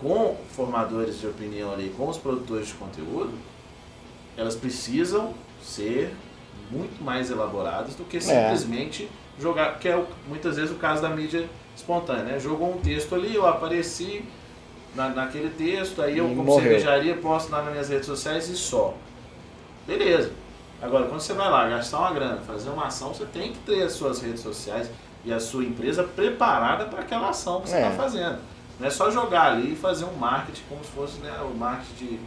com 0.01 0.35
formadores 0.51 1.19
de 1.19 1.27
opinião 1.27 1.71
ali, 1.73 1.93
com 1.97 2.07
os 2.09 2.17
produtores 2.17 2.67
de 2.67 2.73
conteúdo, 2.73 3.31
elas 4.38 4.55
precisam 4.55 5.34
ser 5.61 6.13
muito 6.71 7.03
mais 7.03 7.29
elaboradas 7.29 7.95
do 7.95 8.03
que 8.03 8.19
simplesmente 8.21 9.09
jogar, 9.39 9.77
que 9.79 9.88
é 9.88 10.03
muitas 10.27 10.55
vezes 10.55 10.71
o 10.71 10.75
caso 10.75 11.01
da 11.01 11.09
mídia 11.09 11.47
espontânea, 11.75 12.23
né? 12.23 12.39
Jogou 12.39 12.73
um 12.73 12.77
texto 12.77 13.13
ali, 13.15 13.34
eu 13.36 13.47
apareci 13.47 14.23
na, 14.95 15.09
naquele 15.09 15.49
texto, 15.49 16.01
aí 16.01 16.17
eu 16.17 16.27
como 16.29 16.43
morreu. 16.43 16.63
cervejaria 16.69 17.15
posto 17.17 17.51
lá 17.51 17.61
nas 17.63 17.71
minhas 17.71 17.89
redes 17.89 18.05
sociais 18.05 18.47
e 18.49 18.55
só. 18.55 18.93
Beleza. 19.88 20.31
Agora, 20.81 21.05
quando 21.07 21.21
você 21.21 21.34
vai 21.34 21.49
lá 21.49 21.67
gastar 21.69 21.99
uma 21.99 22.11
grana, 22.11 22.41
fazer 22.41 22.69
uma 22.69 22.88
ação, 22.88 23.13
você 23.13 23.25
tem 23.25 23.53
que 23.53 23.59
ter 23.59 23.84
as 23.84 23.93
suas 23.93 24.21
redes 24.21 24.41
sociais 24.41 24.89
e 25.25 25.31
a 25.34 25.39
sua 25.39 25.63
empresa 25.63 26.03
preparada 26.03 26.86
para 26.86 27.01
aquela 27.01 27.29
ação 27.29 27.61
que 27.61 27.69
você 27.69 27.77
É. 27.77 27.84
está 27.88 27.91
fazendo. 27.91 28.38
Não 28.79 28.88
é 28.88 28.89
só 28.89 29.09
jogar 29.09 29.53
ali 29.53 29.73
e 29.73 29.75
fazer 29.75 30.05
um 30.05 30.13
marketing 30.15 30.63
como 30.67 30.84
se 30.84 30.91
fosse 30.91 31.17
né, 31.19 31.31
o 31.41 31.55
marketing 31.57 31.93
de, 32.05 32.19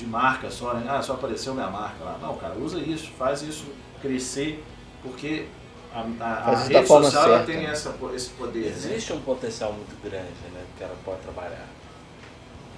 de 0.00 0.06
marca 0.06 0.50
só, 0.50 0.74
né? 0.74 0.84
Ah, 0.88 1.00
só 1.02 1.14
apareceu 1.14 1.54
minha 1.54 1.68
marca 1.68 2.02
lá. 2.04 2.18
Não, 2.20 2.36
cara, 2.36 2.54
usa 2.54 2.78
isso, 2.78 3.10
faz 3.18 3.42
isso 3.42 3.66
crescer, 4.00 4.62
porque 5.02 5.46
a, 5.94 6.00
a, 6.20 6.50
a 6.52 6.56
rede 6.56 6.86
social 6.86 7.24
ela 7.24 7.38
certa, 7.38 7.52
tem 7.52 7.62
né? 7.62 7.70
essa, 7.72 7.94
esse 8.14 8.30
poder. 8.30 8.60
Né? 8.60 8.68
Existe 8.68 9.12
um 9.12 9.20
potencial 9.20 9.72
muito 9.72 9.94
grande, 10.02 10.28
né? 10.52 10.64
Que 10.76 10.84
ela 10.84 10.96
pode 11.04 11.20
trabalhar. 11.20 11.66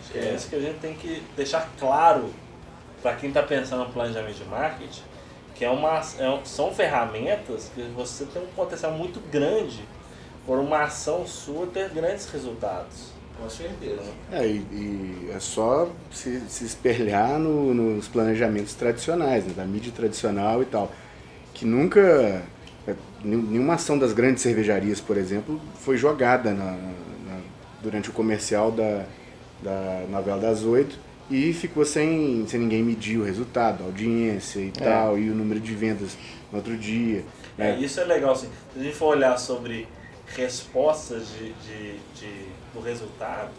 Acho 0.00 0.12
que 0.12 0.18
é 0.18 0.30
É. 0.30 0.34
isso 0.34 0.48
que 0.48 0.56
a 0.56 0.60
gente 0.60 0.78
tem 0.80 0.94
que 0.94 1.22
deixar 1.36 1.68
claro 1.78 2.30
para 3.02 3.14
quem 3.16 3.28
está 3.28 3.42
pensando 3.42 3.84
no 3.84 3.92
planejamento 3.92 4.36
de 4.36 4.44
marketing, 4.44 5.02
que 5.54 5.64
é 5.64 5.70
uma, 5.70 5.98
é 5.98 6.40
são 6.44 6.72
ferramentas 6.72 7.70
que 7.74 7.82
você 7.94 8.24
tem 8.26 8.42
um 8.42 8.46
potencial 8.48 8.92
muito 8.92 9.20
grande 9.30 9.84
por 10.46 10.58
uma 10.58 10.82
ação 10.82 11.24
sua 11.26 11.66
ter 11.68 11.88
grandes 11.90 12.28
resultados. 12.30 13.11
Com 13.42 13.50
certeza. 13.50 14.02
É, 14.30 14.46
e, 14.46 14.56
e 14.72 15.30
é 15.34 15.40
só 15.40 15.90
se, 16.12 16.40
se 16.48 16.64
espelhar 16.64 17.38
no- 17.38 17.74
nos 17.74 18.06
planejamentos 18.08 18.74
tradicionais, 18.74 19.44
né, 19.44 19.52
da 19.56 19.64
mídia 19.64 19.92
tradicional 19.92 20.62
e 20.62 20.66
tal. 20.66 20.92
Que 21.54 21.64
nunca. 21.66 22.00
é, 22.86 22.94
nenhum- 23.24 23.42
Nenhuma 23.42 23.74
ação 23.74 23.98
das 23.98 24.12
grandes 24.12 24.42
cervejarias, 24.42 25.00
por 25.00 25.16
exemplo, 25.16 25.60
foi 25.80 25.96
jogada 25.96 26.52
na- 26.52 26.72
na- 27.26 27.40
durante 27.82 28.10
o 28.10 28.12
comercial 28.12 28.70
da, 28.70 29.04
da 29.62 30.04
novela 30.10 30.40
das 30.40 30.62
oito 30.64 30.96
e 31.30 31.52
ficou 31.52 31.84
sem, 31.84 32.44
sem 32.48 32.60
ninguém 32.60 32.82
medir 32.82 33.18
o 33.18 33.24
resultado, 33.24 33.82
a 33.82 33.86
audiência 33.86 34.60
e 34.60 34.70
tal, 34.70 35.18
e 35.18 35.30
o 35.30 35.34
número 35.34 35.60
de 35.60 35.74
vendas 35.74 36.16
no 36.50 36.58
outro 36.58 36.76
dia. 36.76 37.24
É, 37.58 37.72
né? 37.72 37.78
isso 37.80 38.00
é 38.00 38.04
legal, 38.04 38.32
assim. 38.32 38.48
Se 38.72 38.80
a 38.80 38.82
gente 38.82 38.96
for 38.96 39.16
olhar 39.16 39.36
sobre 39.38 39.86
respostas 40.36 41.28
de, 41.28 41.52
de, 41.52 41.92
de- 42.14 42.61
do 42.74 42.80
resultado, 42.80 43.50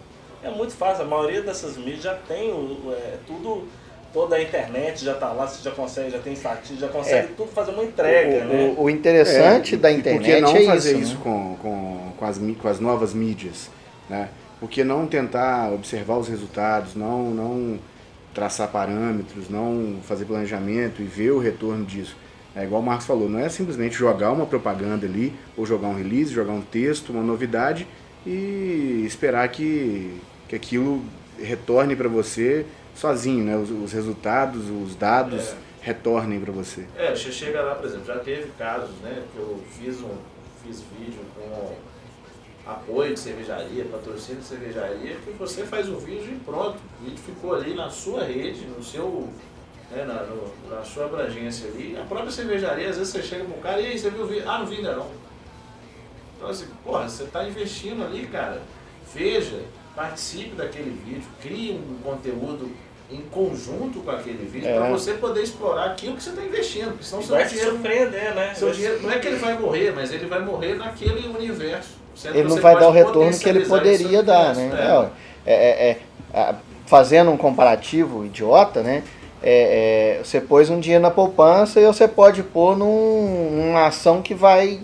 é 0.43 0.49
muito 0.49 0.73
fácil. 0.73 1.03
A 1.05 1.07
maioria 1.07 1.41
dessas 1.41 1.77
mídias 1.77 2.01
já 2.03 2.15
tem 2.15 2.51
o, 2.51 2.91
é, 2.91 3.17
tudo, 3.25 3.67
toda 4.13 4.35
a 4.35 4.41
internet 4.41 5.03
já 5.05 5.13
está 5.13 5.31
lá, 5.31 5.47
você 5.47 5.61
já 5.63 5.71
consegue, 5.71 6.09
já 6.11 6.19
tem 6.19 6.33
estatística, 6.33 6.79
já 6.79 6.87
consegue 6.87 7.33
tudo 7.33 7.51
fazer 7.51 7.71
uma 7.71 7.83
entrega, 7.83 8.45
o, 8.45 8.47
né? 8.47 8.75
o- 8.77 8.83
o 8.83 8.89
interessante 8.89 9.75
É, 9.75 9.77
da 9.77 9.91
internet 9.91 10.19
Por 10.21 10.35
que 10.35 10.41
não 10.41 10.55
é 10.55 10.65
fazer 10.65 10.91
isso, 10.97 11.01
isso, 11.01 11.15
né? 11.15 11.21
com, 11.23 11.55
com, 11.61 12.11
com, 12.17 12.25
as, 12.25 12.37
com 12.61 12.67
as 12.67 12.79
novas 12.79 13.13
mídias? 13.13 13.69
Né? 14.09 14.29
Por 14.59 14.69
que 14.69 14.83
não 14.83 15.05
tentar 15.07 15.71
observar 15.73 16.17
os 16.17 16.27
resultados, 16.27 16.95
não, 16.95 17.31
não 17.31 17.79
traçar 18.33 18.67
parâmetros, 18.69 19.49
não 19.49 19.97
fazer 20.03 20.25
planejamento 20.25 21.01
e 21.01 21.05
ver 21.05 21.31
o 21.31 21.39
retorno 21.39 21.85
disso? 21.85 22.15
É 22.55 22.63
igual 22.63 22.81
o 22.81 22.85
Marcos 22.85 23.07
falou, 23.07 23.27
não 23.27 23.39
é 23.39 23.49
simplesmente 23.49 23.95
jogar 23.95 24.31
uma 24.31 24.45
propaganda 24.45 25.05
ali, 25.07 25.33
ou 25.57 25.65
jogar 25.65 25.87
um 25.87 25.95
release, 25.95 26.31
jogar 26.31 26.53
um 26.53 26.61
texto, 26.61 27.09
uma 27.11 27.23
novidade 27.23 27.87
e 28.25 29.03
esperar 29.05 29.47
que, 29.49 30.19
que 30.47 30.55
aquilo 30.55 31.03
retorne 31.39 31.95
para 31.95 32.07
você 32.09 32.65
sozinho, 32.95 33.43
né? 33.43 33.57
Os, 33.57 33.69
os 33.71 33.91
resultados, 33.91 34.69
os 34.69 34.95
dados 34.95 35.49
É. 35.49 35.55
retornem 35.81 36.39
para 36.39 36.51
você. 36.51 36.85
É, 36.97 37.11
você 37.15 37.31
chega 37.31 37.61
lá, 37.61 37.75
por 37.75 37.85
exemplo, 37.85 38.05
já 38.05 38.19
teve 38.19 38.49
casos, 38.57 38.91
né, 39.01 39.23
que 39.33 39.39
eu 39.39 39.59
fiz 39.77 39.99
um 40.01 40.11
fiz 40.65 40.81
vídeo 40.97 41.19
com 41.35 41.73
apoio 42.65 43.13
de 43.13 43.19
cervejaria, 43.19 43.83
patrocínio 43.91 44.39
de 44.41 44.47
cervejaria, 44.47 45.15
que 45.15 45.31
você 45.31 45.63
faz 45.65 45.89
o 45.89 45.97
vídeo 45.97 46.31
e 46.33 46.39
pronto. 46.45 46.77
O 47.01 47.03
vídeo 47.03 47.17
ficou 47.19 47.53
ali 47.55 47.73
na 47.73 47.89
sua 47.89 48.23
rede, 48.23 48.65
no 48.67 48.81
seu, 48.81 49.27
né, 49.91 50.05
na, 50.05 50.23
no- 50.23 50.53
na 50.73 50.81
sua 50.83 51.05
abrangência 51.05 51.67
ali. 51.67 51.97
A 51.99 52.03
própria 52.05 52.31
cervejaria, 52.31 52.89
às 52.89 52.97
vezes 52.97 53.11
você 53.11 53.21
chega 53.21 53.43
pro 53.43 53.55
cara 53.55 53.81
e 53.81 53.87
aí, 53.87 53.99
você 53.99 54.09
viu 54.09 54.23
o 54.23 54.27
vídeo? 54.27 54.49
Ah, 54.49 54.59
não 54.59 54.65
vi 54.65 54.77
ainda 54.77 54.95
não. 54.95 55.09
Então 56.43 56.51
assim, 56.51 56.65
porra, 56.83 57.07
você 57.07 57.23
está 57.23 57.47
investindo 57.47 58.03
ali, 58.03 58.27
cara. 58.27 58.61
Veja, 59.15 59.61
participe 59.95 60.55
daquele 60.55 60.89
vídeo, 61.05 61.23
crie 61.41 61.71
um 61.71 62.03
conteúdo 62.03 62.69
em 63.09 63.21
conjunto 63.31 64.01
com 64.01 64.11
aquele 64.11 64.45
vídeo 64.45 64.67
É. 64.67 64.75
para 64.75 64.89
você 64.89 65.13
poder 65.13 65.41
explorar 65.41 65.85
aquilo 65.85 66.17
que 66.17 66.23
você 66.23 66.31
está 66.31 66.43
investindo, 66.43 66.89
porque 66.89 67.05
senão 67.05 67.21
seu 67.21 67.35
vai 67.35 67.45
se 67.45 67.51
dinheiro, 67.51 67.71
surpreender, 67.71 68.35
né? 68.35 68.53
seu 68.53 68.67
Vai 68.67 68.75
se 68.75 68.81
dinheiro, 68.81 69.03
não 69.03 69.11
é 69.11 69.19
que 69.19 69.27
ele 69.27 69.37
vai 69.37 69.57
morrer, 69.57 69.93
mas 69.95 70.11
ele 70.11 70.25
vai 70.25 70.41
morrer 70.41 70.75
naquele 70.75 71.27
universo. 71.27 71.91
Ele 72.25 72.43
não 72.43 72.49
você 72.49 72.59
vai 72.61 72.77
dar 72.77 72.89
o 72.89 72.91
retorno 72.91 73.39
que 73.39 73.47
ele 73.49 73.65
poderia 73.65 74.21
dar, 74.21 74.55
universo. 74.55 75.01
né? 75.01 75.11
É, 75.45 75.53
é, 75.53 75.89
é, 75.89 75.99
é, 76.33 76.55
fazendo 76.87 77.31
um 77.31 77.37
comparativo 77.37 78.25
idiota, 78.25 78.83
né? 78.83 79.03
É, 79.41 80.17
é, 80.19 80.23
você 80.23 80.41
pôs 80.41 80.69
um 80.69 80.79
dinheiro 80.79 81.01
na 81.01 81.11
poupança 81.11 81.79
e 81.79 81.85
você 81.85 82.07
pode 82.07 82.43
pôr 82.43 82.77
num, 82.77 83.51
numa 83.51 83.87
ação 83.87 84.21
que 84.21 84.33
vai 84.33 84.81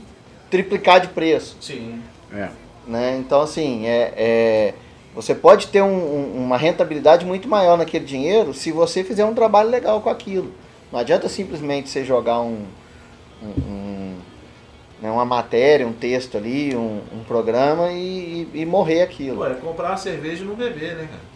triplicar 0.49 0.99
de 1.01 1.07
preço. 1.09 1.57
Sim. 1.61 2.01
É. 2.33 2.49
né? 2.87 3.17
Então, 3.19 3.41
assim, 3.41 3.85
é, 3.85 4.13
é, 4.17 4.73
você 5.13 5.35
pode 5.35 5.67
ter 5.67 5.81
um- 5.81 5.87
um- 5.87 6.43
uma 6.43 6.57
rentabilidade 6.57 7.23
muito 7.25 7.47
maior 7.47 7.77
naquele 7.77 8.03
dinheiro 8.05 8.53
se 8.53 8.71
você 8.71 9.03
fizer 9.03 9.25
um 9.25 9.33
trabalho 9.33 9.69
legal 9.69 10.01
com 10.01 10.09
aquilo. 10.09 10.51
Não 10.91 10.99
adianta 10.99 11.29
simplesmente 11.29 11.87
você 11.89 12.03
jogar 12.03 12.41
um, 12.41 12.65
um- 13.43 13.61
um- 13.71 14.15
né, 15.01 15.11
uma 15.11 15.23
matéria, 15.25 15.87
um 15.87 15.93
texto 15.93 16.35
ali, 16.37 16.75
um, 16.75 16.99
um 17.13 17.23
programa 17.27 17.91
e, 17.91 18.47
e- 18.53 18.61
e 18.61 18.65
morrer 18.65 19.01
aquilo. 19.03 19.37
Pô, 19.37 19.45
é 19.45 19.53
comprar 19.53 19.89
uma 19.89 19.97
cerveja 19.97 20.43
e 20.43 20.47
não 20.47 20.55
beber, 20.55 20.95
né, 20.95 21.07
cara? 21.09 21.28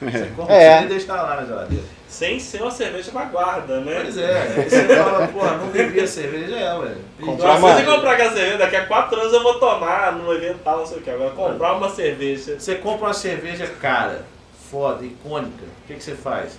Você 0.00 0.26
compra 0.36 0.54
É. 0.54 0.82
e 0.82 0.86
deixa 0.86 1.14
lá 1.14 1.36
na 1.36 1.44
geladeira. 1.46 1.84
Sem 2.08 2.38
ser 2.38 2.60
uma 2.60 2.70
cerveja 2.70 3.10
na 3.12 3.24
guarda, 3.24 3.80
né? 3.80 4.00
Pois 4.02 4.18
é, 4.18 4.42
aí 4.42 4.68
você 4.68 4.96
fala, 4.96 5.28
pô, 5.28 5.44
não 5.44 5.68
bebi 5.68 6.00
a 6.00 6.06
cerveja, 6.06 6.54
é, 6.56 6.78
velho. 6.78 6.96
Comprar 7.20 7.54
Agora, 7.54 7.58
uma- 7.58 7.74
se 7.78 7.84
você 7.84 7.90
comprar 7.90 8.12
aquela 8.12 8.32
cerveja, 8.32 8.58
daqui 8.58 8.76
a 8.76 8.86
4 8.86 9.18
anos 9.20 9.32
eu 9.32 9.42
vou 9.42 9.54
tomar 9.58 10.12
no 10.12 10.30
evento 10.34 10.58
tal, 10.62 10.78
não 10.80 10.86
sei 10.86 10.98
o 10.98 11.00
que. 11.00 11.08
Agora, 11.10 11.30
comprar 11.30 11.72
uma 11.72 11.88
cerveja. 11.88 12.56
Você 12.58 12.74
compra 12.74 13.06
uma 13.06 13.14
cerveja 13.14 13.66
cara, 13.80 14.26
foda, 14.70 15.04
icônica, 15.06 15.64
o 15.64 15.86
que, 15.86 15.94
que 15.94 16.04
você 16.04 16.14
faz? 16.14 16.58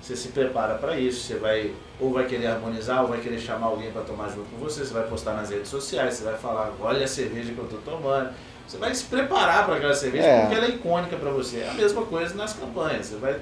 Você 0.00 0.16
se 0.16 0.28
prepara 0.28 0.74
para 0.76 0.98
isso, 0.98 1.20
você 1.26 1.34
vai 1.36 1.72
ou 2.00 2.10
vai 2.12 2.24
querer 2.26 2.46
harmonizar, 2.46 3.02
ou 3.02 3.08
vai 3.08 3.20
querer 3.20 3.38
chamar 3.38 3.66
alguém 3.66 3.90
para 3.92 4.02
tomar 4.02 4.28
junto 4.28 4.48
com 4.50 4.56
você, 4.56 4.84
você 4.84 4.94
vai 4.94 5.06
postar 5.06 5.34
nas 5.34 5.50
redes 5.50 5.68
sociais, 5.68 6.14
você 6.14 6.24
vai 6.24 6.38
falar, 6.38 6.72
olha 6.80 7.04
a 7.04 7.08
cerveja 7.08 7.52
que 7.52 7.58
eu 7.58 7.66
tô 7.68 7.76
tomando. 7.78 8.30
Você 8.66 8.78
vai 8.78 8.94
se 8.94 9.04
preparar 9.04 9.66
para 9.66 9.76
aquela 9.76 9.94
cerveja 9.94 10.24
É. 10.26 10.40
porque 10.42 10.54
ela 10.54 10.66
é 10.66 10.70
icônica 10.70 11.16
para 11.16 11.30
você. 11.30 11.58
É 11.58 11.68
a 11.70 11.74
mesma 11.74 12.02
coisa 12.06 12.34
nas 12.34 12.52
campanhas, 12.54 13.06
você 13.06 13.16
vai 13.16 13.38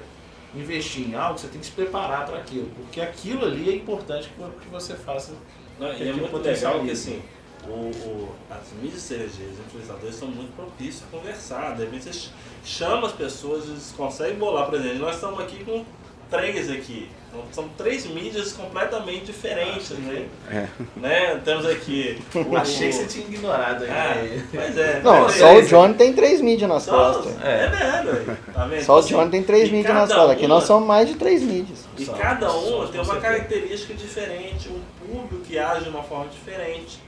investir 0.55 1.07
em 1.07 1.15
algo, 1.15 1.37
você 1.39 1.47
tem 1.47 1.59
que 1.59 1.67
se 1.67 1.71
preparar 1.71 2.25
para 2.25 2.37
aquilo, 2.39 2.69
porque 2.75 2.99
aquilo 2.99 3.45
ali 3.45 3.69
é 3.69 3.75
importante 3.75 4.29
que 4.61 4.67
você 4.69 4.95
faça. 4.95 5.33
Não, 5.79 5.93
Que 5.93 6.03
e 6.03 6.09
é 6.09 6.13
muito 6.13 6.35
legal 6.37 6.79
que 6.81 6.91
assim, 6.91 7.21
o, 7.65 7.71
o- 7.71 8.35
as 8.49 8.71
mídias 8.81 9.01
cervejeiras, 9.03 9.53
os 9.53 9.65
influenciadores 9.67 10.15
são 10.15 10.27
muito 10.27 10.53
propícios 10.55 11.03
a 11.03 11.17
conversar. 11.17 11.75
De 11.75 11.83
repente 11.85 12.03
você 12.05 12.13
ch- 12.13 12.31
chama 12.65 13.07
as 13.07 13.13
pessoas, 13.13 13.65
eles 13.65 13.93
conseguem 13.95 14.35
bolar, 14.37 14.65
por 14.65 14.73
exemplo, 14.79 14.97
nós 14.99 15.15
estamos 15.15 15.39
aqui 15.39 15.63
com 15.63 15.85
três 16.29 16.69
aqui. 16.69 17.09
Então, 17.31 17.43
são 17.51 17.69
três 17.77 18.07
mídias 18.07 18.53
completamente 18.53 19.25
diferentes, 19.25 19.91
né? 19.91 20.25
É. 20.51 20.67
né? 20.95 21.39
Temos 21.45 21.63
aqui. 21.65 22.19
o- 22.33 22.57
Achei 22.57 22.89
que 22.89 22.95
você 22.95 23.05
tinha 23.05 23.25
ignorado 23.27 23.83
aí. 23.83 23.89
Ah, 23.91 24.15
né? 24.15 24.43
pois 24.51 24.77
é. 24.77 25.01
Não, 25.03 25.21
Mas 25.23 25.35
só 25.35 25.47
é 25.49 25.57
o. 25.57 25.61
Johnny 25.67 25.93
tem 25.93 26.13
três 26.13 26.41
mídias 26.41 26.67
nas 26.67 26.83
Só- 26.83 27.13
costas. 27.13 27.35
É 27.43 27.67
verdade, 27.67 28.07
ué. 28.07 28.35
tá 28.51 28.65
vendo? 28.65 28.83
Só 28.83 28.97
o 28.99 29.01
Johnny 29.03 29.21
assim, 29.21 29.29
tem 29.31 29.43
três 29.43 29.69
e 29.69 29.71
mídias 29.71 29.93
nas 29.93 30.09
cada 30.09 30.21
costas. 30.21 30.37
Aqui 30.37 30.47
nós 30.47 30.63
somos 30.63 30.87
mais 30.87 31.07
de 31.07 31.15
três 31.15 31.43
mídias. 31.43 31.85
E 31.97 32.05
São- 32.05 32.15
cada 32.15 32.51
uma 32.51 32.85
com 32.87 32.91
tem 32.91 33.01
uma 33.01 33.17
característica 33.17 33.93
diferente, 33.93 34.69
um 34.69 34.81
público 35.05 35.43
que 35.45 35.59
age 35.59 35.83
de 35.83 35.89
uma 35.89 36.01
forma 36.01 36.27
diferente. 36.29 36.99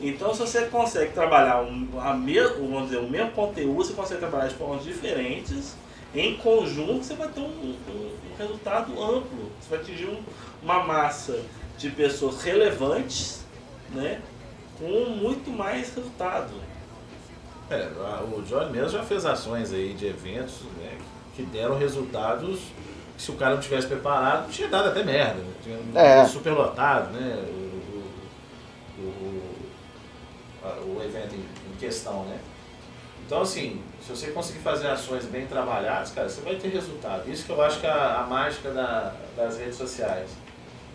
Então, 0.00 0.32
se 0.34 0.40
você 0.40 0.62
consegue 0.62 1.12
trabalhar 1.12 1.60
um, 1.62 1.88
a 2.00 2.14
me, 2.14 2.38
vamos 2.40 2.84
dizer, 2.84 2.98
o 2.98 3.08
mesmo 3.08 3.30
conteúdo, 3.30 3.84
você 3.84 3.92
consegue 3.92 4.20
trabalhar 4.20 4.48
de 4.48 4.54
formas 4.54 4.82
diferentes, 4.84 5.76
em 6.14 6.36
conjunto, 6.36 7.04
você 7.04 7.14
vai 7.14 7.28
ter 7.28 7.40
um, 7.40 7.44
um- 7.44 7.76
um 8.32 8.36
resultado 8.38 8.92
amplo. 9.02 9.50
Você 9.60 9.70
vai 9.70 9.78
atingir 9.80 10.06
um- 10.06 10.22
uma 10.62 10.82
massa 10.84 11.40
de 11.76 11.90
pessoas 11.90 12.42
relevantes, 12.42 13.44
né, 13.90 14.20
com 14.78 14.86
muito 15.10 15.50
mais 15.50 15.94
resultado. 15.94 16.52
É, 17.70 17.82
a- 18.00 18.22
o 18.22 18.42
Johnny 18.42 18.70
mesmo 18.72 18.88
já 18.90 19.02
fez 19.02 19.26
ações 19.26 19.72
aí 19.72 19.92
de 19.92 20.06
eventos 20.06 20.62
né, 20.78 20.96
que 21.36 21.42
deram 21.42 21.76
resultados 21.78 22.60
que 23.16 23.22
se 23.22 23.30
o 23.30 23.34
cara 23.34 23.54
não 23.56 23.60
tivesse 23.60 23.86
preparado, 23.88 24.48
tinha 24.50 24.68
dado 24.68 24.88
até 24.90 25.02
merda. 25.02 25.34
Né? 25.42 25.52
Tinha 25.62 26.00
É. 26.00 26.24
super 26.24 26.52
lotado, 26.52 27.10
né? 27.12 27.44
O, 27.48 27.68
o, 29.00 29.42
o, 30.64 30.96
o 30.96 31.02
evento 31.04 31.34
em, 31.34 31.40
em 31.40 31.76
questão, 31.78 32.24
né? 32.24 32.38
Então, 33.26 33.42
assim, 33.42 33.82
se 34.08 34.16
você 34.16 34.30
conseguir 34.30 34.60
fazer 34.60 34.86
ações 34.88 35.26
bem 35.26 35.46
trabalhadas, 35.46 36.10
cara, 36.12 36.28
você 36.28 36.40
vai 36.40 36.54
ter 36.56 36.68
resultado. 36.68 37.30
Isso 37.30 37.44
que 37.44 37.50
eu 37.52 37.60
acho 37.60 37.78
que 37.78 37.86
é 37.86 37.90
a, 37.90 38.20
a 38.20 38.26
mágica 38.26 38.70
da- 38.70 39.12
das 39.36 39.58
redes 39.58 39.76
sociais. 39.76 40.30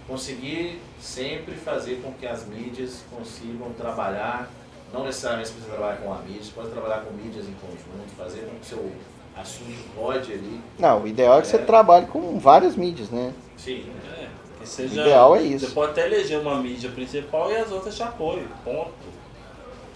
Conseguir 0.07 0.81
sempre 0.99 1.53
fazer 1.55 2.01
com 2.03 2.11
que 2.13 2.25
as 2.25 2.45
mídias 2.47 3.03
consigam 3.15 3.71
trabalhar, 3.73 4.49
não 4.91 5.03
necessariamente 5.05 5.49
você 5.49 5.53
precisa 5.55 5.75
trabalhar 5.77 5.97
com 6.01 6.11
a 6.13 6.17
mídia, 6.17 6.43
você 6.43 6.51
pode 6.51 6.69
trabalhar 6.69 7.01
com 7.01 7.11
mídias 7.13 7.45
em 7.47 7.53
conjunto, 7.53 8.09
fazer 8.17 8.41
com 8.41 8.55
que 8.55 8.61
o 8.61 8.65
seu 8.65 8.91
assunto 9.37 9.77
rode 9.95 10.33
ali. 10.33 10.59
Não, 10.79 11.03
o 11.03 11.07
ideal 11.07 11.37
é 11.37 11.41
que 11.41 11.47
você 11.47 11.57
É. 11.57 11.59
trabalhe 11.59 12.07
com 12.07 12.37
várias 12.39 12.75
mídias, 12.75 13.09
né? 13.11 13.31
Sim, 13.57 13.85
É, 14.19 14.27
que 14.59 14.67
seja, 14.67 15.01
O 15.01 15.05
ideal 15.05 15.35
é 15.35 15.41
isso. 15.43 15.67
Você 15.67 15.73
pode 15.73 15.91
até 15.91 16.05
eleger 16.07 16.39
uma 16.39 16.55
mídia 16.55 16.89
principal 16.89 17.51
e 17.51 17.55
as 17.57 17.71
outras 17.71 17.95
de 17.95 18.03
apoio, 18.03 18.47
ponto. 18.65 18.91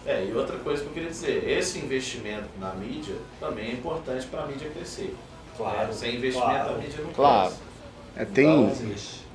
É, 0.06 0.26
e 0.26 0.34
outra 0.34 0.58
coisa 0.60 0.82
que 0.84 0.88
eu 0.90 0.94
queria 0.94 1.10
dizer, 1.10 1.48
esse 1.50 1.80
investimento 1.80 2.46
na 2.60 2.74
mídia 2.74 3.16
também 3.40 3.70
é 3.70 3.74
importante 3.74 4.26
para 4.28 4.44
a 4.44 4.46
mídia 4.48 4.70
crescer. 4.70 5.14
Claro, 5.58 5.90
É, 5.90 5.92
sem 5.94 6.16
investimento 6.16 6.50
claro. 6.50 6.76
a 6.76 6.78
mídia 6.78 7.00
não 7.04 7.12
Claro. 7.12 7.48
cresce. 7.50 7.62
É, 8.16 8.26
tem, 8.26 8.46
Então, 8.46 8.72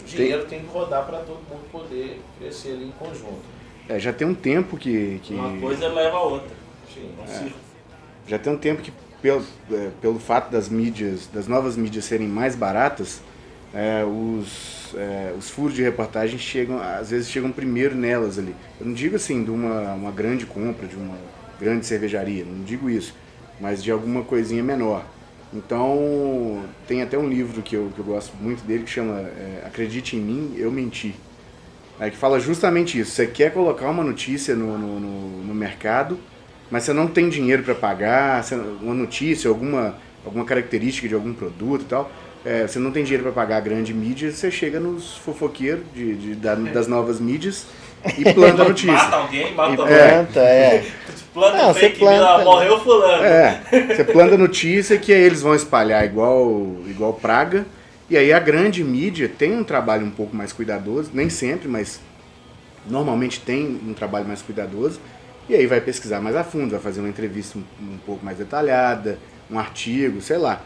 o 0.01 0.05
dinheiro 0.05 0.45
tem 0.47 0.61
que 0.61 0.67
rodar 0.67 1.05
para 1.07 1.19
todo 1.19 1.39
mundo 1.49 1.71
poder 1.71 2.21
crescer 2.39 2.73
ali 2.73 2.85
em 2.87 2.93
conjunto. 2.93 3.43
é, 3.89 3.99
já 3.99 4.13
tem 4.13 4.27
um 4.27 4.35
tempo 4.35 4.77
que, 4.77 5.21
que 5.23 5.35
Uma 5.35 5.61
coisa 5.61 5.89
leva 5.89 6.17
a 6.17 6.23
outra. 6.23 6.57
Sim. 6.93 7.11
É 7.23 7.27
círculo. 7.27 7.55
já 8.27 8.39
tem 8.39 8.53
um 8.53 8.57
tempo 8.59 8.81
que 8.83 8.93
pelo, 9.21 9.45
é, 9.71 9.91
pelo 10.01 10.19
fato 10.19 10.51
das 10.51 10.69
mídias, 10.69 11.27
das 11.33 11.47
novas 11.47 11.77
mídias 11.77 12.05
serem 12.05 12.27
mais 12.29 12.57
baratas, 12.57 13.21
é, 13.75 14.05
os, 14.05 14.95
é, 14.95 15.33
os 15.37 15.49
furos 15.49 15.75
de 15.75 15.83
reportagem 15.83 16.39
chegam, 16.39 16.79
às 16.79 17.11
vezes 17.11 17.31
chegam 17.31 17.51
primeiro 17.51 17.95
nelas 17.95 18.39
ali. 18.39 18.55
Eu 18.79 18.87
não 18.87 18.95
digo 18.95 19.17
assim 19.17 19.43
de 19.43 19.51
uma, 19.51 19.95
uma 19.95 20.11
grande 20.11 20.45
compra, 20.45 20.87
de 20.87 20.97
uma 20.97 21.17
grande 21.59 21.87
cervejaria, 21.87 22.45
não 22.45 22.65
digo 22.65 22.91
isso, 22.91 23.15
mas 23.61 23.83
de 23.83 23.91
alguma 23.91 24.23
coisinha 24.23 24.63
menor. 24.63 25.05
Então, 25.55 26.63
tem 26.89 27.03
até 27.03 27.19
um 27.19 27.29
livro 27.29 27.61
que 27.61 27.77
eu, 27.77 27.93
que 27.95 27.99
eu 27.99 28.05
gosto 28.05 28.35
muito 28.37 28.65
dele 28.65 28.85
que 28.85 28.91
chama 28.91 29.21
é, 29.21 29.63
Acredite 29.67 30.17
em 30.17 30.21
mim, 30.21 30.55
eu 30.57 30.71
menti. 30.71 31.15
É, 32.01 32.09
que 32.09 32.17
fala 32.17 32.41
justamente 32.41 32.99
isso. 32.99 33.13
Você 33.13 33.27
quer 33.27 33.53
colocar 33.53 33.89
uma 33.91 34.03
notícia 34.03 34.55
no, 34.55 34.79
no, 34.79 34.99
no, 34.99 35.45
no 35.45 35.55
mercado, 35.55 36.19
mas 36.71 36.85
você 36.85 36.93
não 36.93 37.07
tem 37.07 37.29
dinheiro 37.29 37.63
para 37.63 37.75
pagar, 37.75 38.43
você, 38.43 38.55
uma 38.55 38.95
notícia, 38.95 39.49
alguma, 39.49 39.95
alguma 40.25 40.45
característica 40.45 41.07
de 41.07 41.15
algum 41.15 41.35
produto 41.35 41.83
e 41.83 41.87
tal. 41.87 42.11
É, 42.45 42.67
você 42.67 42.79
não 42.79 42.91
tem 42.91 43.05
dinheiro 43.05 43.23
para 43.23 43.33
pagar 43.33 43.59
a 43.59 43.61
grande 43.61 43.95
mídia, 43.95 44.33
você 44.33 44.51
chega 44.51 44.81
nos 44.81 45.17
fofoqueiros 45.19 45.85
de, 45.95 46.15
de, 46.17 46.35
da- 46.35 46.57
das 46.57 46.89
novas 46.89 47.21
mídias 47.21 47.67
e 48.19 48.25
planta 48.35 48.63
a 48.63 48.69
notícia. 48.69 48.93
Mata 48.93 49.17
alguém, 49.17 49.55
mata 49.55 49.83
alguém. 49.83 49.87
planta, 49.87 50.41
é. 50.41 50.85
Planta 51.33 51.57
Não, 51.57 51.73
fake 51.73 51.99
planta, 51.99 52.17
news, 52.19 52.27
ah, 52.29 52.45
morreu 52.45 52.79
fulano. 52.81 53.25
É, 53.25 53.63
você 53.97 54.05
planta 54.05 54.37
notícia 54.37 54.99
que 54.99 55.13
aí 55.15 55.23
eles 55.23 55.41
vão 55.41 55.55
espalhar 55.55 56.05
igual, 56.05 56.77
igual 56.87 57.15
praga. 57.15 57.65
E 58.11 58.17
aí 58.19 58.33
a 58.33 58.39
grande 58.39 58.85
mídia 58.85 59.29
tem 59.29 59.57
um 59.57 59.65
trabalho 59.65 60.05
um 60.05 60.11
pouco 60.11 60.37
mais 60.37 60.53
cuidadoso, 60.53 61.11
nem 61.15 61.31
sempre, 61.31 61.69
mas 61.69 62.01
normalmente 62.87 63.41
tem 63.41 63.81
um 63.87 63.95
trabalho 63.95 64.27
mais 64.27 64.43
cuidadoso. 64.43 65.01
E 65.49 65.55
aí 65.55 65.67
vai 65.67 65.81
pesquisar 65.81 66.21
mais 66.21 66.37
a 66.37 66.45
fundo, 66.45 66.71
vai 66.73 66.81
fazer 66.81 67.01
uma 67.01 67.09
entrevista 67.09 67.59
um, 67.59 67.63
um 67.95 67.99
pouco 68.05 68.25
mais 68.25 68.37
detalhada, 68.39 69.19
um 69.51 69.59
artigo, 69.59 70.21
sei 70.21 70.39
lá. 70.39 70.61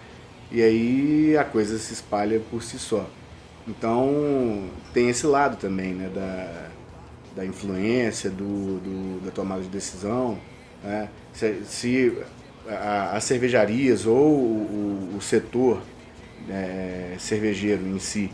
E 0.50 0.62
aí 0.62 1.36
a 1.36 1.44
coisa 1.44 1.78
se 1.78 1.92
espalha 1.92 2.40
por 2.50 2.62
si 2.62 2.78
só. 2.78 3.08
Então 3.66 4.68
tem 4.92 5.08
esse 5.08 5.26
lado 5.26 5.56
também, 5.56 5.92
né, 5.94 6.08
da, 6.14 6.68
da 7.36 7.44
influência, 7.46 8.30
do, 8.30 8.78
do- 8.80 9.20
da 9.24 9.30
tomada 9.32 9.62
de 9.62 9.68
decisão. 9.68 10.38
Né? 10.84 11.08
Se, 11.32 11.62
se 11.64 12.18
a- 12.68 13.16
as 13.16 13.24
cervejarias 13.24 14.06
ou 14.06 14.16
o, 14.16 15.14
o 15.16 15.20
setor 15.20 15.82
é, 16.48 17.16
cervejeiro 17.18 17.86
em 17.86 17.98
si 17.98 18.30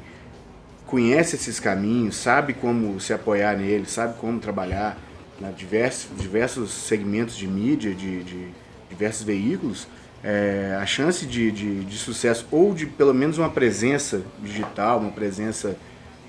conhece 0.86 1.36
esses 1.36 1.58
caminhos, 1.58 2.16
sabe 2.16 2.52
como 2.52 3.00
se 3.00 3.12
apoiar 3.12 3.56
neles, 3.56 3.90
sabe 3.90 4.14
como 4.18 4.38
trabalhar 4.38 4.98
né, 5.40 5.52
diversos, 5.56 6.10
diversos 6.20 6.70
segmentos 6.72 7.36
de 7.36 7.46
mídia, 7.46 7.94
de, 7.94 8.22
de 8.22 8.48
diversos 8.90 9.22
veículos, 9.22 9.86
é, 10.23 10.79
a 10.81 10.87
chance 10.87 11.27
de, 11.27 11.51
de, 11.51 11.85
de 11.85 11.99
sucesso 11.99 12.47
ou 12.51 12.75
de 12.75 12.87
pelo 12.87 13.12
menos 13.12 13.39
uma 13.39 13.51
presença 13.51 14.23
digital, 14.43 14.99
uma 14.99 15.11
presença 15.11 15.77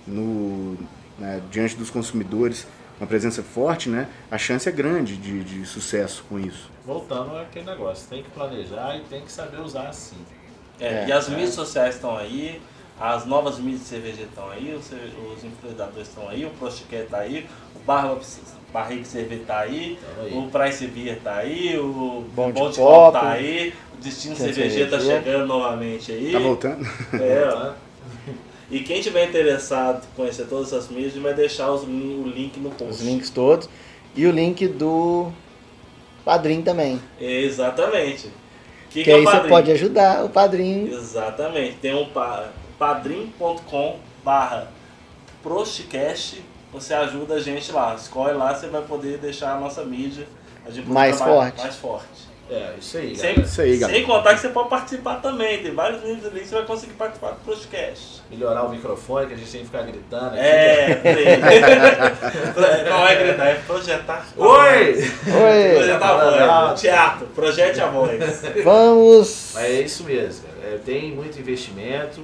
no, 0.08 0.78
né, 1.18 1.42
diante 1.52 1.76
dos 1.76 1.90
consumidores, 1.90 2.68
uma 3.00 3.08
presença 3.08 3.44
forte, 3.44 3.90
né, 3.90 4.08
a 4.32 4.38
chance 4.38 4.68
é 4.68 4.72
grande 4.72 5.16
de, 5.18 5.44
de 5.44 5.66
sucesso 5.66 6.24
com 6.28 6.40
isso. 6.40 6.72
Voltando 6.86 7.38
àquele 7.38 7.66
negócio, 7.66 8.08
tem 8.10 8.24
que 8.24 8.30
planejar 8.32 8.98
e 8.98 9.02
tem 9.02 9.22
que 9.22 9.32
saber 9.32 9.62
usar 9.62 9.88
assim. 9.90 10.18
É, 10.80 11.04
É, 11.04 11.08
e 11.08 11.12
as 11.12 11.28
é. 11.28 11.32
mídias 11.32 11.54
sociais 11.54 11.96
estão 11.96 12.18
aí, 12.18 12.62
as 13.00 13.26
novas 13.26 13.60
mídias 13.60 13.82
de 13.82 13.88
cerveja 13.88 14.24
estão 14.24 14.50
aí, 14.50 14.74
os, 14.74 14.86
os 14.86 15.44
influenciadores 15.44 16.08
estão 16.08 16.30
aí, 16.30 16.46
o 16.46 16.50
Prostiquet 16.52 17.04
está 17.04 17.20
aí, 17.20 17.48
o 17.76 17.80
Barra, 17.80 18.18
Barriga 18.74 19.06
Cerveja 19.06 19.42
está 19.44 19.60
aí, 19.60 20.00
aí. 20.20 20.34
o 20.36 20.50
Price 20.50 20.88
Beer 20.88 21.18
está 21.18 21.36
aí, 21.36 21.78
o 21.78 22.26
Bom 22.36 22.52
de 22.52 22.60
Bom 22.60 22.70
de 22.72 22.78
Copo. 22.78 22.92
Copo 22.92 23.12
tá 23.20 23.32
aí, 23.32 23.74
o 23.94 24.02
Destino 24.02 24.36
Cervejeiro 24.36 24.86
está 24.86 25.00
cerveja. 25.00 25.22
chegando 25.24 25.46
novamente 25.46 26.12
aí. 26.12 26.32
Tá 26.32 26.40
voltando? 26.40 26.84
É, 27.14 27.50
ó. 27.54 27.74
E 28.72 28.80
quem 28.80 29.00
tiver 29.02 29.30
interessado 29.30 30.04
em 30.04 30.16
conhecer 30.16 30.48
todas 30.48 30.74
essas 30.74 30.90
mídias, 30.90 31.14
vai 31.18 31.34
deixar 31.36 31.72
os 31.72 31.84
o 31.84 31.86
link 32.26 32.58
no 32.60 32.72
post. 32.72 32.92
Os 32.94 33.02
links 33.02 33.30
todos. 33.30 33.70
E 34.16 34.26
o 34.26 34.32
link 34.32 34.68
do 34.68 35.32
padrinho 36.26 36.64
também. 36.64 37.00
Exatamente. 37.20 38.30
Que 38.90 39.04
Que, 39.04 39.12
é 39.12 39.14
o 39.14 39.18
aí 39.18 39.26
você 39.26 39.48
pode 39.48 39.72
ajudar 39.72 40.26
o 40.26 40.30
padrinho. 40.30 40.92
Exatamente. 40.92 41.76
Tem 41.82 41.94
um 41.94 42.06
pa- 42.06 42.50
padrim.com 42.80 43.98
barra. 44.24 44.72
Você 46.74 46.94
ajuda 46.94 47.36
a 47.36 47.40
gente 47.40 47.72
lá. 47.72 47.94
Escolhe 47.96 48.34
lá, 48.34 48.54
você 48.54 48.68
vai 48.68 48.82
poder 48.82 49.20
deixar 49.20 49.54
a 49.54 49.60
nossa 49.60 49.86
mídia 49.86 50.26
a 50.66 50.72
gente 50.72 50.90
Mais 50.90 51.20
forte. 51.20 51.62
Mais 51.62 51.76
forte. 51.76 52.34
É, 52.50 52.74
isso 52.78 52.98
aí, 52.98 53.16
Sem. 53.16 53.40
Isso 53.40 53.62
aí, 53.62 53.78
galera. 53.78 53.98
sem 53.98 54.06
contar 54.06 54.34
que 54.36 54.42
você 54.42 54.50
pode 54.50 54.70
participar 54.70 55.22
também. 55.22 55.64
Tem 55.64 55.74
vários 55.74 56.04
livros 56.04 56.26
ali 56.26 56.42
que 56.42 56.48
você 56.48 56.56
vai 56.56 56.66
conseguir 56.66 56.94
participar 56.94 57.32
do 57.32 57.38
Prosticast. 57.38 58.22
Melhorar 58.30 58.64
o 58.64 58.70
microfone, 58.70 59.28
que 59.28 59.34
a 59.34 59.38
gente 59.38 59.52
tem 59.52 59.62
que 59.62 59.68
ficar 59.68 59.84
gritando 59.84 60.28
aqui. 60.28 60.40
É, 60.40 60.96
peraí. 61.02 61.38
não 62.90 63.08
é 63.08 63.16
gritar, 63.16 63.48
é 63.48 63.56
projetar. 63.56 64.28
Oi! 64.36 64.96
Oi! 64.98 65.76
Projetar 65.78 66.10
a 66.10 66.68
voz. 66.68 66.82
Teatro, 66.82 67.28
projete 67.28 67.80
a 67.80 67.88
voz. 67.88 68.42
Vamos! 68.64 69.52
Mas 69.54 69.64
é 69.64 69.82
isso 69.82 70.04
mesmo, 70.04 70.46
cara. 70.46 70.76
É, 70.76 70.78
tem 70.78 71.12
muito 71.12 71.40
investimento. 71.40 72.22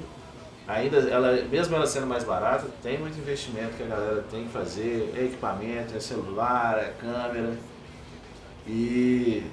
Ainda, 0.70 0.98
ela, 0.98 1.32
mesmo 1.52 1.76
ela 1.76 1.88
sendo 1.88 2.06
mais 2.06 2.24
barata, 2.24 2.68
tem 2.84 3.00
muito 3.00 3.18
investimento 3.18 3.76
que 3.76 3.82
a 3.82 3.88
galera 3.88 4.24
tem 4.30 4.44
que 4.44 4.50
fazer. 4.50 5.12
É 5.18 5.24
equipamento, 5.26 5.98
é 5.98 6.00
celular, 6.00 6.78
é 6.78 6.94
câmera. 7.02 7.54
E 8.68 9.44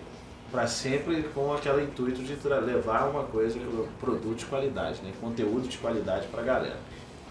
para 0.52 0.66
sempre 0.66 1.22
com 1.34 1.52
aquele 1.54 1.84
intuito 1.84 2.22
de 2.22 2.36
levar 2.64 3.08
uma 3.08 3.24
coisa, 3.24 3.58
produto 3.98 4.36
de 4.36 4.44
qualidade, 4.44 5.00
né? 5.02 5.10
conteúdo 5.20 5.66
de 5.66 5.78
qualidade 5.78 6.26
para 6.28 6.42
a 6.42 6.44
galera. 6.44 6.76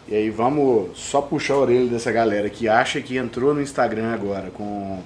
E 0.08 0.16
aí 0.16 0.30
vamos 0.30 0.98
só 0.98 1.22
puxar 1.22 1.54
a 1.56 1.60
orelha 1.60 1.88
dessa 1.88 2.12
galera 2.12 2.50
que 2.50 2.68
acha 2.68 3.02
que 3.02 3.18
entrou 3.18 3.54
no 3.54 3.62
Instagram 3.62 4.14
agora 4.14 4.52
com 4.52 5.02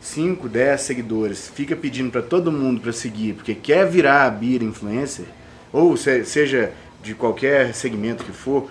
5, 0.00 0.48
10 0.48 0.80
seguidores, 0.80 1.48
fica 1.48 1.74
pedindo 1.76 2.10
pra 2.10 2.20
todo 2.22 2.50
mundo 2.52 2.80
pra 2.80 2.92
seguir, 2.92 3.34
porque 3.34 3.54
quer 3.54 3.86
virar 3.88 4.24
a 4.26 4.30
beer 4.30 4.62
influencer, 4.62 5.24
ou 5.72 5.96
se- 5.96 6.24
seja 6.26 6.72
de 7.04 7.14
qualquer 7.14 7.74
segmento 7.74 8.24
que 8.24 8.32
for, 8.32 8.68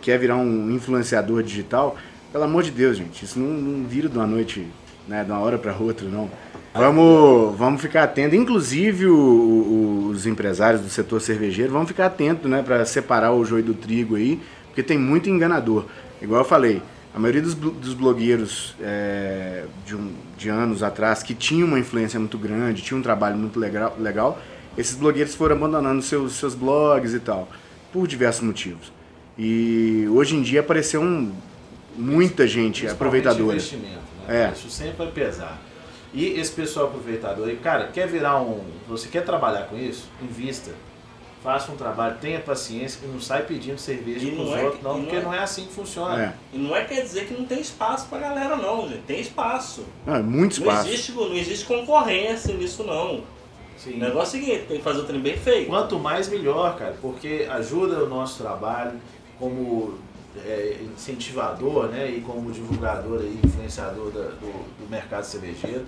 quer 0.00 0.18
virar 0.18 0.36
um 0.36 0.70
influenciador 0.70 1.42
digital, 1.42 1.96
pelo 2.32 2.44
amor 2.44 2.62
de 2.62 2.70
Deus, 2.70 2.96
gente, 2.96 3.24
isso 3.24 3.38
não, 3.38 3.48
não 3.48 3.86
vira 3.86 4.08
de 4.08 4.16
uma 4.16 4.26
noite, 4.26 4.66
né, 5.06 5.22
de 5.22 5.30
uma 5.30 5.40
hora 5.40 5.58
pra 5.58 5.76
outra, 5.76 6.08
não. 6.08 6.30
Vamos, 6.74 7.56
vamos 7.56 7.80
ficar 7.82 8.04
atentos, 8.04 8.38
inclusive 8.38 9.06
o- 9.06 9.14
o- 9.16 10.08
os 10.10 10.26
empresários 10.26 10.80
do 10.82 10.88
setor 10.88 11.20
cervejeiro, 11.20 11.72
vamos 11.72 11.88
ficar 11.88 12.06
atentos, 12.06 12.50
né, 12.50 12.62
para 12.62 12.84
separar 12.86 13.32
o 13.32 13.44
joio 13.44 13.62
do 13.64 13.74
trigo 13.74 14.16
aí, 14.16 14.40
porque 14.66 14.82
tem 14.82 14.98
muito 14.98 15.28
enganador. 15.28 15.84
Igual 16.22 16.40
eu 16.42 16.44
falei, 16.48 16.82
a 17.14 17.18
maioria 17.18 17.42
dos, 17.42 17.54
dos 17.54 17.94
blogueiros 17.94 18.74
é, 18.80 19.64
de, 19.86 19.94
um- 19.96 20.12
de 20.36 20.48
anos 20.48 20.82
atrás 20.82 21.22
que 21.22 21.34
tinham 21.34 21.66
uma 21.68 21.78
influência 21.78 22.18
muito 22.18 22.38
grande, 22.38 22.82
tinham 22.82 23.00
um 23.00 23.02
trabalho 23.02 23.36
muito 23.36 23.58
legal, 23.58 23.96
legal 23.98 24.38
esses 24.78 24.96
blogueiros 24.96 25.34
foram 25.34 25.56
abandonando 25.56 26.00
seus, 26.02 26.34
seus 26.34 26.54
blogs 26.54 27.12
e 27.14 27.20
tal, 27.20 27.48
por 27.92 28.06
diversos 28.06 28.42
motivos. 28.42 28.92
E 29.36 30.06
hoje 30.10 30.34
em 30.36 30.42
dia 30.42 30.60
apareceu 30.60 31.00
um, 31.00 31.32
muita 31.96 32.46
gente 32.46 32.86
aproveitadora. 32.86 33.56
investimento, 33.56 33.98
né? 34.26 34.46
É. 34.48 34.52
Isso 34.52 34.70
sempre 34.70 34.96
vai 34.98 35.06
pesar. 35.08 35.58
E 36.12 36.24
esse 36.40 36.52
pessoal 36.52 36.86
aproveitador, 36.86 37.48
aí, 37.48 37.56
cara, 37.56 37.88
quer 37.88 38.08
virar 38.08 38.40
um. 38.40 38.62
Você 38.88 39.08
quer 39.08 39.24
trabalhar 39.24 39.66
com 39.66 39.76
isso? 39.76 40.08
Invista. 40.22 40.70
Faça 41.42 41.70
um 41.70 41.76
trabalho, 41.76 42.16
tenha 42.20 42.40
paciência 42.40 42.98
e 43.04 43.06
não 43.06 43.20
sai 43.20 43.42
pedindo 43.44 43.78
cerveja 43.78 44.26
pros 44.26 44.38
não 44.48 44.56
é 44.56 44.64
outros, 44.64 44.82
não, 44.82 44.94
não 44.94 45.00
porque 45.02 45.16
é- 45.16 45.22
não 45.22 45.32
é 45.32 45.38
assim 45.38 45.66
que 45.66 45.72
funciona. 45.72 46.20
É. 46.20 46.32
E 46.52 46.58
não 46.58 46.74
é 46.74 46.84
quer 46.84 47.00
dizer 47.02 47.26
que 47.26 47.34
não 47.34 47.44
tem 47.44 47.60
espaço 47.60 48.06
pra 48.08 48.18
galera, 48.18 48.56
não, 48.56 48.88
gente. 48.88 49.02
Tem 49.02 49.20
espaço. 49.20 49.84
Não, 50.04 50.16
é 50.16 50.22
muito 50.22 50.60
Não 50.60 50.66
espaço. 50.68 50.88
existe, 50.88 51.12
não 51.12 51.32
existe 51.34 51.64
concorrência 51.66 52.52
nisso, 52.54 52.82
não. 52.82 53.22
Sim. 53.78 53.94
O 53.94 53.98
negócio 53.98 54.36
é 54.38 54.40
o 54.40 54.44
seguinte, 54.44 54.64
tem 54.66 54.76
que 54.78 54.82
fazer 54.82 55.00
o 55.00 55.04
trem 55.04 55.20
bem 55.20 55.36
feito. 55.36 55.68
Quanto 55.68 55.98
mais 55.98 56.28
melhor, 56.28 56.76
cara, 56.76 56.94
porque 57.00 57.46
ajuda 57.50 58.02
o 58.04 58.08
nosso 58.08 58.42
trabalho 58.42 58.98
como 59.38 59.94
é, 60.44 60.76
incentivador 60.94 61.86
né, 61.86 62.10
e 62.10 62.20
como 62.20 62.50
divulgador 62.52 63.20
e 63.22 63.40
influenciador 63.44 64.10
da- 64.10 64.20
do, 64.30 64.84
do 64.84 64.90
mercado 64.90 65.24
cervejeiro. 65.24 65.84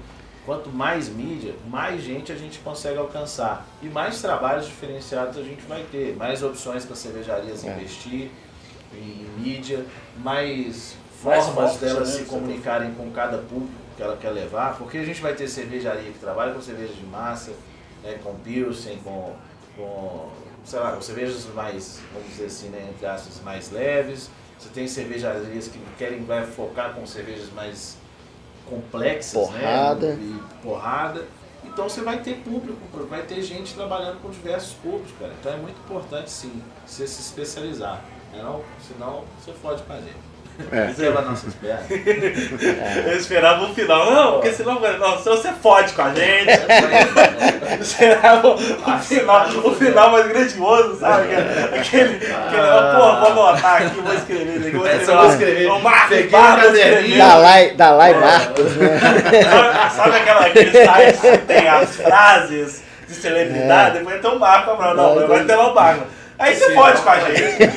Quanto 0.46 0.70
mais 0.70 1.08
mídia, 1.08 1.54
mais 1.68 2.02
gente 2.02 2.32
a 2.32 2.34
gente 2.36 2.58
consegue 2.60 2.98
alcançar. 2.98 3.66
E 3.82 3.88
mais 3.88 4.20
trabalhos 4.22 4.66
diferenciados 4.66 5.36
a 5.36 5.42
gente 5.42 5.62
vai 5.68 5.82
ter. 5.92 6.16
Mais 6.16 6.42
opções 6.42 6.84
para 6.84 6.96
cervejarias 6.96 7.64
É. 7.64 7.74
investir 7.74 8.30
em 8.94 9.26
mídia, 9.38 9.84
mais 10.18 10.96
Mais 11.22 11.44
formas 11.46 11.72
forte, 11.72 11.84
delas 11.84 12.08
né, 12.08 12.14
se 12.20 12.24
comunicarem 12.24 12.92
com 12.94 13.10
cada 13.10 13.38
público 13.38 13.70
que 13.96 14.02
ela 14.02 14.16
quer 14.16 14.30
levar. 14.30 14.76
Porque 14.78 14.96
a 14.98 15.04
gente 15.04 15.20
vai 15.20 15.34
ter 15.34 15.46
cervejaria 15.46 16.10
que 16.10 16.18
trabalha 16.18 16.52
com 16.54 16.60
cerveja 16.62 16.94
de 16.94 17.04
massa, 17.04 17.52
né, 18.02 18.18
com 18.22 18.34
Pilsen, 18.36 18.98
com, 18.98 19.34
com, 19.76 20.28
sei 20.64 20.78
lá, 20.80 20.92
com 20.92 21.00
cervejas 21.02 21.46
mais, 21.54 22.00
vamos 22.12 22.28
dizer 22.28 22.46
assim, 22.46 22.68
né, 22.68 22.88
entre 22.90 23.06
aspas, 23.06 23.40
mais 23.44 23.70
leves. 23.70 24.30
Você 24.58 24.68
tem 24.68 24.86
cervejarias 24.86 25.68
que 25.68 25.78
querem 25.96 26.24
vai 26.24 26.44
focar 26.46 26.92
com 26.94 27.06
cervejas 27.06 27.50
mais 27.52 27.96
complexas, 28.68 29.32
Porrada. 29.32 30.14
né? 30.14 30.18
E 30.20 30.62
porrada. 30.62 31.26
Então 31.64 31.88
você 31.88 32.02
vai 32.02 32.20
ter 32.22 32.36
público, 32.38 32.78
vai 33.08 33.22
ter 33.22 33.42
gente 33.42 33.74
trabalhando 33.74 34.20
com 34.20 34.30
diversos 34.30 34.74
públicos, 34.74 35.12
cara. 35.18 35.32
Então 35.38 35.52
é 35.52 35.56
muito 35.56 35.78
importante 35.80 36.30
sim 36.30 36.62
você 36.86 37.06
se 37.06 37.20
especializar. 37.20 38.02
Não, 38.36 38.60
senão 38.86 39.24
você 39.38 39.52
fode 39.60 39.82
com 39.82 39.92
a 39.92 39.96
gente. 39.96 40.30
É. 40.70 41.10
Nossas 41.22 41.54
pernas. 41.54 41.86
Eu 43.06 43.16
esperava 43.16 43.64
o 43.64 43.74
final. 43.74 44.10
Não, 44.10 44.32
porque 44.32 44.52
senão, 44.52 44.78
não, 44.78 45.18
senão 45.18 45.36
você 45.36 45.52
fode 45.52 45.92
com 45.94 46.02
a 46.02 46.12
gente. 46.14 46.50
Eu 47.70 47.80
esperava 47.80 48.48
o 48.48 48.58
final, 48.98 49.48
o 49.64 49.74
final 49.74 50.10
mais 50.10 50.28
grandioso, 50.28 51.00
sabe? 51.00 51.28
Aquele, 51.34 52.16
aquele 52.16 52.94
pô, 52.94 53.32
vou 53.34 53.46
anotar 53.48 53.82
aqui, 53.82 54.00
vou 54.00 54.12
escrever. 54.12 54.72
Vou 54.72 54.86
É, 54.86 54.96
escrever, 54.96 55.06
só 55.06 55.22
vou 55.22 55.30
escrever. 55.30 55.66
O 55.70 55.78
Marcos 55.80 56.18
um 56.18 56.28
Barros 56.28 56.64
caderninho. 56.64 56.94
escreveu. 56.98 57.18
Dalai, 57.26 57.70
Dalai 57.70 58.14
Marcos, 58.14 58.76
né? 58.76 59.00
Sabe, 59.00 59.94
sabe 59.94 60.16
aquela, 60.16 60.46
aquele 60.46 60.84
site 60.84 61.18
que 61.20 61.38
tem 61.38 61.68
as 61.68 61.96
frases 61.96 62.82
de 63.08 63.14
celebridade? 63.14 63.98
Depois 63.98 64.20
tem 64.20 64.30
o 64.30 64.38
Marco, 64.38 64.70
não, 64.82 64.94
não, 64.94 65.14
Não, 65.20 65.26
vai 65.28 65.44
ter 65.44 65.56
o 65.56 65.74
Marco. 65.74 66.06
Aí 66.40 66.56
você 66.56 66.72
pode 66.72 67.02
com 67.02 67.10
a 67.10 67.20
gente. 67.20 67.68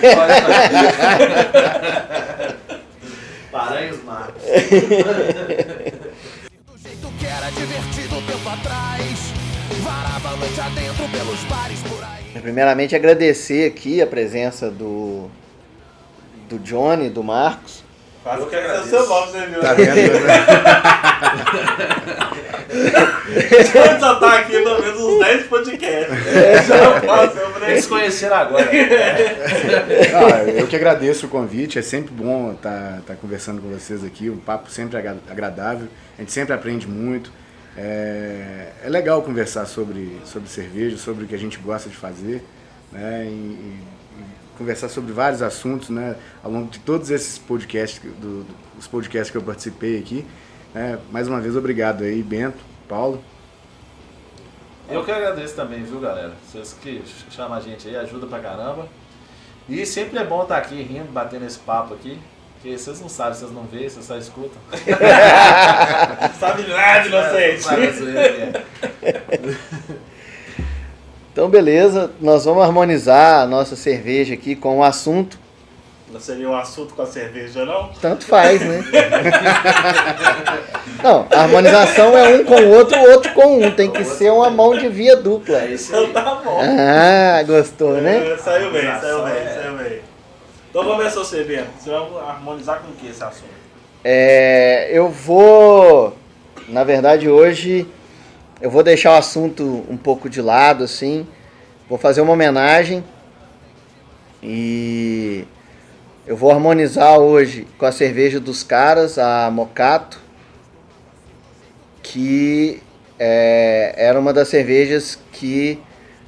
Paranhos 3.51 4.01
Marcos. 4.05 4.41
Do 6.65 6.77
jeito 6.81 7.07
que 7.19 7.25
era 7.25 7.49
divertido 7.49 8.21
tempo 8.21 8.49
atrás. 8.49 9.33
Varava 9.81 10.29
a 10.29 10.37
noite 10.37 10.61
adentro 10.61 11.09
pelos 11.09 11.43
bares 11.43 11.81
por 11.81 12.01
aí. 12.05 12.41
Primeiramente 12.41 12.95
agradecer 12.95 13.69
aqui 13.69 14.01
a 14.01 14.07
presença 14.07 14.71
do, 14.71 15.29
do 16.47 16.57
Johnny, 16.59 17.09
do 17.09 17.21
Marcos. 17.21 17.83
Quase 18.23 18.45
que 18.45 18.55
agradeço. 18.55 18.95
o 18.95 19.07
nome, 19.07 19.31
você 19.31 19.45
viu? 19.47 19.59
Tá 19.59 19.73
vendo? 19.73 19.93
Ele 22.73 23.63
já 23.99 24.15
tá 24.15 24.39
aqui 24.39 24.51
pelo 24.51 24.81
menos 24.81 24.99
uns 24.99 25.19
10 25.19 25.43
podcasts. 25.47 26.67
Já 26.67 27.01
passou 27.01 27.51
por 27.51 27.63
aí. 27.63 27.71
Eles 27.71 27.85
conheceram 27.87 28.35
agora. 28.35 28.69
Ah, 30.15 30.43
eu 30.49 30.67
que 30.67 30.75
agradeço 30.75 31.25
o 31.25 31.29
convite, 31.29 31.79
é 31.79 31.81
sempre 31.81 32.13
bom 32.13 32.53
estar 32.53 33.01
conversando 33.21 33.61
com 33.61 33.69
vocês 33.69 34.03
aqui, 34.03 34.29
um 34.29 34.37
papo 34.37 34.69
sempre 34.69 34.97
agra- 34.97 35.17
agradável, 35.29 35.87
a 36.17 36.21
gente 36.21 36.31
sempre 36.31 36.53
aprende 36.53 36.87
muito. 36.87 37.31
É, 37.75 38.67
é 38.83 38.89
legal 38.89 39.21
conversar 39.23 39.65
sobre, 39.65 40.17
sobre 40.25 40.47
cerveja, 40.49 40.97
sobre 40.97 41.23
o 41.25 41.27
que 41.27 41.33
a 41.33 41.39
gente 41.39 41.57
gosta 41.57 41.89
de 41.89 41.95
fazer, 41.95 42.43
né? 42.91 43.23
E, 43.25 43.29
e- 43.29 43.79
e 44.19 44.57
conversar 44.57 44.89
sobre 44.89 45.11
vários 45.11 45.41
assuntos, 45.41 45.89
né? 45.89 46.15
Ao 46.43 46.51
longo 46.51 46.69
de 46.69 46.79
todos 46.79 47.09
esses 47.09 47.37
podcasts, 47.39 47.99
do, 48.21 48.43
do- 48.43 48.55
os 48.77 48.85
podcasts 48.87 49.31
que 49.31 49.37
eu 49.37 49.41
participei 49.41 49.97
aqui. 49.97 50.23
Né? 50.73 50.99
Mais 51.11 51.27
uma 51.27 51.39
vez, 51.39 51.55
obrigado 51.55 52.03
aí, 52.03 52.21
Bento, 52.23 52.59
Paulo. 52.87 53.23
Eu 54.89 55.03
que 55.03 55.11
agradeço 55.11 55.55
também, 55.55 55.83
viu, 55.83 55.99
galera? 55.99 56.33
Vocês 56.45 56.77
que 56.81 57.01
chamam 57.31 57.57
a 57.57 57.61
gente 57.61 57.87
aí, 57.87 57.95
ajuda 57.95 58.27
pra 58.27 58.39
caramba. 58.39 58.87
E 59.67 59.85
sempre 59.85 60.19
é 60.19 60.25
bom 60.25 60.43
estar 60.43 60.57
aqui 60.57 60.81
rindo, 60.81 61.11
batendo 61.11 61.45
esse 61.45 61.59
papo 61.59 61.93
aqui. 61.93 62.19
Porque 62.55 62.77
vocês 62.77 63.01
não 63.01 63.09
sabem, 63.09 63.33
vocês 63.33 63.51
não 63.51 63.63
veem, 63.63 63.89
vocês 63.89 64.05
só 64.05 64.17
escutam. 64.17 64.61
Sabe 66.39 66.67
nada, 66.67 67.07
inocente. 67.07 67.67
É. 69.01 70.03
Então, 71.33 71.49
beleza, 71.49 72.11
nós 72.21 72.45
vamos 72.45 72.61
harmonizar 72.61 73.41
a 73.41 73.47
nossa 73.47 73.75
cerveja 73.75 74.35
aqui 74.35 74.55
com 74.55 74.77
o 74.77 74.83
assunto. 74.83 75.39
Não 76.13 76.19
seria 76.19 76.47
um 76.47 76.55
assunto 76.55 76.93
com 76.93 77.01
a 77.01 77.07
cerveja, 77.07 77.65
não? 77.65 77.89
Tanto 77.99 78.27
faz, 78.27 78.61
né? 78.61 78.83
Não, 81.01 81.27
a 81.31 81.41
harmonização 81.41 82.15
é 82.15 82.35
um 82.35 82.43
com 82.45 82.53
o 82.55 82.69
outro, 82.69 82.95
o 82.97 83.11
outro 83.11 83.33
com 83.33 83.61
um. 83.63 83.71
Tem 83.71 83.89
que 83.91 84.05
ser 84.05 84.31
uma 84.31 84.49
mão 84.49 84.77
de 84.77 84.87
via 84.87 85.17
dupla. 85.17 85.63
É 85.63 85.71
isso 85.71 85.93
Então 85.93 86.13
tá 86.13 86.35
bom. 86.35 86.59
Ah, 86.61 87.43
gostou, 87.43 87.95
né? 87.95 88.31
É, 88.31 88.37
saiu 88.37 88.71
bem, 88.71 88.83
saiu 88.83 89.23
bem, 89.23 89.33
é- 89.33 89.59
saiu 89.61 89.77
bem. 89.77 89.99
Então 90.69 90.85
começou 90.85 91.25
você, 91.25 91.43
Bento. 91.43 91.67
Você 91.79 91.89
vai 91.89 91.99
harmonizar 92.29 92.79
com 92.79 92.91
o 92.91 92.93
que 92.93 93.07
esse 93.07 93.21
assunto? 93.23 93.49
É, 94.03 94.87
eu 94.91 95.09
vou, 95.09 96.15
na 96.69 96.83
verdade, 96.83 97.27
hoje 97.27 97.87
eu 98.61 98.69
vou 98.69 98.83
deixar 98.83 99.13
o 99.13 99.17
assunto 99.17 99.83
um 99.89 99.97
pouco 99.97 100.29
de 100.29 100.41
lado, 100.43 100.83
assim. 100.83 101.27
Vou 101.89 101.97
fazer 101.97 102.21
uma 102.21 102.33
homenagem 102.33 103.03
e 104.41 105.45
eu 106.25 106.37
vou 106.37 106.51
harmonizar 106.51 107.19
hoje 107.19 107.67
com 107.77 107.85
a 107.85 107.91
cerveja 107.91 108.39
dos 108.39 108.63
caras, 108.63 109.17
a 109.17 109.51
Mocato, 109.51 110.19
que 112.01 112.81
é, 113.19 113.93
era 113.97 114.17
uma 114.17 114.31
das 114.31 114.47
cervejas 114.47 115.19
que 115.33 115.79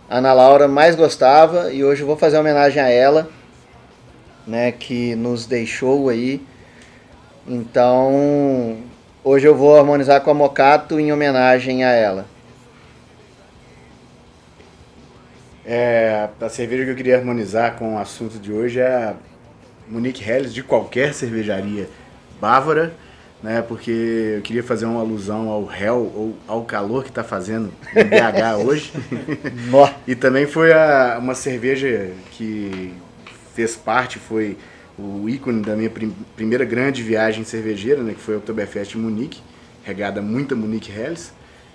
a 0.10 0.18
Ana 0.18 0.34
Laura 0.34 0.68
mais 0.68 0.96
gostava 0.96 1.72
e 1.72 1.84
hoje 1.84 2.02
eu 2.02 2.08
vou 2.08 2.18
fazer 2.18 2.38
homenagem 2.38 2.82
a 2.82 2.90
ela, 2.90 3.30
né, 4.46 4.72
que 4.74 5.16
nos 5.16 5.46
deixou 5.46 6.10
aí. 6.10 6.46
Então, 7.48 8.78
hoje 9.24 9.48
eu 9.48 9.56
vou 9.56 9.78
harmonizar 9.78 10.20
com 10.22 10.30
a 10.30 10.34
Mocato 10.34 11.00
em 11.00 11.14
homenagem 11.14 11.86
a 11.86 11.92
ela. 11.92 12.26
É, 15.66 16.28
a 16.40 16.50
cerveja 16.50 16.84
que 16.84 16.92
eu 16.92 16.96
queria 16.96 17.18
harmonizar 17.18 17.78
com 17.78 17.96
o 17.96 17.98
assunto 17.98 18.38
de 18.38 18.52
hoje 18.52 18.80
é 18.80 19.16
Monique 19.90 20.24
Helles 20.28 20.54
de 20.54 20.64
qualquer 20.64 21.14
cervejaria 21.14 21.88
bávara, 22.42 22.94
né? 23.44 23.62
Porque 23.62 23.92
eu 24.38 24.42
queria 24.42 24.64
fazer 24.64 24.86
uma 24.86 25.00
alusão 25.02 25.50
ao 25.50 25.70
Hell 25.72 26.12
ou 26.16 26.38
ao 26.48 26.64
calor 26.64 27.04
que 27.04 27.10
está 27.10 27.24
fazendo 27.24 27.72
em 27.96 28.04
BH 28.04 28.58
hoje. 28.66 28.92
E 30.08 30.16
também 30.16 30.46
foi 30.48 30.74
a- 30.74 31.18
uma 31.20 31.36
cerveja 31.36 32.12
que 32.32 32.94
fez 33.54 33.76
parte, 33.76 34.20
foi 34.20 34.58
o 34.98 35.28
ícone 35.30 35.62
da 35.62 35.76
minha 35.76 35.90
prim- 35.90 36.16
primeira 36.36 36.64
grande 36.66 37.04
viagem 37.04 37.44
cervejeira, 37.44 38.02
né, 38.02 38.14
que 38.14 38.22
foi 38.22 38.36
a 38.36 38.38
Oktoberfest 38.38 38.96
em 38.96 38.98
Munique, 39.02 39.42
regada 39.84 40.22
muita 40.22 40.56
Munique 40.56 40.92
Helles. 40.92 41.34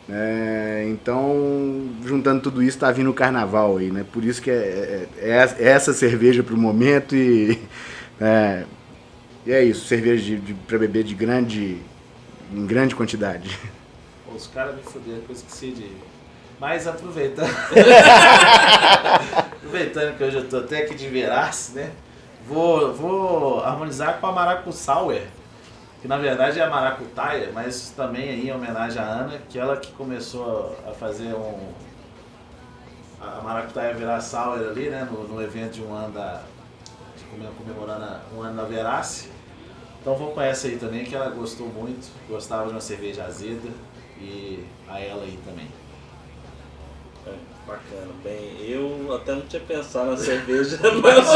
né, 0.09 0.87
então, 0.89 1.89
juntando 2.05 2.41
tudo 2.43 2.63
isso, 2.63 2.79
tá 2.79 2.91
vindo 2.91 3.11
o 3.11 3.15
carnaval 3.15 3.77
aí, 3.77 3.91
né? 3.93 4.05
Por 4.13 4.25
isso 4.25 4.43
que 4.43 4.51
é, 4.51 5.07
é- 5.21 5.55
é 5.59 5.69
essa 5.69 5.93
cerveja 5.93 6.43
pro 6.43 6.57
momento 6.57 7.15
e, 7.15 7.59
é, 8.21 8.65
e 9.47 9.53
é 9.53 9.65
isso, 9.65 9.87
cerveja 9.87 10.23
de, 10.23 10.37
de, 10.37 10.55
para 10.55 10.79
beber 10.79 11.03
de 11.03 11.15
grande, 11.15 11.81
em 12.53 12.67
grande 12.67 12.95
quantidade. 12.95 13.59
Os 14.35 14.47
caras 14.47 14.77
me 14.77 14.83
fuderam 14.83 15.21
que 15.23 15.31
eu 15.31 15.35
esqueci 15.35 15.71
de. 15.71 15.91
Mas 16.61 16.87
aproveitando. 16.87 17.49
aproveitando 19.37 20.17
que 20.17 20.25
hoje 20.25 20.37
eu 20.37 20.49
tô 20.49 20.59
até 20.59 20.83
aqui 20.83 20.95
de 20.95 21.09
Verace, 21.09 21.73
né? 21.73 21.91
Vou, 22.47 22.93
vou 22.93 23.65
harmonizar 23.65 24.19
com 24.21 24.27
a 24.27 24.33
Maracu 24.33 24.73
Sour, 24.73 25.21
que 26.03 26.09
na 26.09 26.19
verdade 26.19 26.59
é 26.59 26.63
a 26.63 26.69
Maracutaia, 26.69 27.51
mas 27.55 27.91
também 27.97 28.29
aí 28.29 28.49
em 28.49 28.53
homenagem 28.53 29.01
à 29.01 29.05
Ana, 29.05 29.39
que 29.49 29.59
ela 29.59 29.77
que 29.77 29.93
começou 29.93 30.77
a 30.87 30.93
fazer 30.93 31.35
um. 31.35 31.73
A 33.21 33.41
Maracutaia 33.43 33.95
virar 33.95 34.21
Sour 34.21 34.59
ali, 34.59 34.91
né? 34.91 35.09
No, 35.11 35.27
no 35.29 35.43
evento 35.43 35.75
de 35.75 35.83
um 35.83 35.95
ano 35.95 36.13
da. 36.13 36.43
De 37.31 37.37
comem- 37.37 37.53
comemorando 37.57 38.05
a- 38.05 38.21
um 38.37 38.43
ano 38.43 38.57
da 38.57 38.65
Verace. 38.65 39.29
Então 40.01 40.15
vou 40.15 40.29
com 40.33 40.41
essa 40.41 40.67
aí 40.67 40.77
também, 40.77 41.05
que 41.05 41.15
ela 41.15 41.29
gostou 41.31 41.67
muito, 41.69 42.09
gostava 42.29 42.65
de 42.67 42.71
uma 42.71 42.81
cerveja 42.81 43.25
azeda 43.25 43.69
e 44.21 44.65
a 44.89 44.99
ela 45.01 45.23
aí 45.23 45.39
também. 45.45 45.67
É, 47.27 47.31
bacana. 47.67 48.11
Bem, 48.25 48.57
eu 48.67 49.15
até 49.15 49.33
não 49.33 49.43
tinha 49.43 49.61
pensado 49.61 50.13
na 50.13 50.17
cerveja, 50.17 50.79
mas, 51.03 51.27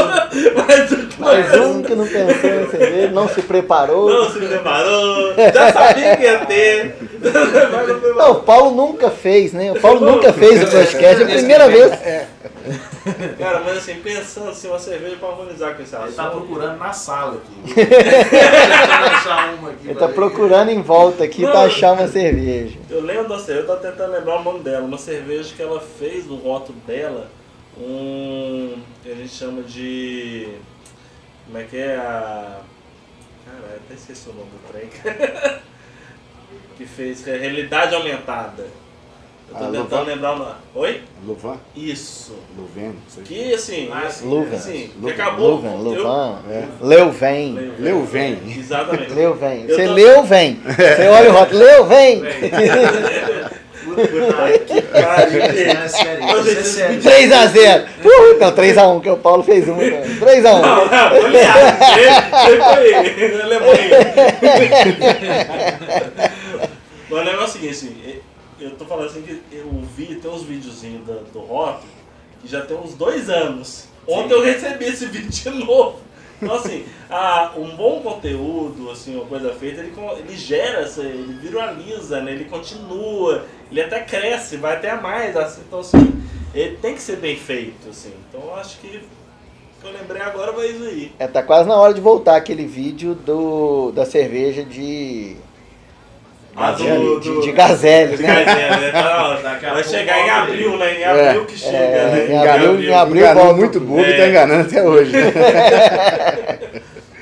mas 0.55 0.89
que 1.13 1.21
Mais 1.21 1.53
um 1.61 1.83
que 1.83 1.93
não 1.93 2.07
pensou 2.07 2.49
em 2.49 2.69
cerveja, 2.71 3.11
não 3.11 3.29
se 3.29 3.41
preparou. 3.43 4.09
não 4.09 4.31
se 4.31 4.39
preparou, 4.39 5.35
já 5.53 5.71
sabia 5.71 6.17
que 6.17 6.23
ia 6.23 6.45
ter. 6.45 6.95
Mas 7.21 8.15
não 8.17 8.31
o 8.31 8.35
Paulo 8.41 8.71
nunca 8.75 9.11
fez, 9.11 9.53
né? 9.53 9.71
O 9.71 9.79
Paulo 9.79 10.01
nunca 10.11 10.33
fez 10.33 10.63
o 10.63 10.71
podcast, 10.71 11.21
é 11.21 11.23
a 11.23 11.27
primeira 11.37 11.69
vez. 11.69 11.91
Cara, 13.37 13.59
mas 13.61 13.77
assim, 13.77 13.95
pensando 14.01 14.49
assim, 14.49 14.67
uma 14.67 14.79
cerveja 14.79 15.15
pra 15.17 15.29
harmonizar 15.29 15.75
com 15.75 15.83
esse 15.83 15.95
Ele 15.95 16.03
assunto. 16.03 16.15
tá 16.15 16.29
procurando 16.29 16.77
na 16.77 16.93
sala 16.93 17.35
aqui. 17.41 17.73
Tentando 17.75 19.05
achar 19.15 19.53
uma 19.53 19.69
aqui. 19.71 19.87
Ele 19.87 19.99
tá 19.99 20.07
procurando 20.07 20.69
em 20.69 20.81
volta 20.81 21.23
aqui 21.23 21.41
Não. 21.43 21.51
pra 21.51 21.61
achar 21.61 21.93
uma 21.93 22.07
cerveja. 22.07 22.77
Eu 22.89 23.01
lembro 23.01 23.27
da 23.29 23.37
cerveja, 23.39 23.67
eu 23.67 23.75
tô 23.75 23.75
tentando 23.81 24.11
lembrar 24.11 24.39
o 24.39 24.43
nome 24.43 24.59
dela, 24.59 24.85
uma 24.85 24.97
cerveja 24.97 25.53
que 25.55 25.61
ela 25.61 25.79
fez 25.79 26.25
no 26.25 26.35
rótulo 26.35 26.77
dela, 26.87 27.29
um. 27.77 28.77
que 29.03 29.11
a 29.11 29.15
gente 29.15 29.29
chama 29.33 29.61
de. 29.63 30.47
Como 31.45 31.57
é 31.57 31.63
que 31.63 31.77
é 31.77 31.95
a. 31.95 32.59
Caralho, 33.45 33.75
até 33.85 33.93
esqueci 33.93 34.29
o 34.29 34.33
nome 34.33 34.49
do 34.49 34.71
trem. 34.71 34.89
que 36.77 36.85
fez 36.85 37.21
que 37.23 37.29
é 37.29 37.37
realidade 37.37 37.93
aumentada. 37.95 38.65
Eu 39.47 39.55
tô 39.57 39.63
Ah, 39.63 39.67
tentando 39.67 39.89
Louvain? 39.89 40.05
lembrar 40.15 40.33
o 40.33 40.37
nome. 40.39 40.51
Oi? 40.75 41.01
Louvain? 41.25 41.59
Isso. 41.75 42.33
Não 42.57 42.67
sei. 43.07 43.23
Que 43.23 43.53
assim, 43.53 43.89
Ah, 43.93 44.03
assim, 44.07 44.27
Luva. 44.27 44.55
assim, 44.55 44.89
que 45.03 45.11
acabou. 45.11 45.51
Luvan, 45.51 45.69
eu- 45.71 45.77
Luvan, 45.77 46.39
É. 46.51 46.63
Leuven. 46.81 47.71
Leuven. 47.79 48.39
Exatamente. 48.57 49.13
Leu 49.13 49.35
vem. 49.35 49.65
Eu 49.67 49.75
Você 49.75 49.85
tô- 49.87 49.93
leu, 49.93 50.23
vem. 50.23 50.59
Você 50.65 51.07
olha 51.07 51.29
o 51.29 51.33
rótulo, 51.33 51.59
leu, 51.59 51.85
vem. 51.85 52.23
Que 54.65 54.81
pariu, 54.81 55.41
é 55.41 55.53
gente. 55.53 55.89
sério, 55.89 56.25
Ô, 56.25 56.39
isso 56.39 56.49
é 56.49 56.53
gente, 56.55 56.67
sério. 56.67 57.01
3x0. 57.01 57.85
Uh, 58.03 58.37
não, 58.39 58.51
3x1, 58.51 58.99
que 59.01 59.09
o 59.09 59.15
Paulo 59.17 59.41
fez 59.43 59.67
uma. 59.69 59.77
também. 59.77 60.01
3x1. 60.19 60.43
Não, 60.43 60.61
não, 60.61 60.81
aliás, 61.25 61.79
você 61.79 62.57
foi 62.57 62.93
Alemanha. 63.41 63.89
Mas 67.09 67.21
o 67.21 67.23
negócio 67.23 67.41
é 67.41 67.45
o 67.45 67.47
seguinte, 67.47 67.71
assim, 67.71 67.95
eu 68.65 68.75
tô 68.75 68.85
falando 68.85 69.07
assim 69.07 69.21
que 69.21 69.41
eu 69.51 69.69
vi, 69.95 70.15
tem 70.15 70.29
uns 70.31 70.43
videozinhos 70.43 71.05
do, 71.05 71.13
do 71.31 71.39
rock 71.39 71.85
que 72.41 72.47
já 72.47 72.61
tem 72.61 72.77
uns 72.77 72.93
dois 72.95 73.29
anos. 73.29 73.87
Ontem 74.07 74.33
eu 74.33 74.41
recebi 74.43 74.85
esse 74.85 75.05
vídeo 75.07 75.29
de 75.29 75.49
novo. 75.65 75.99
Então 76.41 76.55
assim, 76.55 76.85
a, 77.09 77.53
um 77.57 77.75
bom 77.75 78.01
conteúdo, 78.01 78.91
assim, 78.91 79.15
uma 79.15 79.25
coisa 79.25 79.53
feita, 79.53 79.79
ele, 79.81 79.93
ele 80.19 80.35
gera, 80.37 80.81
essa- 80.81 81.01
ele 81.01 81.33
viraliza, 81.41 82.21
né? 82.21 82.33
ele 82.33 82.45
continua, 82.45 83.45
ele 83.71 83.81
até 83.81 84.01
cresce, 84.01 84.57
vai 84.57 84.75
até 84.75 84.89
a 84.91 84.99
mais. 85.01 85.35
Assim, 85.35 85.61
então 85.65 85.79
assim, 85.79 86.21
ele 86.53 86.77
tem 86.77 86.93
que 86.93 87.01
ser 87.01 87.17
bem 87.17 87.37
feito, 87.37 87.89
assim. 87.89 88.13
Então 88.29 88.41
eu 88.41 88.55
acho 88.55 88.79
que 88.79 88.87
o 88.87 89.81
que 89.81 89.87
eu 89.87 89.91
lembrei 89.91 90.21
agora 90.21 90.51
foi 90.53 90.71
isso 90.71 90.83
aí. 90.83 91.11
É, 91.19 91.27
tá 91.27 91.41
quase 91.41 91.69
na 91.69 91.75
hora 91.75 91.93
de 91.93 92.01
voltar 92.01 92.35
aquele 92.35 92.65
vídeo 92.65 93.15
do, 93.15 93.91
da 93.91 94.05
cerveja 94.05 94.63
de. 94.63 95.37
Ah, 96.57 96.71
de, 96.71 96.83
do- 96.89 97.19
de, 97.19 97.29
do- 97.33 97.41
de 97.41 97.51
gazelle, 97.51 98.15
De 98.15 98.23
né? 98.23 98.43
Gazelle, 98.45 98.81
né? 98.85 98.91
Tá 98.91 99.43
Vai 99.73 99.83
chegar 99.83 100.19
em 100.25 100.29
abril, 100.29 100.77
né? 100.77 100.99
Em 100.99 101.01
É, 101.03 101.27
abril 101.29 101.45
que 101.45 101.57
chega, 101.57 101.77
é, 101.77 102.27
né? 102.27 102.33
em 102.33 102.47
abril- 102.47 102.81
em 102.81 102.93
abril 102.93 103.21
Enganou 103.23 103.43
volta. 103.45 103.59
muito 103.59 103.79
burro 103.81 104.01
e 104.01 104.13
É. 104.13 104.17
tá 104.17 104.27
enganando 104.27 104.61
até 104.67 104.83
hoje. 104.83 105.11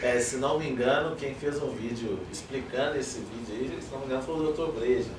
É, 0.03 0.19
se 0.19 0.35
não 0.35 0.59
me 0.59 0.69
engano, 0.69 1.15
quem 1.15 1.33
fez 1.33 1.61
um 1.63 1.69
vídeo 1.69 2.19
explicando 2.31 2.97
esse 2.97 3.19
vídeo 3.19 3.55
aí, 3.57 3.77
se 3.81 3.87
não 3.91 3.99
me 4.01 4.05
engano, 4.05 4.21
foi 4.21 4.35
o 4.35 4.51
Dr. 4.51 4.77
Breja. 4.77 5.09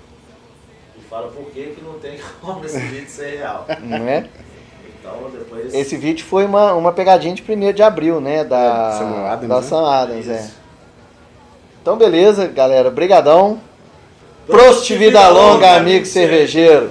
E 0.99 1.01
fala 1.09 1.29
por 1.29 1.47
que 1.51 1.63
que 1.75 1.83
não 1.83 1.95
tem 1.95 2.19
como 2.43 2.65
esse 2.65 2.79
vídeo 2.79 3.09
ser 3.09 3.39
real. 3.39 3.67
Não 3.81 4.07
é? 4.09 4.27
Então 5.01 5.31
depois. 5.33 5.73
Esse 5.75 5.97
vídeo 5.97 6.25
foi 6.27 6.45
uma, 6.45 6.75
uma 6.75 6.93
pegadinha 6.93 7.35
de 7.35 7.43
1 7.43 7.73
de 7.73 7.83
abril, 7.83 8.21
né? 8.21 8.45
Da 8.45 8.91
É, 8.95 8.99
Samuel 8.99 9.27
Adams, 9.27 9.49
da 9.49 9.57
né? 9.57 9.63
Sam 9.63 9.89
Adams, 9.91 10.29
é. 10.29 10.51
Então, 11.81 11.97
beleza, 11.97 12.47
galera. 12.47 12.91
Brigadão. 12.91 13.61
Prost, 14.47 14.91
vida 14.95 15.27
longa, 15.31 15.77
amigo 15.77 16.05
cervejeiro. 16.05 16.91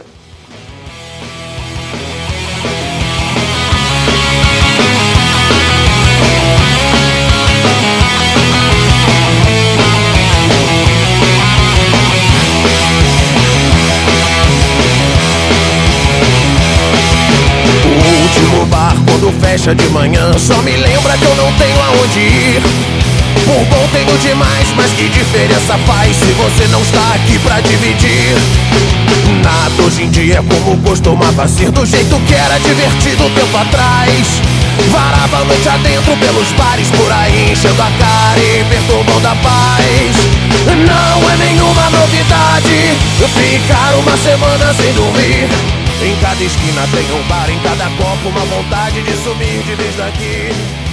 O 17.85 18.23
último 18.23 18.65
bar 18.65 18.95
quando 19.05 19.31
fecha 19.39 19.75
de 19.75 19.87
manhã 19.89 20.33
Só 20.39 20.59
me 20.63 20.71
lembra 20.71 21.17
que 21.17 21.25
eu 21.25 21.35
não 21.35 21.53
tenho 21.53 21.81
aonde 21.81 22.19
ir 22.19 23.02
Por 23.45 23.65
bom 23.65 23.87
tenho 23.91 24.17
demais, 24.19 24.67
mas 24.75 24.91
que 24.91 25.09
diferença 25.09 25.77
faz 25.85 26.15
Se 26.15 26.31
você 26.33 26.67
não 26.69 26.81
está 26.81 27.13
aqui 27.15 27.39
pra 27.39 27.59
dividir? 27.61 28.35
Nada 29.43 29.81
hoje 29.83 30.03
em 30.03 30.09
dia 30.09 30.39
é 30.39 30.43
como 30.43 30.77
costumava 30.81 31.47
ser 31.47 31.71
Do 31.71 31.85
jeito 31.85 32.19
que 32.27 32.33
era 32.33 32.57
divertido 32.59 33.29
tempo 33.29 33.57
atrás. 33.57 34.41
Varava 34.89 35.43
noite 35.45 35.69
adentro 35.69 36.17
pelos 36.17 36.51
bares 36.53 36.89
por 36.91 37.11
aí 37.11 37.51
Enchendo 37.51 37.81
a 37.81 37.91
cara 37.91 38.39
e 38.39 38.63
perturbando 38.69 39.27
a 39.27 39.35
paz. 39.35 40.15
Não 40.65 41.29
é 41.29 41.37
nenhuma 41.37 41.89
novidade 41.89 43.13
Ficar 43.33 43.95
uma 43.95 44.17
semana 44.17 44.73
sem 44.73 44.93
dormir. 44.93 45.47
Em 46.03 46.15
cada 46.17 46.43
esquina 46.43 46.87
tem 46.91 47.11
um 47.13 47.23
bar, 47.27 47.49
em 47.49 47.59
cada 47.59 47.85
copo 47.91 48.27
uma 48.27 48.41
vontade 48.41 49.01
de 49.01 49.13
sumir 49.23 49.63
de 49.63 49.75
vez 49.75 49.95
daqui. 49.95 50.92